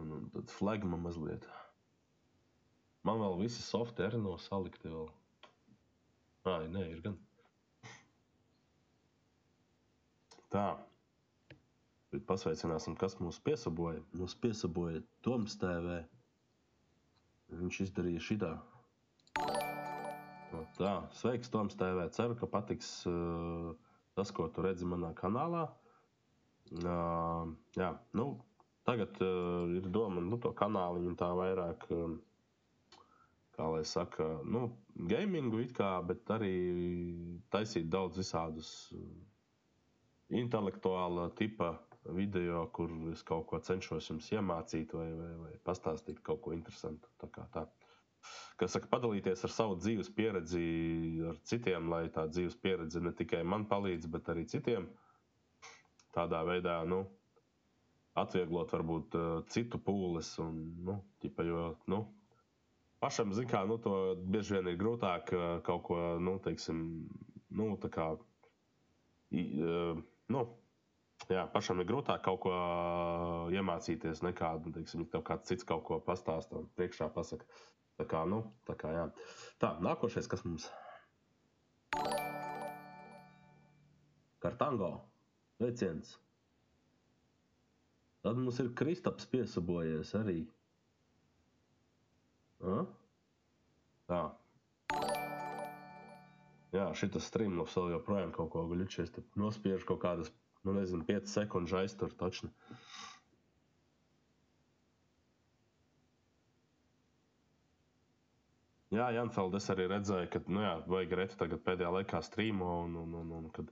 [0.00, 1.44] un, un tad flagma mazliet.
[3.04, 5.10] Man vēl visi software nav salikti vēl.
[6.48, 7.18] Ai, nē, ir gan.
[10.48, 10.64] Tā.
[12.14, 14.00] Bet pasveicināsim, kas mūs piesaboja.
[14.16, 15.98] Mūs piesaboja Toms TV.
[17.60, 18.54] Viņš izdarīja šitā.
[19.44, 22.08] No, tā, sveiks, Toms TV.
[22.16, 23.76] Ceru, ka patiks uh,
[24.16, 25.68] tas, ko tu redzi manā kanālā.
[26.70, 28.26] Uh, jā, nu,
[28.86, 31.86] tagad uh, ir doma nu, to kanāliņu tā vairāk.
[31.94, 32.20] Um,
[33.56, 34.68] kā lai saka, nu,
[35.10, 36.54] gamingu it kā, bet arī
[37.52, 39.02] taisīt daudz visādus uh,
[40.30, 41.74] intelektuāla tipa
[42.16, 47.10] video, kur es kaut ko cenšos jums iemācīt vai, vai, vai pastāstīt kaut ko interesantu.
[47.20, 47.66] Tā kā tā.
[48.60, 50.62] Kas saka, padalīties ar savu dzīves pieredzi
[51.30, 54.88] ar citiem, lai tā dzīves pieredze ne tikai man palīdz, bet arī citiem.
[56.14, 57.04] Tādā veidā, nu,
[58.18, 60.56] atvieglot varbūt uh, citu pūles un,
[60.86, 62.00] nu, ķipa, jo, nu,
[63.02, 66.82] pašam, zin kā, nu, to bieži vien ir grūtāk uh, kaut ko, nu, teiksim,
[67.54, 70.02] nu, tā kā, uh,
[70.34, 70.44] nu,
[71.30, 72.54] jā, pašam ir grūtāk kaut ko
[73.54, 77.46] iemācīties, nekā, nu, teiksim, tev kāds cits kaut ko pastāsta un priekšā pasaka.
[78.00, 79.06] Tā kā, nu, tā kā, jā.
[79.60, 80.70] Tā, nākošais, kas mums?
[84.40, 85.09] Kartango.
[85.60, 86.16] Veiciens.
[88.24, 90.40] Tad mums ir Kristaps piesabojies arī.
[92.60, 92.82] A?
[94.10, 94.20] Tā.
[96.70, 99.14] Jā, šis streams vēl joprojām kaut ko guļušies.
[99.40, 100.28] Nospiež kaut kādas,
[100.66, 102.50] nu nezinu, 5 sekundes aiztur taču.
[108.90, 112.96] Jā, Janfeld, es arī redzēju, ka, nu jā, vajag retu tagad pēdējā laikā streamo un,
[113.04, 113.68] un, un, un kad,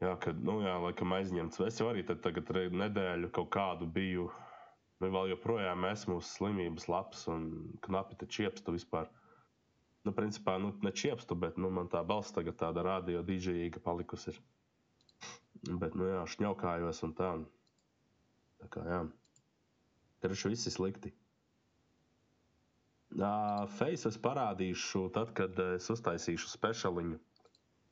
[0.00, 1.60] jā, kad, nu jā, laikam aizņemts.
[1.66, 2.50] Es jau arī tagad
[2.82, 4.28] nedēļu kaut kādu biju,
[5.00, 7.48] nu vēl joprojām esmu uz slimības labs un
[7.86, 9.08] knapi te čiepstu vispār.
[10.04, 14.32] Nu, principā, nu, ne čiepstu, bet, nu, man tā balss tagad tāda radio dīdžejīga palikusi
[14.32, 14.38] ir.
[15.68, 17.32] Bet, nu jā, šņaukājos un tā.
[18.62, 19.00] Tā kā, jā.
[20.24, 21.12] Karš viss ir slikti.
[23.10, 27.18] Uh, Face es parādīšu, tad, kad es uztaisīšu speciāliņu.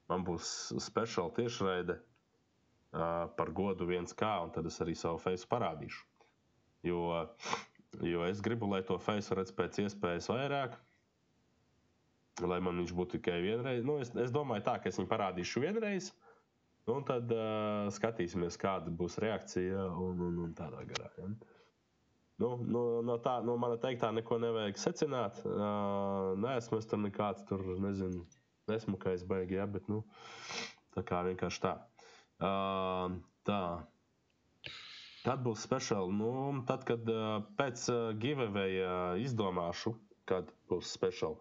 [0.09, 6.05] Man būs speciāla tiešraide uh, par godu 1K, un tad es arī savu face parādīšu.
[6.87, 7.03] Jo,
[8.07, 10.79] jo es gribu, lai to face redz pēc iespējas vairāk,
[12.47, 13.85] lai man viņš būtu tikai vienreiz.
[13.85, 16.13] Nu, es, es domāju, tā, ka es viņu parādīšu vienreiz,
[16.89, 21.13] un tad uh, skatīsimies, kāda būs reakcija un, un, un tādā garā.
[21.19, 21.33] Ja?
[22.39, 25.41] Nu, no, no, tā, no mana teiktā neko nevajag secināt.
[25.43, 28.23] Uh, nē, esmu es tur nekāds, tur nezinu,
[28.71, 30.03] nesmukais baigi, ja, bet nu,
[30.97, 31.75] tā kā vienkārši tā.
[32.39, 33.19] Uh,
[33.49, 33.63] tā.
[35.25, 36.15] Kad būs speciāli?
[36.15, 36.33] Nu,
[36.69, 39.97] tad, kad uh, pēc uh, giveaway uh, izdomāšu,
[40.29, 41.41] kad būs speciāli.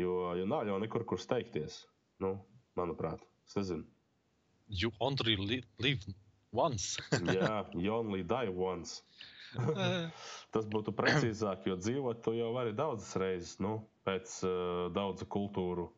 [0.00, 1.84] Jo, jo nav jau nekur, kur steigties.
[2.22, 2.36] Nu,
[2.78, 3.84] manuprāt, es nezinu.
[4.66, 6.14] You only li live
[6.54, 6.96] once.
[7.36, 9.02] Jā, you only die once.
[10.54, 13.76] Tas būtu precīzāk, jo dzīvot tu jau vari daudzas reizes, nu,
[14.06, 14.54] pēc uh,
[14.94, 15.90] daudzu kultūru.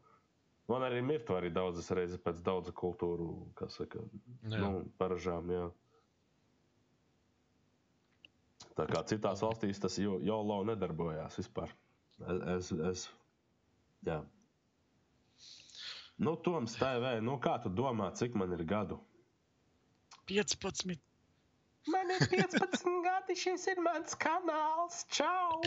[0.69, 3.27] Man arī mirt arī daudzas reizes pēc daudzu kultūru,
[3.59, 4.01] kas saka,
[4.51, 4.59] Jā.
[4.59, 5.51] nu, paražām.
[5.55, 5.67] Jā.
[8.77, 11.71] Tā kā citās valstīs tas jo- jolo nedarbojās vispār.
[12.19, 13.05] Es, es, es
[14.05, 14.19] jā.
[16.19, 18.99] Nu, Toms, TV, nu kā tu domā, cik man ir gadu?
[20.27, 20.97] 15.
[21.93, 25.05] Man ir 15 gadi, šis ir mans kanāls.
[25.13, 25.61] Čau!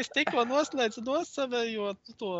[0.00, 2.30] Es tikko noslēdzu nosavējo to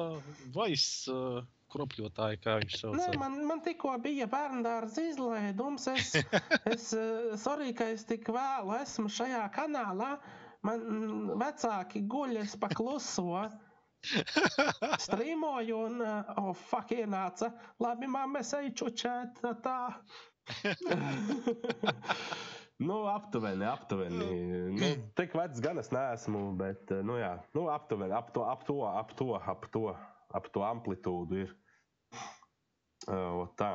[0.54, 1.42] voice uh,
[1.74, 2.96] kropļotāju, kā viņš sauc.
[2.98, 5.88] Nē, man, man tikko bija bērngārdas izlaidums.
[5.92, 6.14] Es,
[6.74, 10.14] es eh, sorry, ka es tik vēlu esmu šajā kanālā.
[10.64, 10.80] Man
[11.40, 13.44] vecāki guļ, es pakluso.
[15.06, 17.52] Strīmoju, un, eh, oh, fuck, ienāca.
[17.82, 19.42] Labi, mamma, es eju čučēt.
[19.64, 19.78] Tā.
[22.78, 24.28] Nu, aptuveni, aptuveni.
[24.74, 28.64] Nu, tik vecs gan es neesmu, bet, eh, nu, jā, nu, aptuveni, ap to, ap
[28.66, 29.84] to, ap to, ap to,
[30.34, 31.52] ap to amplitūdu ir.
[33.06, 33.74] Uh, tā.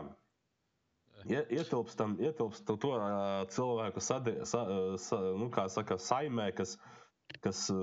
[1.30, 4.64] Ie- Ietilpstam, ietilpstam to uh, cilvēku sadi, sa,
[4.98, 6.78] sa, nu, saka, saimē, kas,
[7.44, 7.78] kas uh,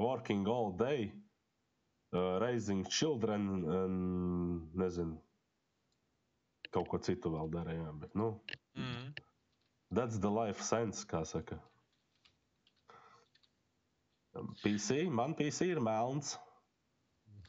[0.00, 1.12] working all day,
[2.12, 3.98] uh, raising children, un,
[4.80, 5.20] nezinu,
[6.74, 8.00] kaut ko citu vēl darījām.
[8.04, 8.32] Bet, nu,
[8.78, 9.08] Mm.
[9.90, 11.58] That's the life sense, kā saka.
[14.62, 16.38] PC, man PC ir melns.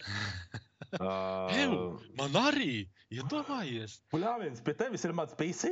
[0.91, 4.01] Ew, Uh, man arī iedomājies.
[4.11, 5.69] Puļāviens, pie tevis ir mans PC?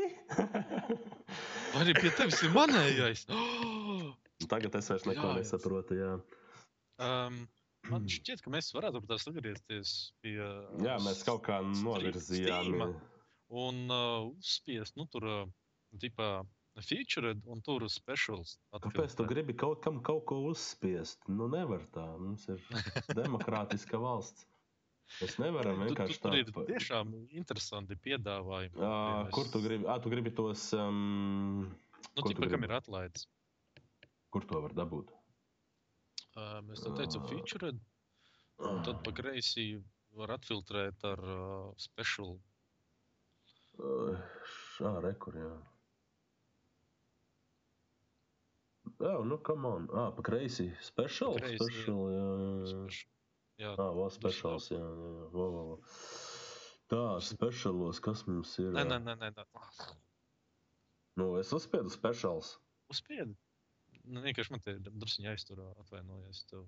[1.79, 3.25] Arī pie tevis ir manējais.
[3.35, 4.13] Oh!
[4.51, 5.33] Tagad es vairs neko jā.
[5.41, 5.97] nesaprotu.
[5.99, 6.13] Jā.
[7.03, 7.41] Um,
[7.91, 9.93] man šķiet, ka mēs varētu varbūt tās atgriezties
[10.23, 10.37] pie.
[10.85, 12.71] jā, mēs kaut kā novirzījām.
[12.71, 12.89] Steama.
[13.49, 16.29] Un uh, uzspiest, nu, tur, uh, tipā,
[16.85, 18.57] featured un tur specials.
[18.73, 21.19] Kāpēc tu gribi kaut kam kaut ko uzspiest?
[21.27, 22.05] Nu, nevar tā.
[22.19, 22.61] Mums ir
[23.19, 24.45] demokrātiska valsts.
[25.19, 26.39] Mēs nevaram vienkārši Tur tā.
[26.43, 28.75] ir tiešām interesanti piedāvājumi.
[28.77, 29.87] Mēs- Kur tu gribi?
[29.89, 30.67] Ah, tu gribi tos.
[30.77, 31.63] Um,
[32.15, 33.25] Nu, tipā, kam ir atlaides.
[34.31, 35.09] kur to var dabūt?
[36.37, 37.29] Uh, mēs tam teicām, Ā.
[37.31, 37.79] featured.
[38.59, 39.81] Un tad pa kreisi
[40.15, 42.37] var atfiltrēt ar uh, special.
[43.79, 44.17] Uh,
[44.77, 45.37] Šā rekur,
[49.03, 49.13] jā.
[49.25, 49.87] Nu, come on.
[49.93, 50.69] Ah, pa kreisi.
[50.83, 51.37] Special?
[51.39, 53.11] Kreisi, special, jā, jā, special.
[53.59, 55.29] Jā, Ah, vēl speciāls, jā, jā, jā.
[55.35, 55.77] Vo, vo, vo.
[56.89, 58.71] Tā, speciālos, kas mums ir?
[58.73, 59.45] nē, nē, nē, nē.
[61.19, 62.53] Nu, es uzspiedu speciāls.
[62.89, 63.35] Uzspiedi.
[64.09, 66.45] Nu, vienkārši man te druskuļi aiztur, atvainojos.
[66.49, 66.63] Tev.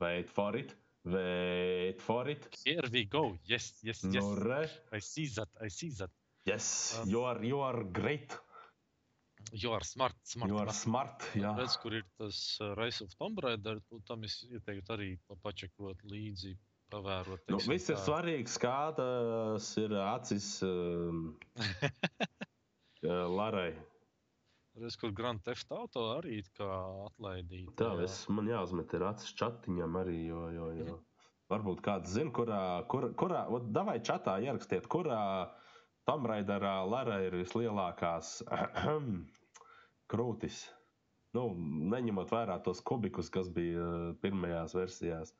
[0.00, 0.72] Wait for it.
[1.04, 2.48] Wait for it.
[2.64, 3.36] Here we go.
[3.46, 4.24] Yes, yes, yes.
[4.24, 4.64] Nu, re.
[4.92, 6.10] I see that, I see that.
[6.48, 8.32] Yes, Um, you are, you are great.
[9.52, 10.50] You are smart, smart.
[10.50, 11.24] You are smart.
[11.34, 15.08] Jā, Redz, kur ir tas uh, Rise of Tomb Raider, un tam es ieteiktu arī
[15.26, 16.52] pa- pačekot līdzi,
[16.92, 17.40] pavērot.
[17.48, 18.04] nu, teiksim viss ir tā.
[18.04, 21.32] svarīgs, kā tas ir acis um,
[23.02, 23.72] uh, Larai.
[24.78, 27.72] Redz, kur Grand Theft Auto arī atlaidīt.
[27.80, 28.06] Tā, jā.
[28.06, 31.00] es, man jāuzmet ir acis čatiņam arī, jo, jo, jo.
[31.50, 35.50] Varbūt kāds zina, kurā, kur, kurā, ot, davai čatā ierakstiet, kurā
[36.06, 38.36] Tom Raiderā Lara ir vislielākās
[40.10, 40.64] krūtis.
[41.36, 41.46] Nu,
[41.92, 45.34] neņemot vērā tos kubikus, kas bija uh, pirmajās versijās.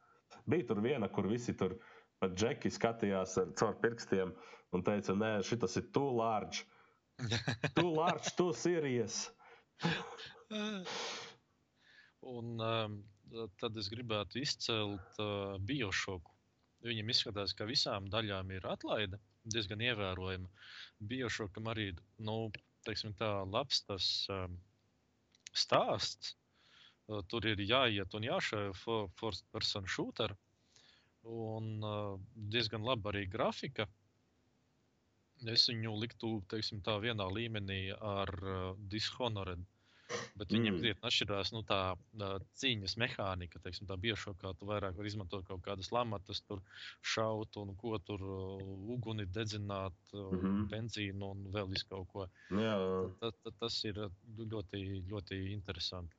[0.46, 1.74] Bija tur viena, kur visi tur
[2.22, 4.30] pat džeki skatījās ar caur pirkstiem
[4.76, 6.66] un teica, nē, šis ir too large.
[7.76, 9.26] Too large, too serious.
[12.24, 12.94] Un um,
[13.60, 16.32] tad es gribētu izcelt uh, biošoku.
[16.86, 19.20] Viņam izskatās, ka visām daļām ir atlaide
[19.52, 20.48] diezgan ievērojama.
[21.12, 21.90] Biošokam arī
[22.24, 22.38] nu,
[22.86, 24.58] teiksim, tā, labs tas um,
[25.52, 26.34] stāsts.
[27.10, 30.36] Uh, tur ir jāiet un jāšauj for, first person shooter.
[31.24, 33.88] Un uh, diezgan laba arī grafika.
[35.48, 39.64] Es viņu liktu teiksim, tā, vienā līmenī ar uh, Dishonored.
[40.40, 40.80] Bet viņam Mm.
[40.82, 43.60] krietni atšķirās nu, tā uh, cīņas mehānika.
[43.62, 46.62] Teiksim, tā bieži kā tu vairāk vari izmantot kaut kādas lamatas, tur
[47.02, 48.62] šaut un ko tur uh,
[48.94, 50.38] uguni dedzināt, mm.
[50.38, 50.68] -hmm.
[50.70, 52.28] benzīnu un vēl visu kaut ko.
[52.50, 52.78] Jā,
[53.20, 56.16] Ta, ta, tas ir uh, ļoti, ļoti interesanti.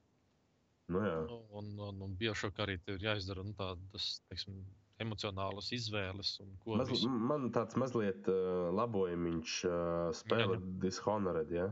[0.92, 1.18] nu jā.
[1.56, 4.66] Un, un, un biošok arī ir jāizdara nu, tādas teiksim,
[5.00, 6.40] emocionālas izvēles.
[6.66, 7.10] Mazl visu.
[7.10, 11.52] man tāds mazliet uh, labojums uh, spēle Dishonored.
[11.52, 11.72] Ja?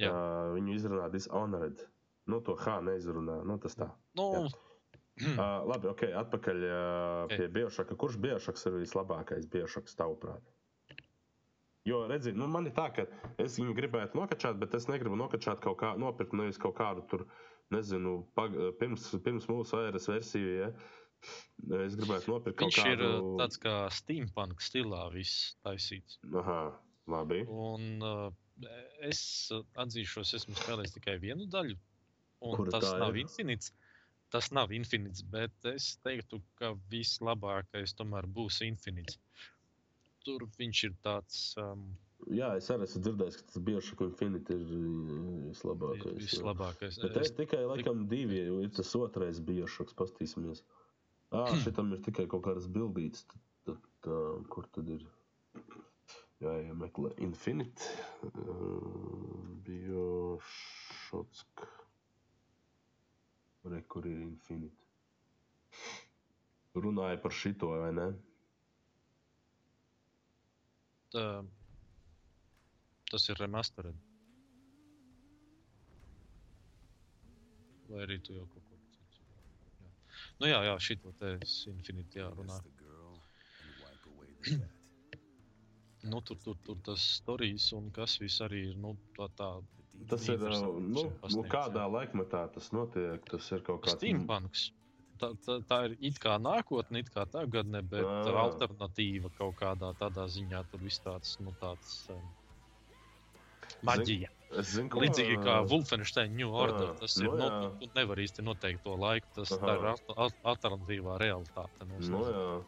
[0.00, 0.10] Jā.
[0.10, 1.84] Uh, viņu izrunā Dishonored.
[2.26, 3.40] Nu, to H neizrunā.
[3.46, 3.90] Nu, tas tā.
[4.18, 4.48] Nu,
[5.14, 6.78] Uh, labi, ok, atpakaļ uh,
[7.28, 7.34] Ok.
[7.38, 7.94] pie Biošaka.
[8.02, 10.42] Kurš Biošaks ir vislabākais Biošaks tavuprāt?
[11.86, 13.04] Jo, redziet, nu, man ir tā, ka
[13.38, 17.26] es viņu gribētu nokačāt, bet es negribu nokačāt kaut kā, nopirkt nevis kaut kādu tur,
[17.70, 20.54] nezinu, pag, pirms, pirms mūsu ēras versiju.
[20.64, 20.70] Ja?
[21.84, 23.10] Es gribētu nopirkt kaut viņš ir kādu.
[23.20, 26.18] uh, tāds kā steampunk stilā, viss taisīts.
[26.42, 26.58] Aha,
[27.06, 27.44] labi.
[27.46, 28.32] Un uh,
[29.10, 29.20] es
[29.54, 31.76] uh, atzīšos, esmu spēlējis tikai vienu daļu.
[32.44, 33.24] Un Kura tas tā nav ir?
[33.24, 33.72] infinīts.
[34.34, 39.18] Tas nav infinīts, bet es teiktu, ka vislabākais tomēr būs infinīts.
[40.24, 41.84] Tur viņš ir tāds um,
[42.32, 46.14] Jā, es arī esmu dzirdējis, ka tas Biošaka Infinity ir uh, vislabākais.
[46.14, 46.98] ir vislabākais.
[47.02, 50.62] Bet Es, tikai laikam divi, jo ir tas otrais biošoks, pastīsimies.
[51.34, 53.26] Ah, šitam ir tikai kaut kādas bildītas.
[53.66, 54.18] Tad, tā,
[54.52, 55.04] kur tad ir?
[56.44, 57.88] Jā, jāmeklē Infinite.
[58.28, 61.64] Uh, Biošotsk.
[63.72, 64.84] Re, kur ir Infinite?
[66.76, 68.10] Runāja par šito, vai ne?
[71.14, 71.24] tā,
[73.12, 74.00] tas ir remastered.
[77.90, 79.26] Vai arī tu jau kaut ko citu?
[79.84, 79.90] Jā.
[80.40, 82.58] Nu jā, jā šito te es Infinity jārunā.
[84.44, 84.64] Kiss
[86.04, 88.76] Nu, tur, tur, tur tas stāstījis, un kas viss arī ir.
[88.76, 89.48] Nu, tā, tā,
[90.10, 93.22] Tas ir, nu, nu pasniegts, kādā laikmetā tas notiek.
[93.30, 94.64] Tas ir kaut kāds Steampunks.
[95.22, 98.24] Tā, tā, tā ir it kā nākotne, it kā tagadne, bet Ā.
[98.26, 98.40] ah.
[98.48, 100.64] alternatīva kaut kādā tādā ziņā.
[100.72, 102.24] Tur viss tāds, nu, tāds um,
[103.86, 104.28] maģija.
[104.58, 106.92] Es zinu, ko- Līdzīgi kā Wolfenstein New Order.
[106.92, 107.24] Ā, Tas ir.
[107.30, 107.78] nu Nu, jā.
[107.80, 109.26] tu, nevar īsti noteikt to laiku.
[109.34, 109.66] Tas Aha.
[109.66, 111.80] tā ir al- al- alternatīvā realitāte.
[111.80, 112.24] Nu, Nu, nezinu.
[112.24, 112.64] jā.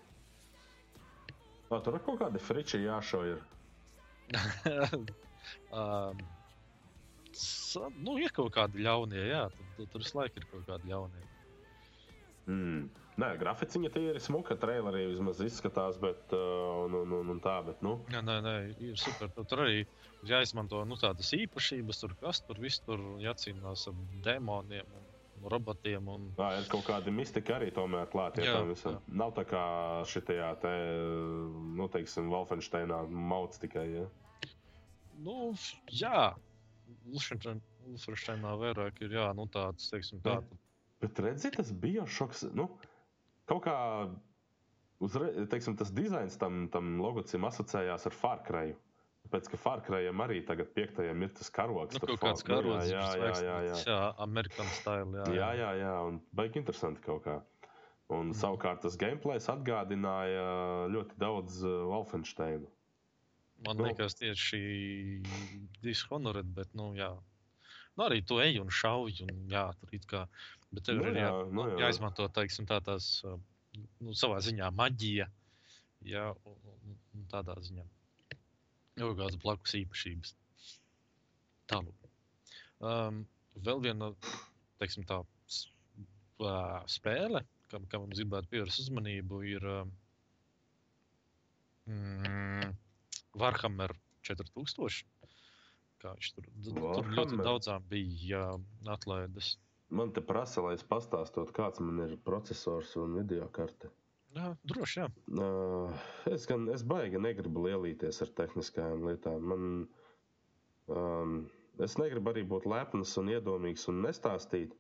[1.71, 3.37] Nā, tur kaut kādi friči jāšauj.
[5.71, 6.19] Um,
[8.03, 9.45] nu, ir kaut kādi ļaunie, jā.
[9.77, 11.23] Tur, tur, visu laiku ir kaut kādi ļaunie.
[12.51, 12.81] Mm.
[13.23, 14.57] Nē, graficiņa tie ir smuka.
[14.61, 18.55] Trailerī vismaz izskatās, bet, uh, un, un, un tā, bet, nu, Jā, nē, nē,
[18.89, 19.31] ir super.
[19.37, 19.85] Tu- Tur arī
[20.29, 25.06] jāizmanto nu, tādas īpašības, tur kas tur viss tur jācīnās ar demoniem un
[25.45, 26.09] robotiem.
[26.09, 26.29] Un...
[26.39, 28.45] tā ir kaut kāda mistika arī tomēr klāta.
[28.45, 28.63] Ja.
[29.09, 29.65] Nav tā kā
[30.09, 30.75] šitajā te,
[31.79, 33.87] nu, teiksim, Wolfensteinā mauts tikai.
[33.93, 34.07] Ja?
[35.25, 35.53] Nu,
[35.93, 36.29] jā,
[37.07, 40.41] Ulfreštainā vairāk ir jā, nu, tāds, teiksim, tā.
[41.03, 42.47] Bet redziet, tas bija šoks.
[42.57, 42.69] Nu,
[43.51, 43.77] kaut kā
[45.05, 48.79] uzre, teiksim, tas dizains tam, tam logocim asociējās ar Farkraju.
[49.37, 51.99] Tāpēc, ka Farkrajam arī tagad piektajam ir tas karoks.
[52.01, 53.81] Nu, kāds karods, jā, jā, jā, jā, jā.
[53.85, 55.19] jā, amerikāņu stila.
[55.19, 57.35] Jā, Jā, jā, jā, un baigi interesanti kaut kā.
[58.09, 58.37] Un mm.
[58.39, 60.47] savukārt tas gameplays atgādināja
[60.95, 62.71] ļoti daudz uh, Wolfensteinu.
[63.67, 63.89] Man Nu.
[63.89, 64.61] liekas, tieši
[65.85, 67.11] Dishonored, bet, nu, jā.
[67.97, 70.25] Nu, arī tu ej un šauj, un jā, tur it kā.
[70.71, 71.77] Bet tev Nu ir jā, jā, nu jā.
[71.85, 73.37] jāizmanto, teiksim, tā tās, uh,
[74.01, 75.29] nu, savā ziņā maģija.
[76.07, 77.85] Jā, un- un tādā ziņā.
[78.97, 80.35] Kaut kādas blakus īpašības.
[81.71, 82.11] Tālāk.
[82.81, 83.25] Um,
[83.67, 84.11] vēl viena
[84.81, 85.19] teiksim, tā,
[86.45, 86.55] ā,
[86.91, 87.43] spēle,
[87.73, 89.93] kam, kam mums gribētu pievērst uzmanību, ir um,
[91.91, 92.73] mm,
[93.41, 93.97] Warhammer
[94.29, 95.05] 4000.
[96.03, 98.43] Kā viņš tur, tur ļoti daudzām bija jā,
[98.93, 99.55] atlaides.
[99.89, 103.93] Man te prasa, lai es pastāstītu, kāds man ir processors un video karte.
[104.37, 105.07] Jā, droši, jā.
[105.33, 105.93] Uh,
[106.29, 109.47] es gan es baigi negribu lielīties ar tehniskajām lietām.
[109.53, 109.69] Man,
[110.93, 111.37] um,
[111.87, 114.75] es negribu arī būt lepns un iedomīgs un nestāstīt,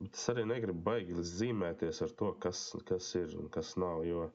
[0.00, 4.06] bet es arī negribu baigi zīmēties ar to, kas, kas ir un kas nav.
[4.08, 4.30] Jo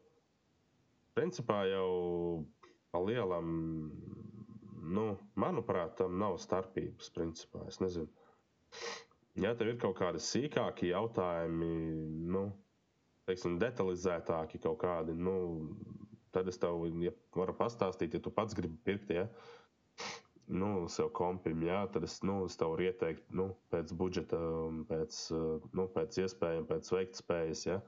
[1.17, 2.45] principā jau
[2.93, 3.49] pa lielam,
[4.97, 5.07] nu,
[5.39, 7.09] manuprāt, tam nav starpības.
[7.17, 7.65] Principā.
[7.73, 8.09] Es nezinu.
[9.41, 11.69] Ja tev ir kaut kādi sīkāki jautājumi,
[12.35, 12.43] nu,
[13.29, 15.35] teiksim, detalizētāki kaut kādi, nu,
[16.35, 19.27] tad es tev ja varu pastāstīt, ja tu pats gribi pirkt, ja,
[20.51, 24.39] nu, sev kompim, jā, tad es, nu, es tev varu ieteikt, nu, pēc budžeta,
[24.89, 25.19] pēc,
[25.77, 27.79] nu, pēc iespējām, pēc veiktspējas, ja,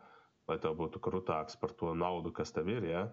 [0.50, 3.06] lai tev būtu krutāks par to naudu, kas tev ir, ja.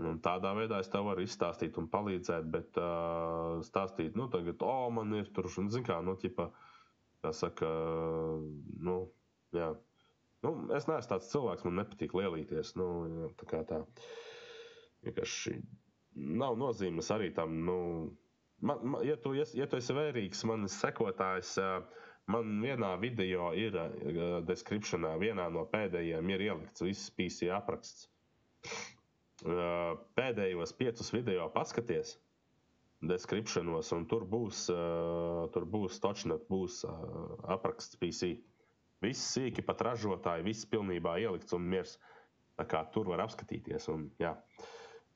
[0.00, 4.86] Un tādā veidā es tev varu izstāstīt un palīdzēt, bet uh, stāstīt, nu, tagad, oh,
[4.94, 6.46] man ir tur, un, zin kā, nu, ķipa,
[7.24, 7.70] kā saka,
[8.86, 9.00] nu,
[9.56, 9.72] jā.
[10.44, 12.74] Nu, es neesmu tāds cilvēks, man nepatīk lielīties.
[12.80, 12.86] Nu,
[13.40, 13.82] tā kā tā.
[15.04, 15.56] Vienkārši
[16.40, 17.58] nav nozīmes arī tam.
[17.66, 17.76] Nu,
[18.64, 21.52] man, man, ja, tu, ja, ja tu esi vērīgs, manis sekotājs,
[22.30, 23.76] man vienā video ir
[24.48, 28.08] descriptionā, vienā no pēdējiem ir ielikts viss PC apraksts.
[30.20, 32.16] Pēdējos piecus video paskaties.
[33.00, 34.66] Descriptionos, un tur būs,
[35.54, 36.82] tur būs točnet, būs
[37.56, 38.34] apraksts PC.
[39.04, 41.96] Viss sīki pat ražotāji, viss pilnībā ielikts un miers.
[42.92, 43.86] Tur var apskatīties.
[43.88, 44.34] Un, jā.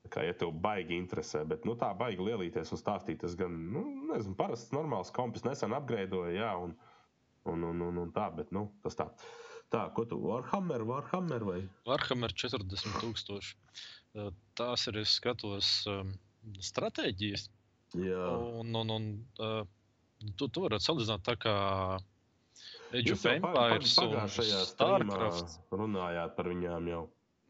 [0.01, 3.53] tā kā, ja tev baigi interesē, bet nu, tā baigi lielīties un stāstīt, es gan,
[3.73, 6.73] nu, nezinu, parasts normāls kompis nesen apgraidoju, jā, un,
[7.51, 9.11] un, un, un, un tā, bet, nu, tas tā.
[9.73, 11.61] Tā, ko tu, Warhammer, Warhammer vai?
[11.89, 13.53] Warhammer 40,000.
[14.15, 15.71] Uh, Tās ir, es skatos,
[16.69, 17.47] stratēģijas.
[17.97, 18.27] Jā.
[18.61, 21.55] Un, un, un tu, tu vari salīdzināt tā kā
[22.93, 25.57] Age of Empires un Starcraft.
[25.71, 27.01] runājāt par viņām jau.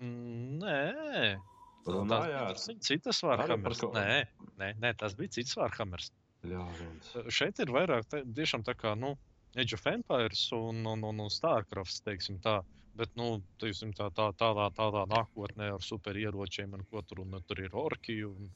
[0.01, 1.39] Mm, Nē,
[1.85, 2.53] Runājāt?
[2.55, 3.79] tas bija citas Warhammers.
[3.79, 4.25] kaut- Nē,
[4.57, 6.11] nē, nē, tas bija cits Warhammers.
[6.45, 7.11] Ļāviens.
[7.29, 9.17] Šeit ir vairāk tā, tiešām tā kā nu,
[9.55, 12.63] Age of Empires un, un, un, un Starcraft, teiksim tā.
[12.95, 17.59] Bet, nu, teiksim, tā, tā, tādā, tādā nākotnē ar superieročiem, un ko tur, un, tur
[17.59, 18.49] ir orki, un,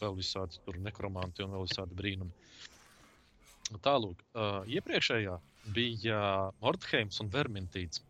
[0.00, 2.32] vēl visādi tur nekromanti un vēl visādi brīnumi.
[3.82, 5.38] Tālāk, uh, iepriekšējā
[5.74, 6.18] bija
[6.62, 8.02] Mordheims un Vermintīts.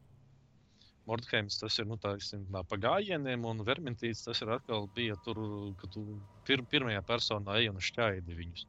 [1.06, 5.16] Mordheims tas ir nu, tā, teiksim, tā, pa gājieniem, un Vermintīts tas ir atkal bija
[5.24, 5.38] tur,
[5.80, 6.02] kad tu
[6.44, 8.66] pir, pirmajā personā ej un šķaidi viņus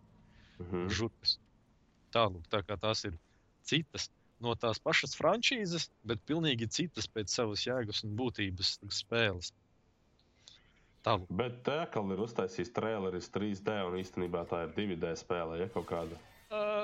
[0.60, 0.88] Mhm.
[0.90, 1.38] žurkas.
[2.14, 3.18] Tālāk, tā kā tās ir
[3.68, 4.10] citas
[4.42, 9.52] no tās pašas frančīzes, bet pilnīgi citas pēc savas jēgas un būtības spēles.
[11.06, 15.68] Tālāk, Bet tā atkal ir uztaisījis traileris 3D, un īstenībā tā ir 2D spēle, ja
[15.74, 16.18] kaut kāda.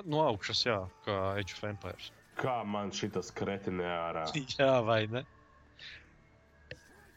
[0.09, 2.11] No augšas, jā, kā Age of Empires.
[2.39, 4.25] Kā man šitas kretinē ārā?
[4.59, 5.23] jā, vai ne?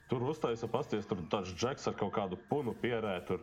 [0.06, 3.42] Tur uztaisīja pasties, tur tāds džeks ar kaut kādu punu pierē, tur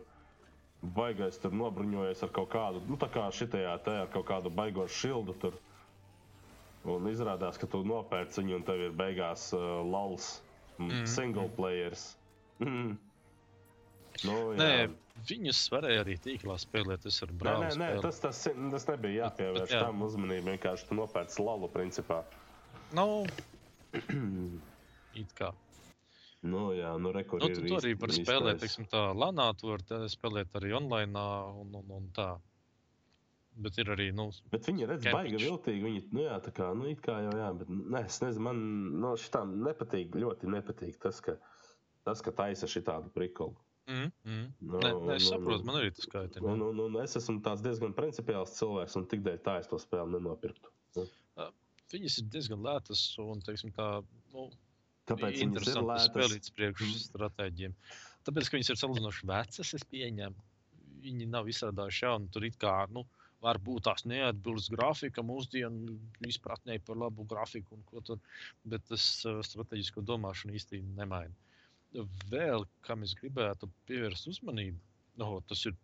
[0.96, 4.86] baigais tur nobruņojies ar kaut kādu, nu tā kā šitajā te ar kaut kādu baigo
[4.88, 5.56] šildu tur.
[6.84, 10.34] Un izrādās, ka tu nopērci viņu un tev ir beigās uh, lals,
[10.76, 11.06] mm.
[11.08, 12.12] Single players.
[12.60, 12.96] Mm.
[14.22, 14.58] Nu, jā.
[14.60, 14.74] Nē,
[15.28, 17.04] viņus varēja arī tīklā spēlēt.
[17.06, 17.76] Tas ir Nē, brālis.
[17.80, 18.40] nē, nē tas, tas,
[18.74, 19.82] tas nebija jāpievērš jā.
[19.86, 20.48] tam uzmanību.
[20.54, 22.22] Vienkārši tu nopērci lalu, principā.
[22.94, 23.26] Nav
[25.22, 25.52] it kā.
[26.44, 28.18] Nu, jā, nu, rekur, Nu, tu, tu arī īstais.
[28.26, 31.22] spēlēt, teiksim, tā lanā, tu vari spēlēt arī online
[31.62, 32.34] un, un, un tā.
[33.64, 35.14] Bet ir arī, nu, Bet viņi redz, Camping.
[35.30, 35.82] baigi viltīgi.
[35.86, 38.60] Viņi, nu, jā, tā kā, nu, it kā jau, jā, bet, nē, es nezinu, man
[39.00, 41.36] no šitām nepatīk, ļoti nepatīk tas, ka,
[42.04, 43.54] tas, ka taisa šitādu prikolu.
[43.86, 44.44] Mm, mm.
[44.60, 46.52] Nu, Nē, nē, es saprotu, un- man arī tas kaitina.
[46.54, 50.16] Un, un, un es esmu diezgan principiāls cilvēks, un tik dēļ tā es to spēli
[50.16, 50.72] nenopirktu.
[51.94, 53.88] Viņas ir diezgan lētas un, teiksim, tā,
[54.32, 54.48] nu,
[55.06, 56.08] Kāpēc viņas ir lētas?
[56.10, 57.74] spēlēt priekš Mm.
[58.24, 60.46] Tāpēc, ka viņas ir salīdzinoši vecas, es pieņemu.
[61.04, 63.04] Viņi nav izstrādājuši jaunu, tur it kā, nu,
[63.44, 68.20] varbūt tās neatbilst grafika mūsdienu izpratnē par labu grafiku un ko tur,
[68.64, 69.04] bet tas
[69.50, 71.34] strateģisko domāšanu īsti nemaina.
[72.30, 74.80] Vēl, kam es gribētu pievērst uzmanību,
[75.22, 75.76] no, tas ir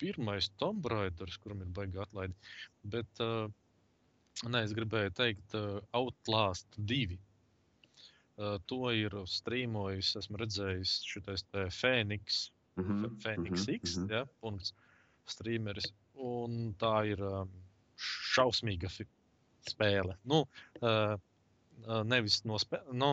[0.00, 2.36] pirmais Tomb Raiders, kuram ir baigta atlaide.
[2.94, 3.50] Bet, uh,
[4.46, 7.18] nē, es gribēju teikt, uh, Outlast 2.
[8.40, 11.44] Uh, to ir strīmojis, esmu redzējis, šitais
[11.76, 12.46] Fēniks
[12.80, 14.12] Mhm, Phoenix mhm, X, mhm.
[14.12, 14.74] ja, punkts,
[15.28, 15.90] streameris.
[16.20, 17.50] Un tā ir um,
[18.34, 18.90] šausmīga
[19.68, 20.16] spēle.
[20.28, 20.42] Nu,
[20.82, 21.16] uh,
[22.08, 23.12] nevis no spēles, nu,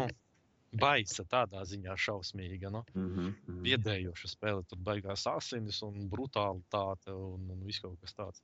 [0.73, 2.71] baisa tādā ziņā šausmīga.
[2.73, 3.61] Nu, Mhm, mhm.
[3.63, 8.41] biedējoša spēle, tur baigās asinis un brutālitāte un, un viss kaut kas tāds.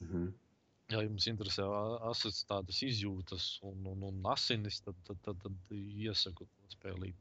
[0.00, 0.30] Mhm.
[0.90, 1.62] Ja jums interesē
[2.10, 7.14] asins tādas izjūtas un, un, un asinis, tad, tad, tad, tad iesaku to spēlīt.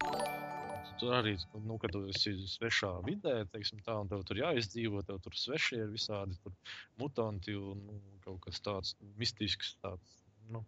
[0.99, 5.21] Tur arī, nu, kad tu esi svešā vidē, teiksim, tā, un tev tur jāizdzīvo, tev
[5.23, 6.55] tur svešie ir visādi tur
[6.99, 9.75] mutanti un nu, kaut kas tāds mistisks.
[9.83, 10.17] Tāds,
[10.49, 10.65] nu.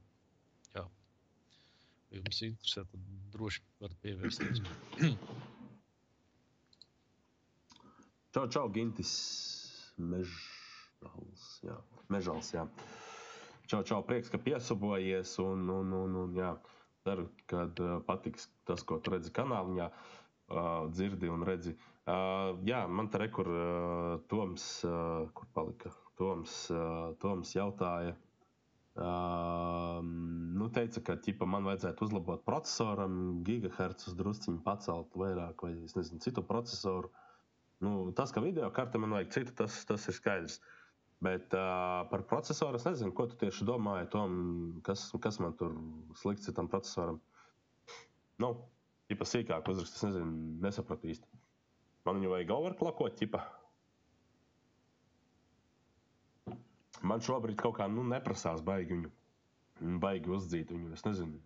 [2.12, 4.58] Ja jums interesē, tad droši varat pievērsties.
[8.36, 9.14] Čau, čau, Gintis.
[10.00, 11.46] Mežals.
[11.64, 11.78] Jā,
[12.12, 12.66] Mežals, jā.
[13.72, 15.38] Čau, čau, prieks, ka piesabojies.
[15.44, 16.52] Un, un, un, un jā,
[17.08, 21.78] ceru, ka uh, patiks tas, ko tu redzi kanālā, uh, dzirdi un redzi.
[22.02, 25.94] Uh, jā, man te rekur uh, Toms, uh, kur palika.
[26.20, 28.18] Toms, uh, Toms jautāja.
[28.92, 30.02] Uh,
[30.58, 36.20] nu, teica, ka ķipa, man vajadzētu uzlabot procesoram, gigahertzus drusciņu pacelt vairāk, vai es nezinu,
[36.24, 37.12] citu procesoru.
[37.82, 40.60] Nu, tas, ka video karte man vajag citu, tas, tas ir skaidrs.
[41.24, 44.36] Bet uh, par procesoru es nezinu, ko tu tieši domāji, Tom,
[44.84, 45.78] kas, kas man tur
[46.20, 47.22] slikts ir tam procesoram.
[48.42, 48.56] Nu,
[49.08, 51.42] tipa sīkāk uzrakst, es nezinu, nesapratu īsti.
[52.10, 53.46] Man viņu vajag overclockot, tipa.
[57.08, 59.12] Man šobrīd kaut kā nu, neprasās baigi viņu.
[60.02, 61.40] Baigi uzdzīt viņu, es nezinu.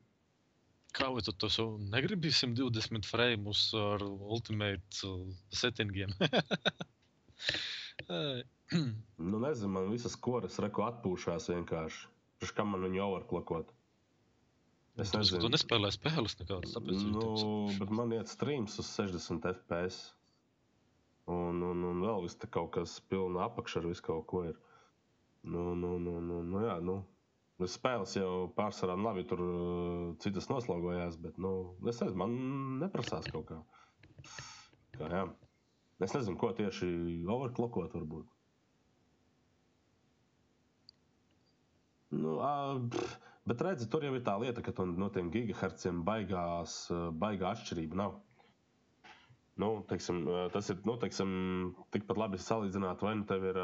[0.96, 6.12] Kā tu to savu negribi 120 frames ar ultimate uh, settingiem?
[9.18, 12.08] Nu, nezinu, man visas koras reku atpūšās vienkārši.
[12.42, 13.70] Priekš kā man viņu overclockot?
[14.96, 15.52] Es Tāpēc, ka Tu nezinu.
[15.54, 16.76] nespēlē spēles nekādas.
[17.12, 17.26] Nu,
[17.80, 20.00] bet man iet streams uz 60 FPS.
[21.32, 24.58] Un, un, un vēl viss kaut kas pilna apakšā ar visu kaut ko ir.
[25.46, 27.00] Nu, nu, nu, nu, nu jā, nu.
[27.64, 31.52] Es spēles jau pārsvarā labi, tur uh, citas noslogojās, bet, nu,
[31.88, 32.34] es nezinu, man
[32.82, 33.60] neprasās kaut kā.
[34.98, 35.22] kā jā.
[36.04, 36.90] Es nezinu, ko tieši
[37.32, 38.28] overclockot varbūt.
[42.16, 42.36] Nu,
[42.92, 43.16] pff,
[43.48, 48.02] bet redzi, tur jau ir tā lieta, ka no tiem gigahertziem baigās, ā, baigā atšķirība
[48.02, 48.20] nav.
[49.56, 51.30] Nu, teiksim, tas ir nu, teiksim,
[51.96, 53.60] tikpat labi salīdzināt, vai nu tev ir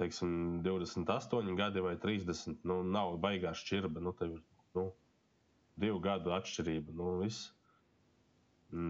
[0.00, 0.32] teiksim,
[0.66, 2.56] 28 gadi vai 30.
[2.66, 4.02] Nu, nav baigā šķirba.
[4.02, 4.40] Nu, tev ir
[4.74, 4.88] nu,
[5.78, 6.96] divu gadu atšķirība.
[6.98, 7.44] Nu, viss.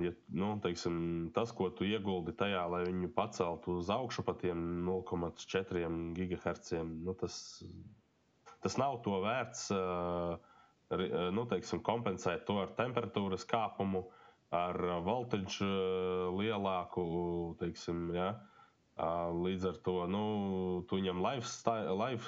[0.07, 0.97] Ja, nu, teiksim,
[1.37, 5.85] tas, ko tu ieguldi tajā, lai viņu paceltu uz augšu pa tiem 0,4
[6.17, 7.37] GHz, nu, tas,
[8.65, 9.69] tas nav to vērts.
[11.37, 14.23] Nu, teiksim, kompensēt to ar temperatūras kāpumu, uh,
[15.07, 17.05] voltage uh, lielāku.
[17.61, 18.35] Teiksim, ja?
[18.97, 20.25] Uh, Līdz ar to nu,
[20.89, 21.49] tu viņam life,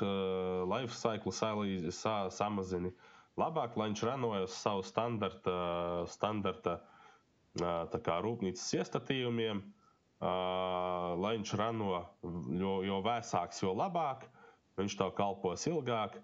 [0.04, 2.92] uh, life cycle sa, samazini.
[3.38, 5.58] Labāk, lai viņš ranoja uz savu standarta,
[6.10, 6.80] standarta
[7.58, 9.60] tā kā rūpnīcas iestatījumiem,
[11.22, 12.02] lai viņš rano,
[12.58, 14.26] jo, jo vēsāks, jo labāk,
[14.78, 16.18] viņš tev kalpos ilgāk.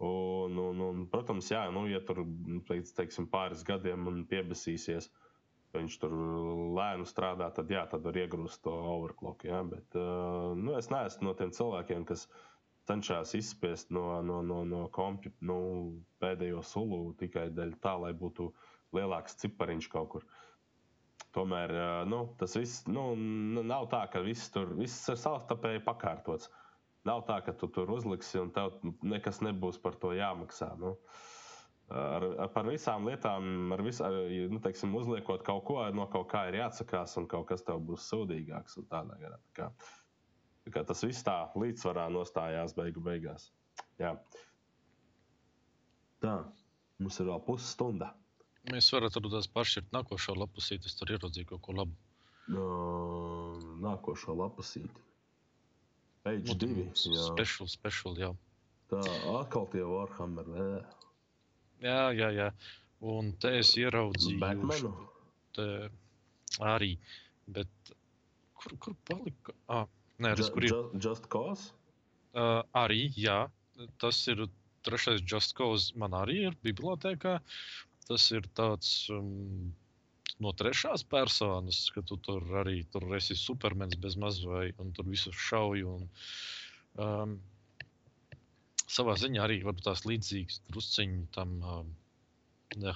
[0.00, 2.22] Un, un, un, protams, jā, nu, ja tur
[2.68, 5.10] pēc teiksim, pāris gadiem piebesīsies,
[5.70, 6.14] ka viņš tur
[6.76, 9.44] lēni strādā, tad jā, tad var iegrūst to overclock.
[9.46, 12.26] Jā, bet uh, nu, es neesmu no tiem cilvēkiem, kas
[12.90, 15.58] cenšas izspiest no, no, no, no kompja nu,
[16.22, 18.50] pēdējo sulu tikai dēļ tā, lai būtu
[18.96, 20.26] lielāks cipariņš kaut kur.
[21.36, 23.12] Tomēr ā, nu, tas viss nu,
[23.62, 26.50] nav tā, ka viss tur viss ir savstarpēji pakārtots.
[27.06, 28.74] Nav tā, ka tu tur uzliksi un tev
[29.06, 30.72] nekas nebūs par to jāmaksā.
[30.80, 30.96] Nu.
[31.90, 34.14] Ar, ar, par visām lietām, ar visu, ar,
[34.52, 38.04] nu, teiksim, uzliekot kaut ko, no kaut kā ir jāatsakās, un kaut kas tev būs
[38.12, 38.78] sūdīgāks.
[38.92, 39.40] Tādā garā.
[39.48, 39.66] Tā kā,
[40.66, 43.48] tā kā tas viss tā līdzsvarā nostājās beigu beigās.
[43.98, 44.14] Jā.
[46.22, 46.36] Tā,
[47.02, 48.12] mums ir vēl pusstunda.
[48.70, 51.98] Mēs varam tur tās pašķirt nākošo lapusīti, es tur ieraudzīju kaut ko labu.
[52.54, 52.66] No,
[53.82, 55.06] nākošo lapusīti.
[56.22, 56.86] Page Nu, tur 2.
[57.16, 57.26] Jā.
[57.32, 58.30] Special, special, jā.
[58.92, 59.00] Tā
[59.40, 60.46] atkal tie Warhammer.
[60.54, 60.70] nē.
[61.80, 62.48] Jā, jā, jā.
[63.00, 64.90] Un te es ieraudzīju Batmanu.
[65.56, 65.66] te
[66.60, 66.92] arī.
[67.48, 67.92] Bet
[68.60, 69.54] kur, kur palika?
[69.68, 69.86] Ah,
[70.20, 70.74] nē, redz, kur ir.
[70.74, 71.70] Ju- Just Cause.
[72.34, 73.48] Uh, arī, jā.
[73.98, 74.44] Tas ir
[74.86, 75.94] trešais Just Cause.
[75.96, 77.38] Man arī ir bibliotēkā.
[78.10, 79.72] Tas ir tāds um,
[80.42, 85.32] no trešās personas, ka tu tur arī tur esi supermens bez mazvai un tur visu
[85.32, 85.96] šauju.
[85.96, 86.08] Un,
[87.00, 87.34] um,
[88.90, 91.56] savā ziņā arī tās līdzīgas drusciņi tam.
[91.62, 91.96] Um,
[92.76, 92.94] ne,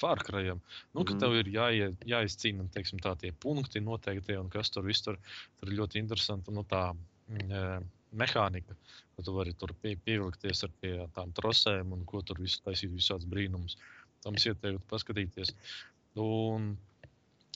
[0.00, 0.60] Fārkrajam.
[0.94, 1.20] Nu, ka Mhm.
[1.20, 5.18] tev ir jāie, jāizcīna teiksim, tā, tie punkti noteikti, un kas tur viss tur,
[5.58, 6.52] tur ir ļoti interesanti.
[6.54, 7.80] Nu, tā mm, e,
[8.14, 8.76] mehānika,
[9.16, 12.94] ka tu vari tur pie, pievilkties ar pie tām trosēm un ko tur visu taisīt,
[12.94, 13.76] visādas brīnumus.
[14.22, 15.54] Tam ieteiktu paskatīties.
[16.16, 16.76] Un,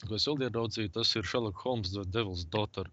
[0.07, 2.89] ko es vēl ieraudzīju, tas ir Sherlock Holmes, The Devil's Daughter.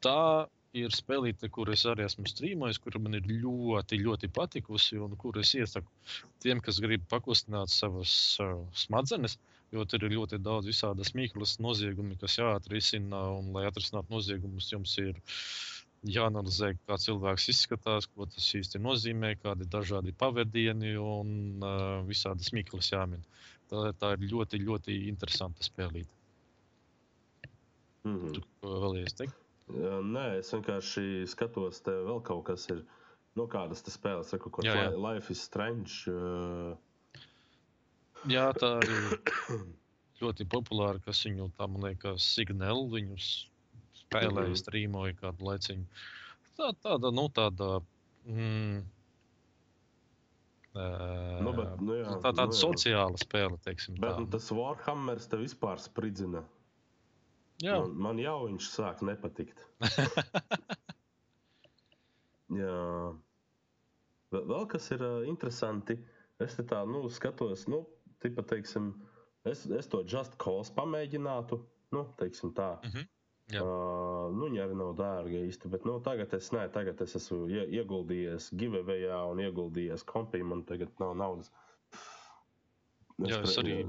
[0.00, 5.16] Tā ir spēlīte, kur es arī esmu strīmojis, kur man ir ļoti, ļoti patikusi, un
[5.20, 5.88] kur es iesaku
[6.44, 8.12] tiem, kas grib pakustināt savas
[8.44, 9.38] uh, smadzenes,
[9.72, 14.94] jo tur ir ļoti daudz visādas mīklas noziegumi, kas jāatrisina, un, lai atrisinātu noziegumus, jums
[15.00, 15.16] ir
[16.08, 22.52] jāanalizē, kā cilvēks izskatās, ko tas īsti nozīmē, kādi ir dažādi pavadieni un uh, visādas
[22.54, 23.24] mīklas jāmin.
[23.68, 26.14] Tā, tā ir ļoti, ļoti interesanta spēlīte.
[28.06, 28.32] Mhm.
[28.36, 29.47] Tu ko vēlies teikt?
[29.68, 32.84] Nē, es vienkārši skatos, te vēl kaut kas ir.
[33.36, 34.92] Nu, kādas tas spēles, ir kaut kas Jā, jā.
[34.98, 36.08] Life is Strange.
[36.10, 36.74] Uh,
[38.26, 39.20] Jā, tā ir
[40.22, 43.28] ļoti populāra, kas viņu man liekas, signāli viņus
[44.04, 44.58] spēlēja, Mhm.
[44.58, 45.84] strīmoja kādu laiciņu.
[46.58, 47.82] Tā, tāda, nu, tāda.
[48.26, 48.82] Mm,
[50.78, 52.58] Nu, bet, nu, jā, tā tāda nu, jā.
[52.60, 53.96] sociāla spēle, teiksim.
[53.98, 54.20] bet tā.
[54.22, 56.44] nu, tas Warhammers te vispār spridzina.
[57.62, 59.58] Jā, Man, man jau viņš sāk nepatikt.
[62.60, 62.78] Jā.
[64.30, 65.96] Vēl, kas ir uh, interesanti,
[66.44, 67.82] es te tā nu, skatos, nu,
[68.22, 68.92] tipa, teiksim,
[69.48, 71.58] es, es to just cause pamēģinātu.
[71.96, 72.76] Nu, teiksim tā.
[72.86, 73.08] Mhm.
[73.48, 73.62] Jā.
[73.64, 77.46] Uh, nu, viņi arī nav dārgi īsti, bet nu, tagad es, ne, tagad es esmu
[77.48, 81.48] ie, ieguldījies giveawayā un ieguldījies kompī, man tagad nav naudas.
[83.24, 83.80] Jā, es arī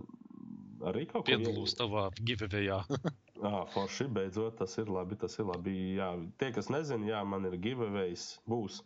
[0.88, 2.80] arī piedalos tavā giveawayā.
[3.42, 5.16] Ah, forši, beidzot, tas ir labi.
[5.20, 5.74] Tas ir labi.
[5.96, 6.10] Jā,
[6.42, 8.82] tie, kas nezina, jā, man ir giveaways, būs.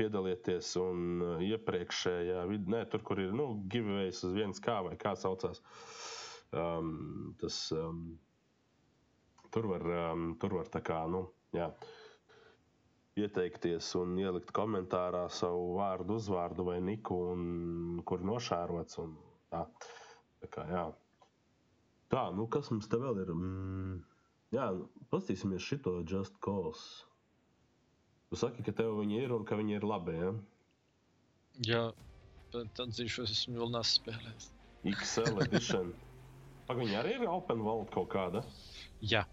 [0.00, 5.12] Piedalieties, un iepriekšējā vidē, ne, tur, kur ir nu, giveaways uz vienas kā vai kā
[5.18, 5.60] saucās.
[6.56, 8.00] Um, tas um,
[9.52, 9.84] tur var,
[10.14, 11.68] um, tur var tā kā, nu, jā,
[13.20, 19.02] ieteikties un ielikt komentārā savu vārdu, uzvārdu vai niku, un kur nošērots.
[19.04, 19.14] Un,
[19.52, 19.66] tā.
[20.40, 20.88] Tā kā, jā.
[22.10, 23.32] Tā, nu kas mums te vēl ir?
[23.36, 23.96] Mm,
[24.56, 27.06] jā, nu, paskatīsimies šo Just Cause.
[28.30, 30.14] Tu saki, ka tev viņi ir un ka viņi ir labi.
[30.18, 30.30] Ja?
[31.70, 31.82] Jā,
[32.54, 34.52] bet atzīšu, es esmu vēl nespēlējis.
[34.94, 35.92] XL edition.
[36.70, 38.44] Pagaid, viņi arī ir open world kaut kāda.
[39.02, 39.24] Jā,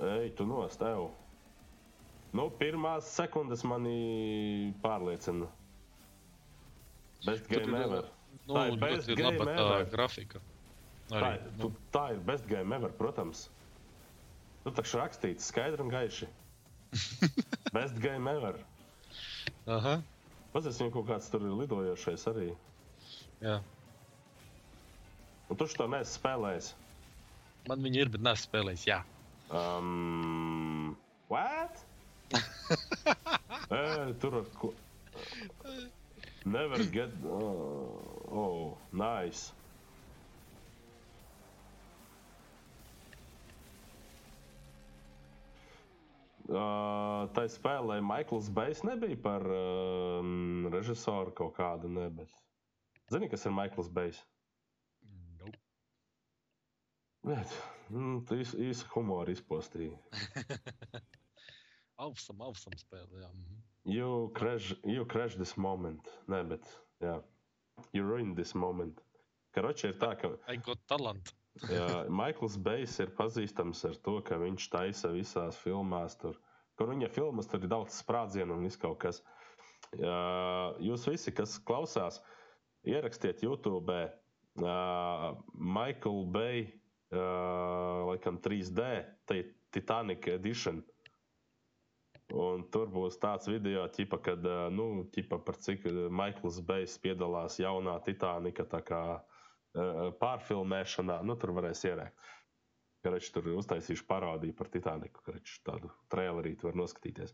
[0.00, 1.10] Ej, tu nost tev.
[2.32, 5.48] Nu, pirmās sekundes mani pārliecina.
[7.26, 8.06] Best game ir, ever.
[8.46, 10.40] nu, Tā ir game laba tā ever.
[11.12, 11.20] Grafika.
[11.20, 13.44] Tā Arī, ir, nu, tu, tā ir best game ever, protams.
[14.64, 16.28] Tu taču rakstīts skaidri un gaiši.
[17.76, 18.58] best game ever.
[19.70, 20.00] aha,
[20.54, 22.50] viņam kaut kāds tur ir lidojošais arī.
[23.44, 23.60] jā.
[25.50, 26.74] Un tu to neesi spēlējis.
[27.68, 28.84] Man viņi ir, bet neesmu spēlējis.
[28.86, 29.00] Jā,
[29.50, 30.96] Um,
[31.28, 31.82] what?
[33.70, 34.70] e, tur ar ko?
[36.44, 37.10] Never get.
[37.26, 37.98] Oh,
[38.30, 39.50] oh nice.
[46.50, 52.32] Uh, tā spēlē Maikls Bejs nebija par um, režisoru kaut kādu, ne, bet.
[53.12, 54.18] Zini, kas ir Maikls Bejs?
[55.38, 55.60] nope.
[57.28, 57.54] Bet,
[57.92, 59.94] mm, tu īsi, īsi humoru izpostīji.
[62.02, 63.22] awesome spēle.
[63.22, 63.30] Jā.
[63.30, 63.62] mhm.
[63.84, 66.10] You crash, you crash this moment.
[66.28, 66.66] Nē, bet,
[67.00, 67.20] jā.
[67.96, 68.98] You ruin this moment.
[69.54, 71.32] Karoči ir tā, ka I got talent.
[71.68, 76.38] Jā, Maikls Bejs ir pazīstams ar to, ka viņš taisa visās filmās, tur,
[76.78, 79.22] kur viņa filmas tur ir daudz sprādzienu un viss kaut kas.
[79.98, 80.18] Jā,
[80.86, 82.20] jūs visi, kas klausās,
[82.86, 86.68] ierakstiet YouTube uh, Michael Bay,
[87.10, 88.86] uh, laikam 3D,
[89.26, 89.42] tai
[89.74, 90.82] Titanic Edition.
[92.30, 97.96] Un tur būs tāds video, ķipa, kad, nu, ķipa, par cik Maikls Bejs piedalās jaunā
[98.06, 98.68] Titanika
[100.20, 101.20] pārfilmēšanā.
[101.26, 102.28] Nu, tur varēs ierēkt.
[103.04, 105.22] Karač, tur uztaisīšu parādīju par Titaniku.
[105.24, 107.32] Karač, tādu trailerīti var noskatīties.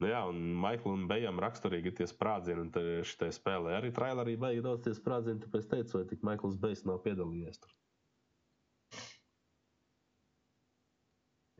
[0.00, 2.70] Nu, jā, un Maiklam Bejam raksturīgi ir tie sprādzieni, un
[3.04, 5.42] šī spēlē arī trailerī beigās daudz tie sprādzieni.
[5.44, 7.74] Tāpēc teicu, vai tik Maikls Bejs nav piedalījies tur.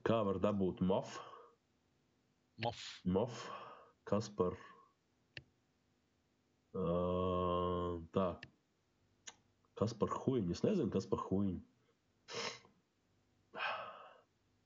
[0.09, 1.21] Kā var dabūt mofu?
[2.65, 2.81] Mof.
[3.05, 3.37] Mof,
[4.09, 4.53] kas par
[6.77, 7.20] uh,
[9.81, 10.55] kas par huīņu?
[10.57, 11.61] Es nezinu, kas par huīņu.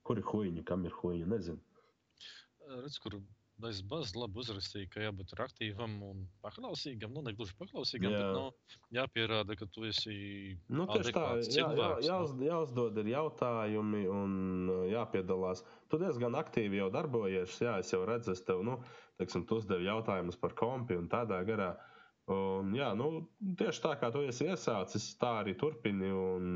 [0.05, 1.31] Kur ir huīņa, kam ir huīņa?
[1.33, 1.63] Nezinu.
[2.75, 3.17] Redz, kur
[3.63, 7.13] Es baz labi uzrakstīju, ka jābūt aktīvam un paklausīgam.
[7.15, 8.19] Nu, ne gluži paklausīgam, Jā.
[8.19, 10.17] bet nu, jāpierāda, ka tu esi.
[10.67, 14.35] Nu, tieši tā, jā, jā, cilvēks, jāuz, jāuzdod ir jautājumi un
[14.75, 15.63] uh, jāpiedalās.
[15.89, 17.55] Tu diezgan aktīvi jau darbojies.
[17.63, 18.81] Jā, es jau redzu, es tev, nu,
[19.23, 21.77] teiksim, tu uzdevi jautājumus par kompi un tādā garā.
[22.33, 23.27] Un, jā, nu,
[23.61, 26.09] tieši tā kā tu esi iesācis, tā arī turpini.
[26.09, 26.47] Un,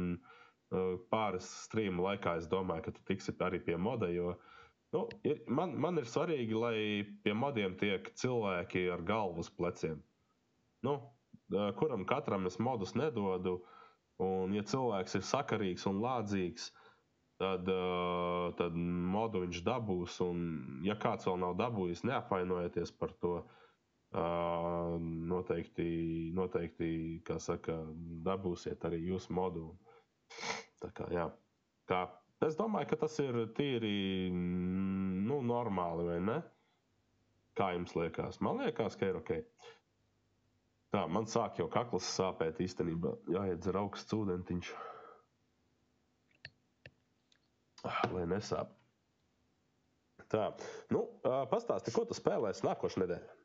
[0.72, 4.08] uh, pāris strīmu laikā es domāju, ka tu tiksi arī pie moda.
[4.08, 4.38] Jo,
[4.96, 6.78] nu, ir, man, man ir svarīgi, lai
[7.24, 10.00] pie modiem tiek cilvēki ar galvu uz pleciem.
[10.86, 10.96] Nu,
[11.52, 13.58] uh, kuram katram es modus nedodu.
[14.18, 16.72] Un, ja cilvēks ir sakarīgs un lādzīgs,
[17.38, 18.72] tad, uh, tad
[19.12, 20.16] modu viņš dabūs.
[20.24, 20.42] Un,
[20.88, 23.36] ja kāds vēl nav dabūjis, neapvainojieties par to.
[23.44, 23.54] Uh,
[24.12, 25.88] noteikti,
[26.34, 27.74] noteikti, kā saka,
[28.24, 29.66] dabūsiet arī jūsu modu.
[30.80, 31.26] Tā kā, jā.
[31.90, 32.04] kā,
[32.46, 36.38] es domāju, ka tas ir tīri nu, normāli, vai ne?
[37.58, 38.40] Kā jums liekas?
[38.40, 39.32] Man liekas, ka ir ok.
[40.94, 43.12] Tā, man sāk jau kakls sāpēt īstenībā.
[43.34, 44.70] Jāiedzer augsts ūdentiņš.
[47.84, 48.70] Ah, Lai nesāp.
[50.28, 50.48] Tā,
[50.92, 51.04] nu,
[51.50, 53.37] pastāsti, ko tu spēlēsi nākošais nedēļa?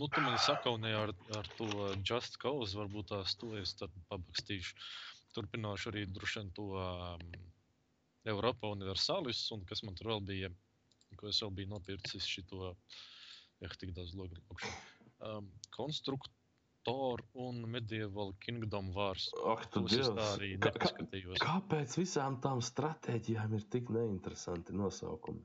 [0.00, 1.66] Nu, tu man sakaunēji ar, ar to
[2.08, 4.76] Just Cause, varbūt tās to es tad pabakstīšu.
[5.36, 7.26] Turpināšu arī droši vien to um,
[8.28, 10.50] Eiropa Universalis, un kas man tur vēl bija,
[11.20, 12.72] ko es vēl biju nopircis šito,
[13.60, 14.40] ja tik daudz logu.
[15.20, 19.28] Um, Konstruktor un Medieval Kingdom Wars.
[19.52, 20.12] Ak, tu Tos Dievs!
[20.16, 21.40] tā arī ka- nepaskatījos.
[21.44, 25.44] Kāpēc visām tām stratēģijām ir tik neinteresanti nosaukumi?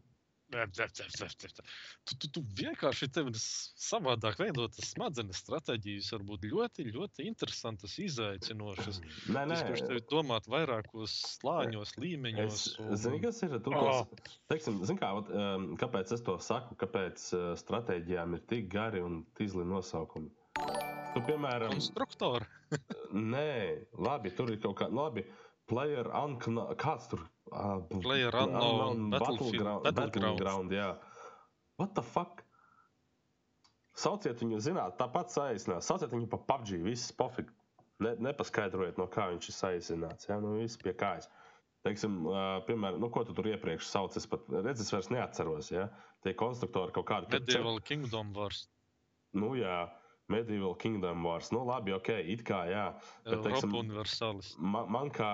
[2.08, 9.02] Tu, tu, tu vienkārši tev ir savādāk veidotas smadzenes stratēģijas, varbūt ļoti, ļoti interesantas, izaicinošas.
[9.28, 12.54] Nē, nē, gribēju tevi domāt vairākos slāņos, līmeņos.
[12.54, 14.08] Es un- zinu, kas ir tas, Oh.
[14.50, 19.02] teiksim, zin kā, ot, um, kāpēc es to saku, kāpēc uh, stratēģijām ir tik gari
[19.04, 20.32] un tīzli nosaukumi.
[21.14, 22.46] Tu, piemēram, Konstruktori.
[23.14, 25.26] nē, labi, tur ir kaut kā, labi,
[25.68, 27.24] player unknown, kāds tur?
[27.52, 29.96] Uh, Player unknown, battleground, Battlegrounds.
[30.02, 30.90] battleground, jā.
[31.80, 32.44] What the fuck?
[33.98, 35.86] Sauciet viņu, zināt, tāpat saīsināt.
[35.86, 37.50] Sauciet viņu par PUBG, viss pofīgi.
[38.04, 40.28] Ne, nepaskaidrojiet, no kā viņš ir saīsināts.
[40.30, 41.26] Jā, nu viss pie kājas.
[41.88, 45.72] Teiksim, uh, piemēram, nu, ko tu tur iepriekš sauc, es pat redzu, es vairs neatceros.
[45.74, 45.88] Ja?
[46.26, 48.68] Tie konstruktori kaut kādi Medieval Kingdom Wars.
[49.34, 49.88] Nu, jā,
[50.28, 51.52] Medieval Kingdom Wars.
[51.56, 52.86] Nu, labi, ok, it kā jā.
[53.24, 53.72] Bet, teiksim,
[54.60, 55.30] man, man kā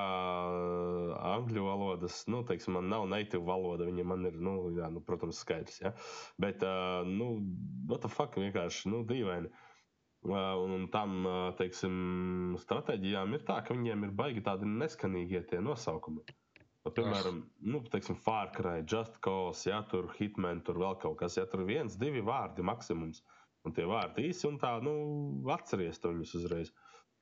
[0.53, 5.01] uh, angļu valodas, nu, teiksim, man nav native valoda, viņa man ir, nu, jā, nu
[5.05, 5.81] protams, skaidrs.
[5.81, 5.95] Ja?
[6.41, 7.39] Bet, uh, nu,
[7.89, 9.49] what the fuck, vienkārši, nu, dīvaini.
[10.23, 15.59] Uh, un, tam, uh, teiksim, stratēģijām ir tā, ka viņiem ir baigi tādi neskanīgie tie
[15.59, 16.21] nosaukumi.
[16.83, 21.47] Piemēram, nu, teiksim, Far Cry, Just Cause, ja tur Hitman, tur vēl kaut kas, ja
[21.49, 23.23] tur viens, divi vārdi maksimums.
[23.63, 24.93] Un tie vārdi īsi un tā, nu,
[25.53, 26.71] atceries to viņus uzreiz.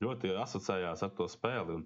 [0.02, 1.76] Ļoti asociējās ar to spēli.
[1.78, 1.84] Un,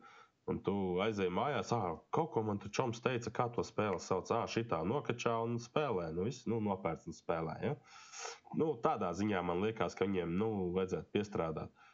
[0.51, 4.31] un tu aizēji mājās, ah, kaut ko man tur čoms teica, kā to spēli sauc.
[4.31, 6.07] Ah, šitā nokačā un spēlē.
[6.15, 7.57] Nu, viss, nu, nopērts un spēlē.
[7.65, 7.75] Ja?
[8.61, 11.85] Nu, tādā ziņā man liekas, ka viņiem, nu, vajadzētu piestrādāt.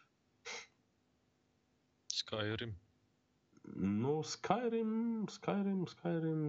[2.21, 2.77] Skyrim.
[3.63, 6.39] Nu, Skyrim, Skyrim, Skyrim.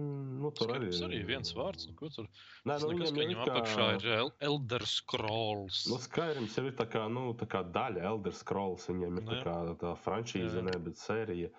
[0.41, 1.85] Nu, tur arī Skyrims arī viens vārds.
[1.87, 2.25] Nu, tur?
[2.65, 5.83] Nē, nu, viņiem ka viņam kā- apakšā ir El- Elder Scrolls.
[5.91, 8.87] Nu, Skyrims jau ir tā kā, nu, tā kā daļa Elder Scrolls.
[8.89, 11.51] Viņiem ir Nu, tā kā tā franšīze, ne, bet sērija.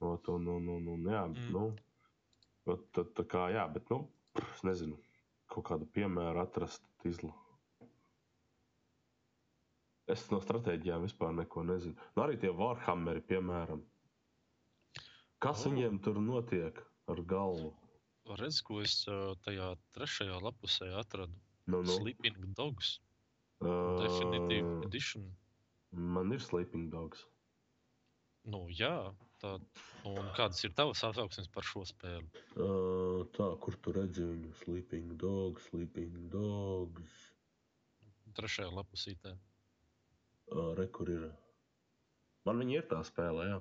[0.00, 1.50] Ot, Un, un, un, un, jā, Mm.
[1.52, 1.76] nu,
[2.66, 4.96] ot, tā, tā kā, jā, bet, nu, es nezinu,
[5.48, 7.34] kaut kādu piemēru atrast izlu.
[10.08, 11.94] Es no stratēģijām vispār neko nezinu.
[12.16, 13.82] Nu, arī tie Warhammeri, piemēram.
[15.44, 16.80] Kas viņiem tur notiek
[17.12, 17.70] ar galvu?
[18.38, 19.00] Redz, ko es
[19.46, 21.36] tajā trešajā lapusē atradu.
[21.68, 22.98] Nu, nu, Sleeping Dogs.
[23.62, 23.70] ā,
[24.02, 25.28] Definitive Edition.
[25.92, 27.22] Man ir Sleeping Dogs.
[28.48, 29.12] Nu, jā,
[29.42, 29.54] tā.
[30.08, 32.28] Un kādas ir tavas atsauksmes par šo spēli?
[32.56, 34.52] Uh, tā, kur tu redzi viņu?
[34.62, 37.18] Sleeping dogs, sleeping dogs.
[38.38, 39.34] Trešajā lapusītē.
[40.48, 41.26] Uh, re, kur ir?
[42.48, 43.58] Man viņa ir tā spēle, jā.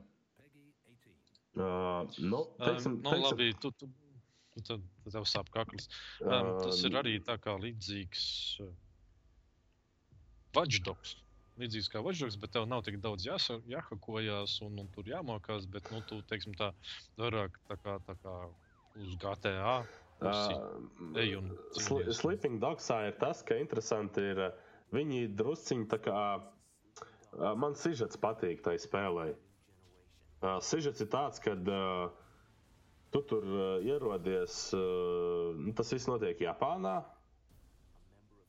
[1.57, 2.23] Peggy 18.
[2.23, 5.87] Uh, nu, teiksim, Um, nu, teiksim, labi, tu, tu, tu, tad, tad tev sāp kakls.
[6.21, 8.25] Um, tas ir arī tā kā līdzīgs
[8.65, 8.73] uh,
[10.57, 11.15] Watchdogs.
[11.57, 15.65] Līdzīgs kā Watchdogs, bet tev nav tik daudz jāsa, jāhakojās un, un tur jāmokās.
[15.73, 16.71] Bet, nu, tu, teiksim, tā
[17.17, 18.35] vairāk tā kā, tā kā
[18.97, 19.79] uz GTA.
[20.17, 20.81] Uh,
[21.37, 22.07] un sli.
[22.13, 28.17] Sleeping Dogsā ir tas, ka interesanti ir, uh, viņi drusciņi tā kā, uh, man sižets
[28.21, 29.27] patīk tai spēlē.
[30.37, 32.11] Uh, sižets ir tāds, ka uh,
[33.11, 36.97] Tu tur uh, ierodies, uh, tas viss notiek Japānā.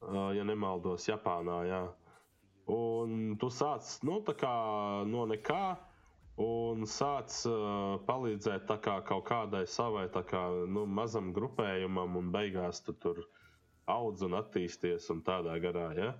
[0.02, 1.58] Uh, ja nemaldos, Japānā.
[1.68, 1.82] Jā.
[2.74, 4.54] Un tu sāc nu, kā
[5.08, 5.62] no nekā
[6.42, 10.42] un sāc uh, palīdzēt kā kaut kādai savai kā,
[10.74, 13.22] nu, mazam grupējumam, un beigās tu tur
[13.88, 15.88] audz un attīsties un tādā garā.
[15.96, 16.12] Ja?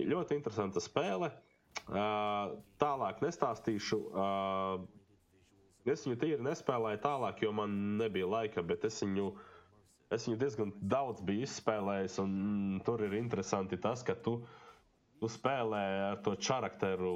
[0.00, 1.28] Ļoti interesanta spēle.
[1.28, 1.49] Uh,
[1.90, 3.98] tālāk nestāstīšu.
[5.88, 9.30] Es viņu tīri nespēlēju tālāk, jo man nebija laika, bet es viņu,
[10.12, 12.18] es viņu diezgan daudz biju izspēlējis.
[12.22, 14.36] Un, mm, tur ir interesanti tas, ka tu,
[15.22, 17.14] tu spēlē ar to charakteru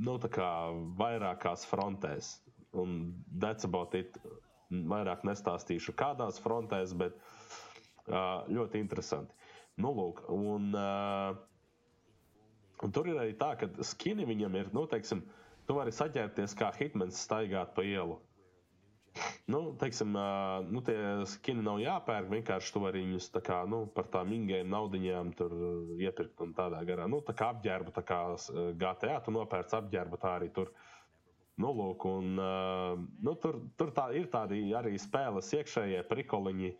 [0.00, 0.16] nu,
[1.00, 2.34] vairākās frontēs.
[2.72, 2.98] Un
[3.42, 4.18] that's about it.
[4.70, 7.16] Vairāk nestāstīšu, kādās frontēs, bet
[8.06, 9.34] uh, ļoti interesanti.
[9.82, 11.32] Nu, lūk, un, uh,
[12.86, 15.24] un tur ir arī tā, ka skini viņam ir, nu, teiksim,
[15.68, 18.18] tu vari saģērbties kā hitmens staigāt pa ielu.
[19.50, 20.14] Nu, teiksim,
[20.70, 20.96] nu, tie
[21.26, 25.32] skini nav jāpērk, vienkārši tu vari viņus tā kā, nu, par tām ingēm naudiņām
[26.06, 27.08] iepirkt un tādā garā.
[27.10, 28.20] Nu, tā kā apģērbu, tā kā
[28.78, 30.70] GTA, tu nopērc apģērbu, tā arī tur.
[31.60, 32.38] Nu, lūk, un,
[33.26, 36.70] nu, tur tur tā, ir tādi arī spēles iekšējie prikoliņi.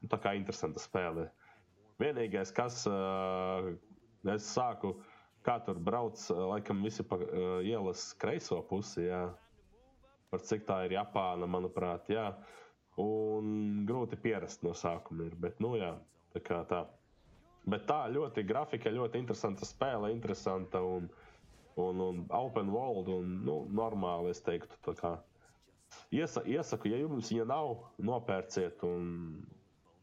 [0.00, 1.28] Nu, tā kā interesanta spēle.
[2.00, 2.80] Vienīgais, kas
[4.34, 4.96] es sāku,
[5.44, 9.06] kā tur brauc, laikam visi pa uh, ielas kreiso pusi.
[9.08, 9.26] Jā
[10.34, 12.10] par cik tā ir Japāna, manuprāt.
[12.10, 12.32] Jā.
[12.98, 15.36] Un grūti pierast no sākuma ir.
[15.38, 15.92] Bet, nu, jā,
[16.34, 16.84] tā kā tā.
[17.70, 21.06] Bet tā ļoti grafika, ļoti interesanta spēle, interesanta un,
[21.80, 24.78] un, un open world un nu, normāli, es teiktu.
[24.86, 25.14] tā kā.
[26.14, 28.82] Iesa, iesaku, ja jums viņa nav, nopērciet.
[28.86, 29.44] Un...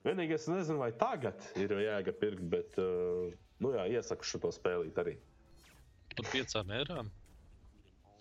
[0.02, 5.20] Vienīgais, nezinu, vai tagad ir jēga pirkt, bet uh, nu, jā, iesaku šo spēlīt arī.
[6.18, 7.12] Par piecām eirām.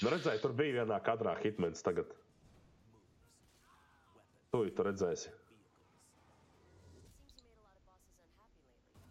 [0.01, 2.13] Nu, redzēju, tur bija vienā kadrā hitmens tagad.
[4.51, 5.33] Tu jau redzēsi.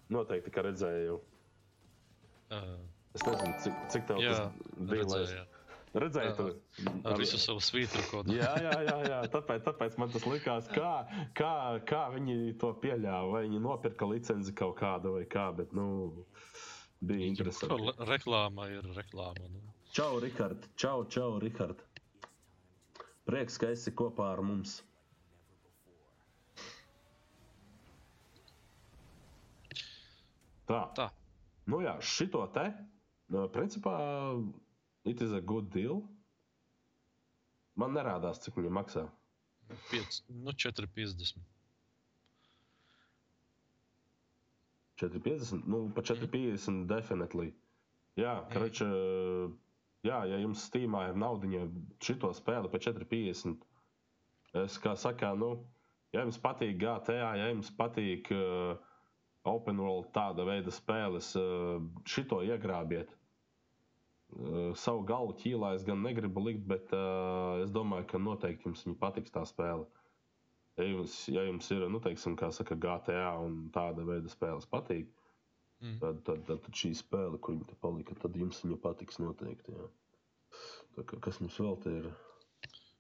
[0.10, 1.20] Noteikti, ka redzēju.
[2.50, 2.80] Uh,
[3.18, 5.02] Es nezinu, cik, cik tev jā, tas bija.
[5.02, 5.46] redzēju.
[6.00, 6.50] Redzēju, tur
[7.10, 8.36] Ar visu savu svītru kodu.
[8.38, 9.18] Jā, jā, jā, jā.
[9.34, 10.92] Tāpēc, tāpēc man tas likās, kā,
[11.40, 11.54] kā,
[11.90, 13.32] kā viņi to pieļāva.
[13.34, 15.88] Vai viņi nopirka licenci kaut kādu vai kā, bet nu,
[17.00, 17.76] bija interesanti.
[17.86, 19.50] Re- Reklāma ir reklāma.
[19.50, 19.62] Nu.
[19.96, 20.68] Čau, Rihard!
[20.76, 21.82] Čau, čau, Rihard!
[23.30, 24.80] Prieks, ka esi kopā ar mums!
[30.70, 30.84] Tā.
[30.98, 31.10] Tā.
[31.70, 32.68] Nu jā, šito te,
[33.54, 33.94] principā,
[35.06, 36.04] it is a good deal.
[37.80, 39.06] Man nerādās, cik viņi maksā.
[39.90, 41.42] Piec, nu, 4,50.
[45.00, 47.52] 450, nu, pa 450 definitely.
[48.20, 48.88] Jā, krača,
[50.04, 51.62] jā, ja jums Steamā ir naudiņa
[52.04, 53.64] šito spēli pa 450,
[54.66, 55.54] es kā sakā, nu,
[56.16, 58.76] ja jums patīk GTA, ja jums patīk uh,
[59.48, 63.14] open world tāda veida spēles, uh, šito iegrābiet.
[64.30, 68.84] Uh, savu galvu ķīlā es gan negribu likt, bet uh, es domāju, ka noteikti jums
[69.02, 69.88] patiks tā spēle.
[70.80, 75.10] Ja jums, ja jums ir, nu, teiksim, kā saka, GTA un tāda veida spēles patīk,
[75.80, 76.00] Mm.
[76.02, 79.72] tad, tad, tad, tad šī spēle, kur viņa palika, tad jums viņa patiks noteikti.
[79.72, 79.86] Jā.
[80.98, 82.10] Tā kā, kas mums vēl te ir?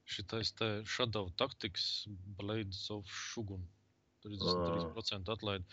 [0.09, 2.05] Šitais te Shadow Tactics,
[2.39, 3.67] Blades of Shogun.
[4.23, 5.65] 33% atlaide.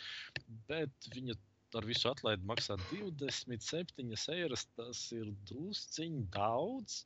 [0.66, 1.36] Bet viņa
[1.78, 4.66] ar visu atlaidi maksā 27 eiras.
[4.74, 7.04] Tas ir drusciņš daudz.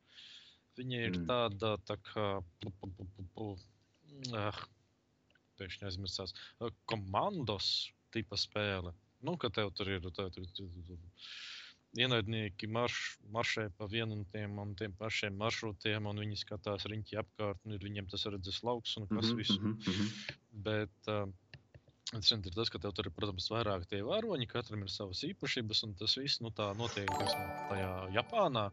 [0.81, 1.27] Viņa ir Mm.
[1.29, 2.43] tāda tā kā.
[3.37, 3.57] pu,
[5.61, 6.35] Pēkšņi aizmirsās.
[6.91, 7.71] Komandos
[8.15, 8.95] tipa spēle.
[9.23, 11.01] Nu, ka tev tur ir tā, tur, tur, tur,
[11.99, 17.61] ienaidnieki marš, maršē pa vienam tiem un tiem pašiem maršrutiem, un viņi skatās riņķi apkārt,
[17.67, 19.57] un ir viņiem tas redzes lauks un kas Mhm, viss.
[19.59, 20.11] mhm, mhm.
[20.67, 21.27] Bet uh,
[22.15, 25.83] interesanti ir tas, ka tev tur ir, protams, vairāk tie varoņi, katram ir savas īpašības,
[25.89, 28.69] un tas viss nu, tā notiek teiksim, tajā Japānā.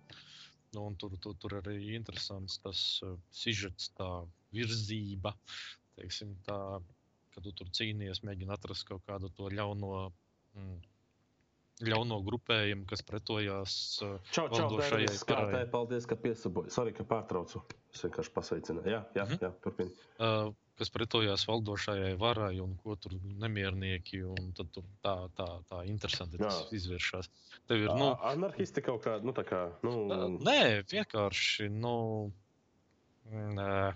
[0.76, 4.10] Nu, tur, tur, tur arī interesants tas uh, sižets, tā
[4.54, 5.34] virzība,
[5.98, 6.58] teiksim, tā,
[7.36, 10.12] kad tu tur cīnījies, mēģini atrast kaut kādu to ļauno.
[10.58, 10.78] Mm,
[11.86, 15.68] Ļauno grupējumu, kas pretojās uh, Čau, čau, Dārvis, kārtē, karai.
[15.70, 16.72] paldies, ka piesaboji.
[16.74, 17.62] Sorry, ka pārtraucu.
[17.94, 18.90] Es vienkārši pasveicināju.
[18.90, 19.38] Jā, jā, Mhm.
[19.44, 19.92] jā turpini.
[20.18, 20.50] uh,
[20.80, 24.24] kas pretojās valdošajai varai un ko tur nemiernieki.
[24.26, 27.30] un Tad tur tā, tā, tā interesanti tas izvēršas.
[27.70, 30.08] Tev ir, Nu, Anarchisti kaut kā, nu tā kā, nu,
[30.42, 32.32] nē, vienkārši, nu,
[33.30, 33.94] nē,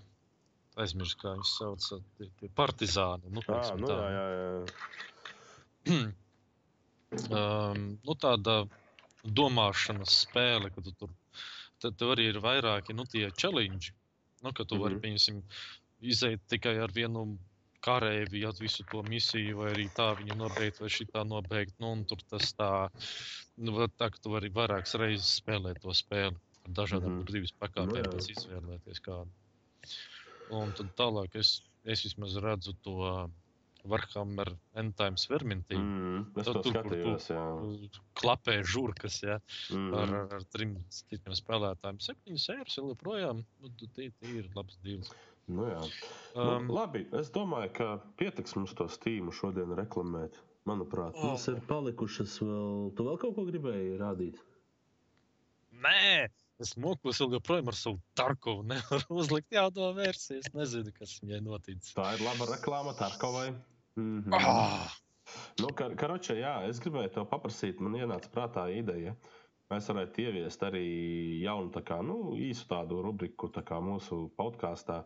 [0.80, 1.88] aizmirsu, kā viņus sauc,
[2.18, 3.32] tie, tie partizāni.
[3.34, 3.98] Nu, teiksim nu tā.
[3.98, 4.50] jā, jā,
[5.92, 5.92] jā.
[7.42, 8.62] um, nu, tāda
[9.26, 11.12] domāšanas spēle, ka tu tur
[11.82, 13.94] tad tev arī ir vairāki nu, tie challenge.
[14.42, 15.02] Nu, ka tu vari, Mhm.
[15.04, 15.42] pieņemsim,
[16.02, 17.38] iziet tikai ar vienu
[17.82, 21.74] kareivi, ja visu to misiju, vai arī tā viņu nobeigt, vai šī tā nobeigt.
[21.80, 22.90] Nu, tur tas tā,
[23.58, 26.36] nu, tā ka tu vari vairākas reizes spēlēt to spēli
[26.66, 27.26] ar dažādām mm.
[27.26, 28.12] brīvības Nu, pakāpēm, jā.
[28.14, 29.32] pēc izvēlēties kādu.
[30.52, 33.28] Un tad tālāk es, es vismaz redzu to uh,
[33.88, 35.78] Warhammer End Times Vermintī.
[35.80, 36.26] Mm.
[36.38, 37.90] Es Tad to tur, kur tu- skatījos, jā.
[38.20, 39.40] Klapē žurkas, ja,
[39.72, 39.94] Mm.
[39.98, 41.98] ar, ar, trim citiem spēlētājiem.
[42.04, 43.44] Septiņas sērijas vēl joprojām.
[43.62, 45.10] Nu, tu- tie, tie ir labs deals.
[45.48, 45.82] Nu, jā.
[46.36, 47.88] Um, Um, nu, labi, es domāju, ka
[48.18, 50.38] pietiks mums to stīmu šodien reklamēt.
[50.68, 51.32] Manuprāt, Oh.
[51.32, 52.96] mums ir palikušas vēl.
[52.96, 54.38] Tu vēl kaut ko gribēji rādīt?
[55.82, 56.28] Nē,
[56.64, 58.66] es mokos vēl joprojām ar savu Tarkovu.
[58.72, 60.42] Nevaru uzlikt jauno versiju.
[60.44, 61.94] Es nezinu, kas viņai noticis.
[61.98, 63.52] Tā ir laba reklāma Tarkovai.
[64.00, 64.36] Mm -hmm.
[64.40, 64.92] Ah!
[65.62, 67.80] Nu, kar, karoče, jā, es gribēju to paprasīt.
[67.80, 69.16] Man ienāca prātā ideja.
[69.72, 70.86] Mēs varētu ieviest arī
[71.46, 75.06] jaunu tā kā, nu, īsu tādu rubriku tā kā mūsu podkāstā.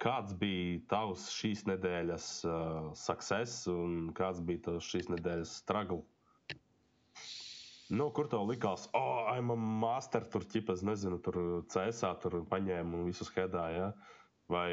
[0.00, 6.00] Kāds bija tavs šīs nedēļas uh, success un kāds bija tavs šīs nedēļas struggle?
[7.92, 11.36] Nu, kur tev likās, oh, I'm a master, tur ķipas, nezinu, tur
[11.72, 13.88] cēsā, tur paņēmu visus hedā, ja?
[14.52, 14.72] Vai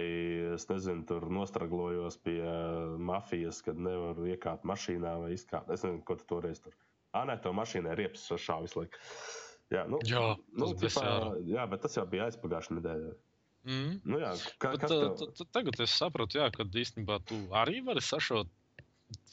[0.55, 5.71] es nezinu, tur nostraglojos pie uh, mafijas, kad nevaru iekāpt mašīnā vai izkāpt.
[5.75, 6.75] Es nezinu, ko tu toreiz tur.
[7.11, 9.03] Ah, nē, to mašīnai riepas sašā visu laiku.
[9.69, 10.23] Jā, nu, Jā,
[10.57, 11.09] nu, ķipā,
[11.45, 13.11] jā, bet tas jau bija aizpagājušā nedēļa.
[13.67, 13.99] Mm.
[14.07, 14.31] Nu, jā,
[14.63, 15.43] kā, Bet, uh, tev?
[15.53, 18.49] tagad es saprotu, jā, ka īstenībā tu arī vari sašaut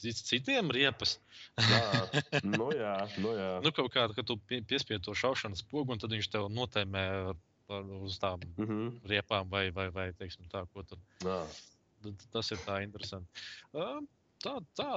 [0.01, 1.17] citiem riepas.
[1.57, 2.07] Jā,
[2.43, 3.51] nu jā, nu jā.
[3.65, 7.05] Nu, kaut kādā, ka tu pie, piespied to šaušanas pogu, un tad viņš tev notēmē
[8.07, 8.91] uz tām Mm -hmm.
[9.11, 10.99] riepām vai, vai, vai teiksim, tā, ko tur.
[12.31, 13.27] Tas ir tā interesanti.
[13.73, 13.99] Uh,
[14.43, 14.89] Tā, tā,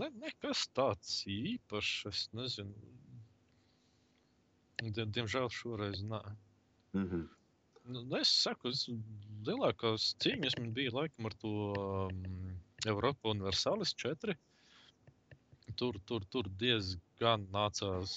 [0.00, 2.94] ne, nekas tāds īpašs, es nezinu.
[4.80, 6.20] Die, diemžēl šoreiz nē.
[6.96, 7.28] Mm -hmm.
[7.90, 8.88] Nu, es saku, es,
[9.46, 12.58] lielākās cīņas man bija laikam ar to um,
[12.88, 14.36] Eiropa Universālis 4.
[15.76, 18.14] Tur, tur, tur diezgan nācās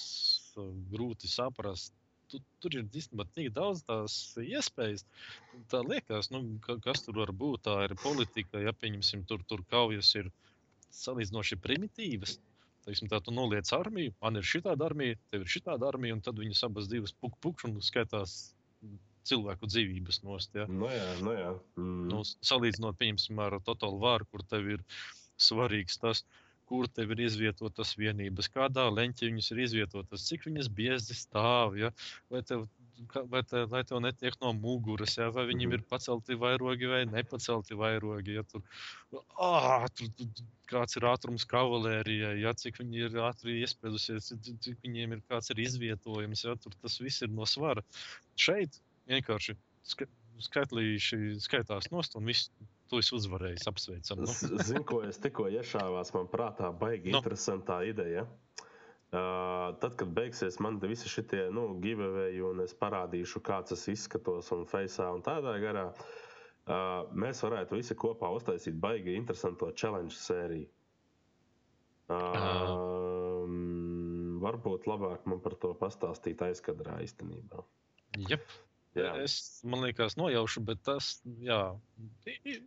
[0.56, 1.92] uh, grūti saprast.
[2.32, 5.04] Tu, tur ir īstenībā tik daudz tās iespējas.
[5.70, 7.66] Tā liekas, nu, ka, kas tur var būt.
[7.68, 10.32] Tā ir politika, ja pieņemsim, tur, tur kaujas ir
[10.94, 12.38] salīdzinoši primitīvas.
[12.84, 16.16] Teiksim, tā tu noliec armiju, man ir šī tāda armija, tev ir šī tāda armija,
[16.18, 18.34] un tad viņas abas divas puk, pukš un skaitās
[19.28, 20.54] cilvēku dzīvības nost.
[20.58, 20.68] Ja?
[20.70, 21.50] Nu jā, nu jā.
[21.80, 22.06] Mm.
[22.12, 24.84] Nu, salīdzinot, pieņemsim, ar Total War, kur tev ir
[25.40, 26.24] svarīgs tas,
[26.68, 31.90] kur tev ir izvietotas vienības, kādā leņķī viņas ir izvietotas, cik viņas biezi stāv, ja?
[32.32, 32.62] vai, tev,
[33.28, 35.26] vai, te, vai tev netiek no muguras, ja?
[35.34, 35.76] vai viņiem Mhm.
[35.76, 38.38] ir pacelti vairogi vai nepacelti vairogi.
[38.38, 38.46] Ja?
[38.48, 38.64] Tur,
[39.36, 42.54] ah, tur, tur, kāds ir ātrums kavalērijai, ja?
[42.56, 46.56] cik viņi ir ātri iespēdusies, cik, cik viņiem ir kāds ir izvietojums, ja?
[46.56, 47.84] tur tas viss ir no svara.
[48.40, 48.80] Šeit
[49.10, 50.08] vienkārši ska
[50.44, 52.50] skaitlīši skaitās nost un viss.
[52.92, 54.24] To es uzvarēju, apsveicam.
[54.26, 54.32] Nu.
[54.68, 57.20] Zinu, ko es tikko iešāvās, man prātā baigi Nu.
[57.22, 58.26] interesantā ideja.
[59.14, 64.50] Uh, tad, kad beigsies man visi šie nu, giveaway, un es parādīšu, kāds es izskatos
[64.52, 70.66] un faceā un tādā garā, uh, mēs varētu visi kopā uztaisīt baigi interesanto challenge sēriju.
[72.10, 73.46] Uh,
[74.44, 77.62] varbūt labāk man par to pastāstīt aizkadrā īstenībā.
[78.28, 78.44] Jep,
[78.94, 79.10] Jā.
[79.24, 81.08] es liekas, nojaušu, bet tas
[81.42, 81.58] jā,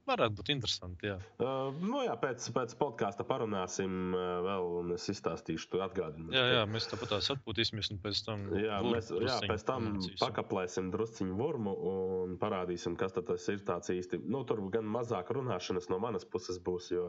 [0.09, 1.07] varētu būt interesanti.
[1.07, 1.15] Jā.
[1.39, 6.33] Uh, nu jā, pēc, pēc podkāsta parunāsim uh, vēl, un es izstāstīšu, tu atgādini.
[6.35, 10.19] Jā, jā, mēs tāpat atpūtīsimies, un pēc tam Jā, vurmu mēs jā, pēc tam pamācīsim.
[10.25, 14.19] pakaplēsim drusciņu vormu un parādīsim, kas tas ir tāds īsti.
[14.27, 17.07] Nu, tur gan mazāk runāšanas no manas puses būs, jo,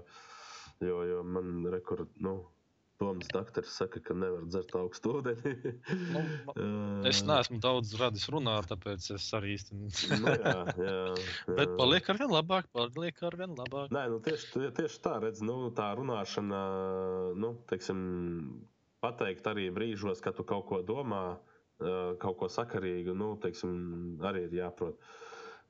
[0.85, 2.39] jo, jo man rekur, nu,
[2.99, 5.53] Toms doktors saka, ka nevar dzert augstu ūdeni.
[6.15, 6.23] Nu,
[6.59, 9.77] Uh, Es neesmu daudz radis runāt, tāpēc es arī īsti.
[10.19, 10.97] Nu, jā, jā,
[11.59, 11.77] Bet jā.
[11.79, 13.93] paliek ar vien labāk, paliek ar vien labāk.
[13.95, 16.63] Nē, nu tieši, tie- tieši tā, redz, nu, tā runāšana,
[17.39, 18.01] nu, teiksim,
[19.05, 21.23] pateikt arī brīžos, kad tu kaut ko domā,
[21.79, 24.99] ā, kaut ko sakarīgu, nu, teiksim, arī ir jāprot.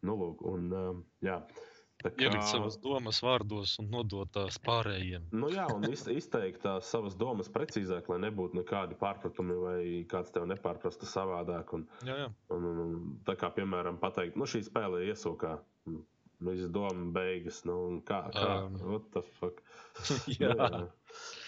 [0.06, 0.86] Nu, lūk, un, ā,
[1.28, 1.42] jā.
[1.52, 1.67] Tā
[2.02, 5.24] kā- Ielikt savas domas vārdos un nodot tās pārējiem.
[5.32, 9.80] Nu, jā, un iz, izteikt tās savas domas precīzāk, lai nebūtu nekādi pārpratumi vai
[10.10, 11.72] kāds tev nepārprastu savādāk.
[11.74, 12.28] Un, Jā, jā.
[12.54, 15.58] un, un, un, tā kā, piemēram, pateikt, nu, šī spēle iesūkā.
[15.92, 16.04] Nu,
[16.38, 18.76] Viss doma beigas, nu, kā, kā, Um.
[18.92, 19.58] what the fuck.
[20.38, 20.52] jā.
[20.54, 20.84] Nu,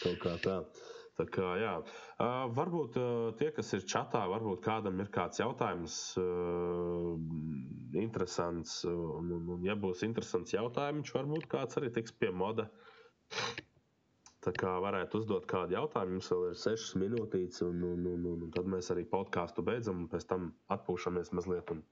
[0.02, 0.56] kaut kā tā.
[1.20, 1.72] Tā kā, jā.
[2.24, 3.09] uh, varbūt uh,
[3.40, 7.18] tie, kas ir čatā, varbūt kādam ir kāds jautājums, uh,
[8.01, 8.78] interesants.
[8.88, 12.70] Un, un, un, ja būs interesants jautājums, varbūt kāds arī tiks pie moda.
[14.40, 18.44] Tā kā varētu uzdot kādu jautājumu, mums vēl ir sešas minūtītes, un, un, un, un,
[18.47, 21.84] un tad mēs arī podkāstu beidzam, un pēc tam atpūšamies mazliet un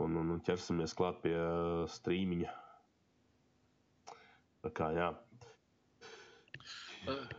[0.00, 2.52] un, un, un ķersimies klāt pie uh, strīmiņa.
[4.64, 5.10] Tā kā jā.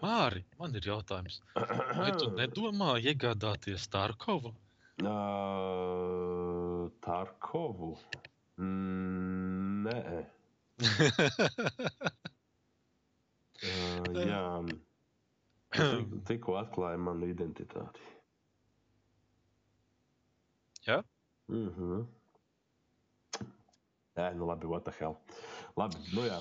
[0.03, 1.37] Māri, man ir jautājums.
[1.55, 4.51] Vai tu nedomā iegādāties Tarkovu?
[5.03, 7.93] Uh, Tarkovu.
[8.61, 9.99] Mm, nē,
[13.63, 14.41] uh, jā.
[15.73, 18.03] Tik- Tikko atklāja manu identitāti.
[20.85, 20.99] Jā?
[21.49, 22.03] Mhm.
[24.13, 25.15] Nē, nu labi, what the hell.
[25.79, 26.37] Labi, nu jā.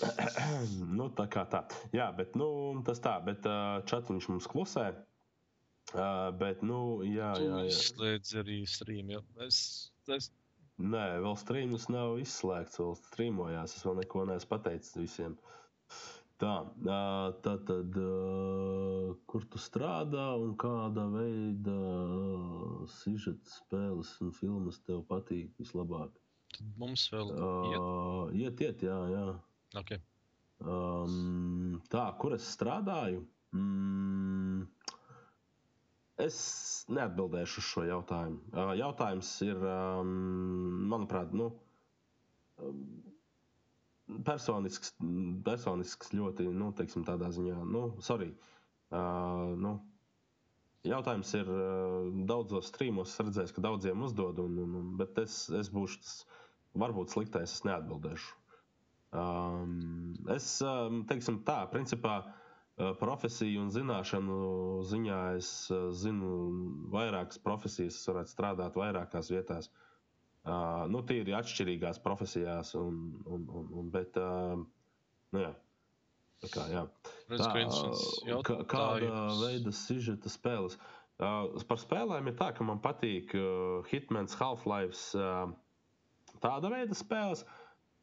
[0.98, 1.64] nu, tā kā tā.
[1.96, 2.48] Jā, bet nu,
[2.86, 4.90] tas tā, bet uh, čatiņš mums klusē.
[5.90, 7.72] Uh, bet, nu, jā, Tu jā, jā.
[7.72, 9.18] izslēdz arī streamu.
[9.18, 9.58] jo Es,
[10.06, 10.30] es,
[10.80, 13.74] Nē, vēl strīms nav izslēgts, vēl strīmojās.
[13.76, 15.34] Es vēl neko neesmu pateicis visiem.
[16.40, 16.54] Tā,
[16.88, 17.00] ā,
[17.44, 21.76] tā tad, ā, kur tu strādā un kāda veida
[22.94, 26.16] sižeta spēles un filmas tev patīk vislabāk?
[26.60, 27.78] tad mums vēl iet.
[27.78, 29.26] Uh, iet, iet, jā, jā.
[29.78, 30.00] Okay.
[30.66, 33.20] Um, tā, kur es strādāju?
[33.56, 34.64] Mm,
[36.24, 36.38] es
[36.92, 38.40] neatbildēšu uz šo jautājumu.
[38.52, 40.10] Uh, jautājums ir, um,
[40.90, 41.46] manuprāt, nu,
[42.60, 42.82] um,
[44.26, 44.92] personisks,
[45.46, 48.32] personisks ļoti, nu, teiksim, tādā ziņā, nu, sorry.
[48.90, 49.76] Uh, nu,
[50.90, 55.44] jautājums ir, uh, daudzos strīmos es redzēju, ka daudziem uzdod, un, un, un, bet es,
[55.62, 56.18] es būšu tas
[56.84, 58.39] varbūt sliktais, es neatbildēšu.
[59.10, 64.36] Um, es um, teiksim tā, principā uh, profesiju un zināšanu
[64.86, 66.34] ziņā es uh, zinu
[66.92, 69.70] vairākas profesijas, es varētu strādāt vairākās vietās.
[70.46, 74.62] Uh, nu, tīri atšķirīgās profesijās, un, un, un, un, bet, uh,
[75.34, 75.50] nu jā,
[76.44, 76.86] tā kā, jā.
[77.32, 78.06] Redz, interesants
[78.46, 80.78] kā, kāda veida sižeta spēles?
[81.20, 85.50] Uh, par spēlēm ir tā, ka man patīk uh, Hitmans, Half-Life, uh,
[86.40, 87.42] tāda veida spēles.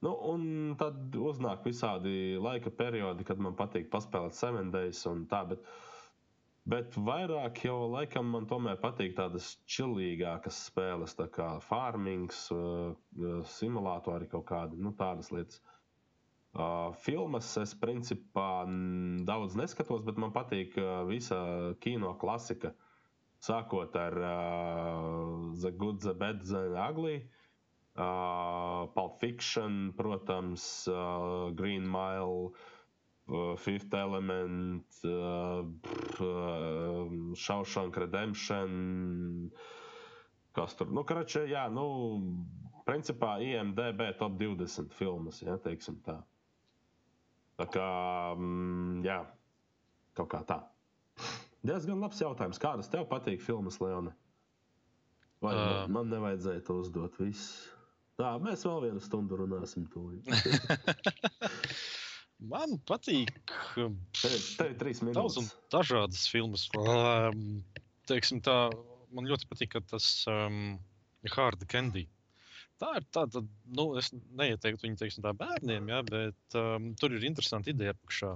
[0.06, 0.42] Nu, un
[0.78, 5.40] tad uznāk visādi laika periodi, kad man patīk paspēlēt Seven Days un tā.
[5.50, 5.64] Bet,
[6.70, 13.40] bet vairāk jau laikam man tomēr patīk tādas čilīgākas spēles, tā kā farmings, uh, uh,
[13.58, 15.64] simulātori kaut kādi, nu, tādas lietas.
[16.58, 18.66] Uh, filmas es principā
[19.26, 21.40] daudz neskatos, bet man patīk uh, visa
[21.82, 22.76] kino klasika.
[23.46, 27.37] Sākot ar uh, The Good, The Bad, The Ugly, uh,
[27.98, 32.54] Pulp Fiction, protams, uh, Green Mile,
[33.30, 35.64] uh, Fifth Element, uh,
[36.22, 39.52] uh, Shawshank Redemption.
[40.54, 40.90] Kas tur?
[40.94, 41.88] Nu, karačē, jā, nu,
[42.86, 46.20] principā IMDB top 20 filmas, jā, teiksim tā.
[47.58, 47.90] Tā kā,
[48.38, 49.24] mm, jā,
[50.18, 50.62] kaut kā tā.
[51.66, 52.62] Diezgan labs jautājums.
[52.62, 54.14] Kādas tev patīk filmas, Leona?
[55.42, 57.18] Vai uh, man, nevajadzēja to uzdot?
[57.22, 57.68] Viss.
[58.18, 59.84] Tā, mēs vēl vienu stundu runāsim.
[62.52, 65.70] Man patīk um, Tev, tev ir trīs daudz un minūtes.
[65.74, 66.64] dažādas filmas.
[66.78, 67.64] Um,
[68.10, 68.58] teiksim tā,
[69.14, 70.78] man ļoti patīk tas um,
[71.34, 72.06] Hard Candy.
[72.78, 73.42] Tā ir tāda,
[73.74, 78.32] nu, es neieteiktu viņu teiksim, tā bērniem, ja, bet um, tur ir interesanti ideja apakšā.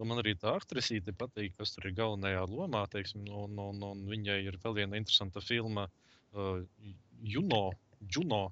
[0.00, 2.82] Un man arī tā aktrisīte patīk, kas tur ir galvenajā lomā.
[2.90, 5.84] Teiksim, un, un, un viņai ir vēl viena interesanta filma,
[6.34, 6.58] uh,
[7.22, 7.70] Juno.
[8.10, 8.48] Juno.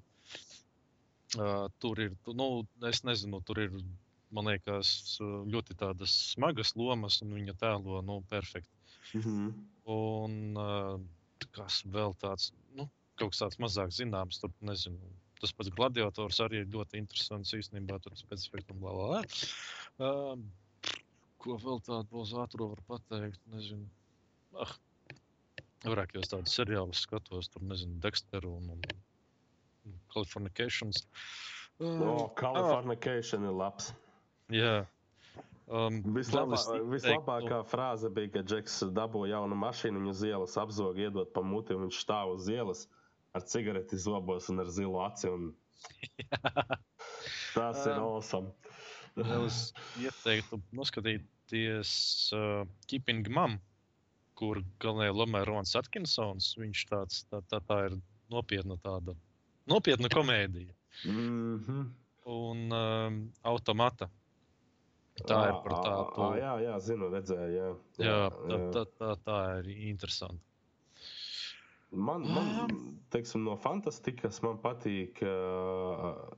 [1.37, 2.47] Uh, tur ir, nu,
[2.89, 3.75] es nezinu, tur ir,
[4.33, 8.79] man liekas, ļoti tādas smagas lomas, un viņa tēlo, nu, perfekti.
[9.19, 9.51] Mhm.
[9.89, 10.95] Un uh,
[11.55, 12.87] kas vēl tāds, nu,
[13.19, 15.13] kaut kas tāds mazāk zināms, tur nezinu.
[15.39, 17.99] Tas pats gladiators arī ir ļoti interesants īstenībā.
[18.03, 19.21] Tur bla bla bla.
[19.99, 20.41] Uh,
[21.39, 23.39] ko vēl tādu būs ātrā var pateikt?
[23.53, 23.87] Nezinu.
[24.59, 24.73] Ah,
[25.85, 28.83] vairāk jau tādus seriālus skatos, tur nezinu, Dexteru un, un
[30.13, 31.03] Californications.
[31.79, 33.93] Uh, O, Californication ir labs.
[34.51, 34.85] jā.
[35.69, 40.55] Um, Vislabā, es teiktu- vislabākā frāze bija, kad Džeks dabū jaunu mašīnu, viņu uz ielas
[40.57, 42.87] apzog, iedot pa muti, un viņš stāv uz ielas
[43.37, 45.29] ar cigareti zobos un ar zilu aci.
[45.29, 45.51] Un...
[47.53, 48.49] Tas ir Um, awesome.
[49.45, 51.91] Es ieteiktu noskatīties
[52.33, 53.59] uh, Keeping Mum,
[54.39, 56.55] kur galvenajā lomā ir Rons Atkinsons.
[56.57, 57.97] Viņš tāds, tā, tā, tā ir
[58.33, 59.13] nopietna tāda,
[59.69, 60.73] nopietna komēdija.
[61.05, 61.89] Mm -hmm.
[62.29, 64.09] Un um, automata.
[65.19, 66.21] Tā ir par tādu.
[66.23, 67.55] Ah, jā, jā, zinu, redzēju.
[67.57, 70.43] Jā, Jā, tā, tā, tā, tā ir interesanti.
[71.91, 72.69] Man, man
[73.09, 76.29] teiksim, no fantastikas man patīk uh,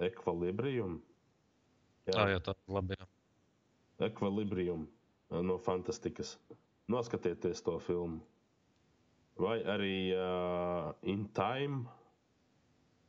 [0.00, 1.02] ekvilibrium.
[2.08, 2.96] Tā, jā, tā ir labi.
[2.96, 3.08] Jā.
[4.08, 4.88] Ekvilibrium
[5.30, 6.38] no fantastikas.
[6.88, 8.22] Noskatieties to filmu.
[9.38, 11.84] Vai arī uh, In Time.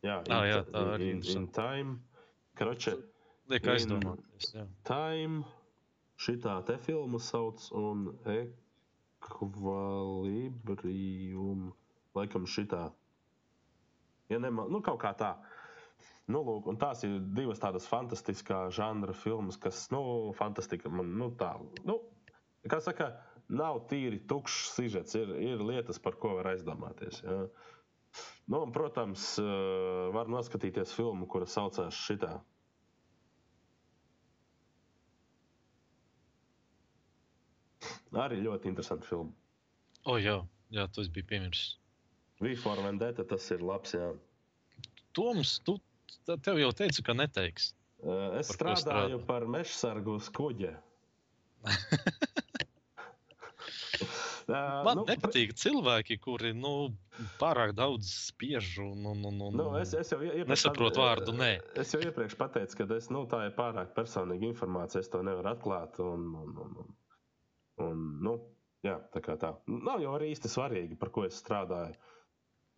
[0.05, 1.47] Jā, Ah, jā, tā arī in, in, in.
[1.55, 1.97] Time.
[2.59, 2.93] Kroče,
[3.51, 4.53] Liek In- aizdomāties.
[4.87, 5.41] Time.
[6.19, 8.09] Šitā te filmu sauc un
[10.39, 11.73] ekvilibrium.
[12.17, 12.89] Laikam šitā.
[14.29, 15.33] Ja nemā, nu kaut kā tā.
[16.29, 20.01] Nu, lūk, un tās ir divas tādas fantastiskas žanra filmas, kas, nu,
[20.37, 21.55] fantastika man, nu, tā,
[21.89, 21.95] nu,
[22.69, 23.07] kā saka,
[23.49, 27.21] nav tīri tukšs sižets, ir, ir lietas, par ko var aizdomāties.
[27.25, 27.39] Jā.
[28.49, 32.39] Nu, un, protams, eh, var noskatīties filmu, kura saucās šitā.
[38.19, 39.31] Arī ļoti interesanti filma.
[40.09, 40.39] O, jā,
[40.73, 41.75] jā, tas bija piemirsts.
[42.41, 43.93] V4 Vendetta tas ir labs.
[43.93, 44.09] Jā.
[45.17, 45.75] Toms, tu
[46.25, 47.73] tev jau teicu, ka neteiks.
[48.01, 49.25] Eh, Es Par strādāju strādā?
[49.27, 50.73] par meža sargu uz kuģa.
[54.49, 56.91] Man nu, nepatīk cilvēki, kuri nu,
[57.41, 60.13] pārāk daudz spiež un, un, un, un Nu, es, es
[60.95, 61.35] pat- vārdu.
[61.37, 61.51] Nē,
[61.83, 65.03] Es jau iepriekš pateicu, ka es, nu, tā ir pārāk personīga informācija.
[65.05, 65.99] Es to nevaru atklāt.
[66.03, 66.93] Un, un, un, un,
[67.87, 68.35] un, nu,
[68.85, 69.53] jā, tā kā tā.
[69.69, 71.97] Nav jau arī īsti svarīgi, par ko es strādāju.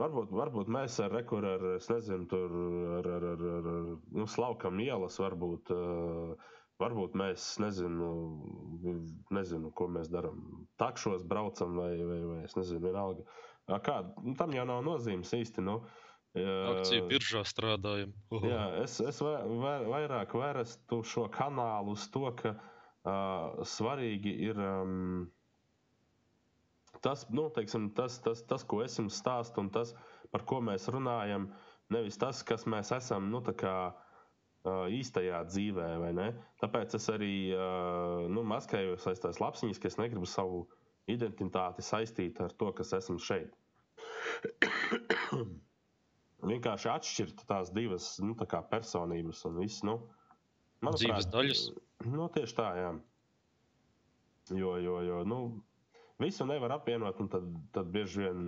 [0.02, 2.54] Varbūt, varbūt mēs ar rekuru, ar, es nezinu, tur
[3.00, 6.50] ar, ar, ar, ar, ar nu, slaukam ielas, varbūt, uh,
[6.82, 8.10] varbūt mēs, nezinu,
[9.34, 10.66] nezinu, ko mēs darām.
[10.82, 13.26] Takšos braucam vai, vai, vai es nezinu, vienalga.
[13.86, 15.64] Kā, nu, tam jau nav nozīmes īsti.
[15.66, 15.80] Nu,
[16.36, 18.14] akciju uh, biržā strādājam.
[18.44, 24.62] Jā, es, es vai, vai, vairāk vērstu šo kanālu uz to, ka uh, svarīgi ir
[24.66, 25.26] um,
[27.06, 29.94] tas, nu, teiksim, tas, tas, tas, ko es jums stāstu, un tas,
[30.34, 31.52] par ko mēs runājam.
[31.92, 34.11] Nevis tas, kas mēs esam nu, tā kā, uh,
[34.70, 36.28] īstajā dzīvē, vai ne?
[36.62, 37.34] Tāpēc es arī
[38.30, 40.68] nu, maskējos aiz tās lapsiņas, ka es negribu savu
[41.10, 43.56] identitāti saistīt ar to, kas esmu šeit.
[46.52, 49.84] Vienkārši atšķirt tās divas nu, tā personības un viss.
[49.86, 50.00] Nu,
[50.82, 51.66] Dzīves daļas.
[52.10, 52.94] Nu, tieši tā, jā.
[54.58, 55.42] Jo, jo, jo nu,
[56.22, 58.40] visu nevar apvienot, un tad, tad bieži vien.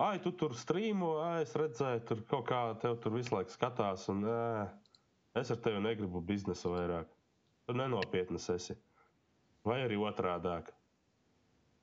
[0.00, 4.06] Ai, tu tur strīmo, ai, es redzēju, tur kaut kā tev tur visu laiku skatās,
[4.12, 4.44] un ē,
[5.34, 7.06] es ar tevi negribu biznesu vairāk.
[7.66, 8.74] Tu nenopietnas esi.
[9.64, 10.70] Vai arī otrādāk.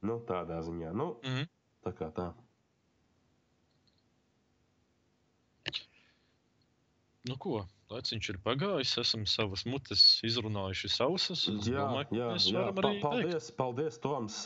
[0.02, 0.94] Nu, tādā ziņā.
[0.94, 1.48] Nu, Mhm.
[1.86, 2.34] tā kā tā.
[7.28, 7.66] Nu, ko?
[7.92, 11.46] Laiciņš ir pagājis, esam savas mutes izrunājuši sausas.
[11.48, 12.64] Jā, domāju, jā, jā.
[12.76, 13.04] Pa, arī beigt.
[13.04, 14.42] paldies, paldies, Toms.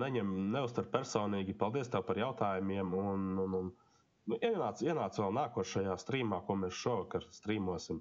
[0.00, 1.56] Neņem, neuztver personīgi.
[1.60, 2.92] Paldies tev par jautājumiem.
[2.96, 3.70] Un, un, un,
[4.26, 8.00] nu, ienāc, ienāc vēl nākošajā streamā, ko mēs šovakar streamosim.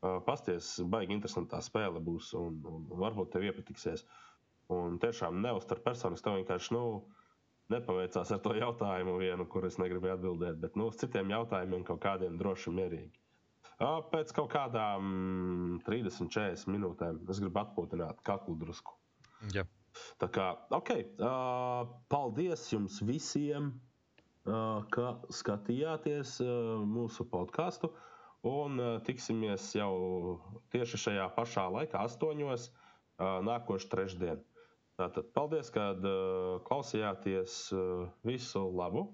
[0.00, 4.06] Uh, pasties, baigi interesantā spēle būs, un, un varbūt tev iepatiksies.
[4.72, 6.22] Un tiešām neuztver personīgi.
[6.24, 6.84] Tev vienkārši nu,
[7.74, 10.60] nepaveicās ar to jautājumu vienu, kur es negribēju atbildēt.
[10.62, 13.12] Bet nu, uz citiem jautājumiem kaut kādiem droši mierīgi.
[13.80, 18.96] Ā, Pēc kaut kādām mm, 30, 40 minūtēm es gribu atpūtināt kaklu drusku.
[19.54, 19.64] Jā.
[20.20, 20.90] Tā kā, ok,
[21.24, 23.72] uh, paldies jums visiem,
[24.44, 27.90] uh, ka skatījāties uh, mūsu podkāstu.
[28.46, 30.38] Un uh, tiksimies jau
[30.72, 34.40] tieši šajā pašā laikā, astoņos, uh, nākošu trešdienu.
[35.00, 37.58] Tātad paldies, ka uh, klausījāties.
[38.24, 39.08] Visu labu!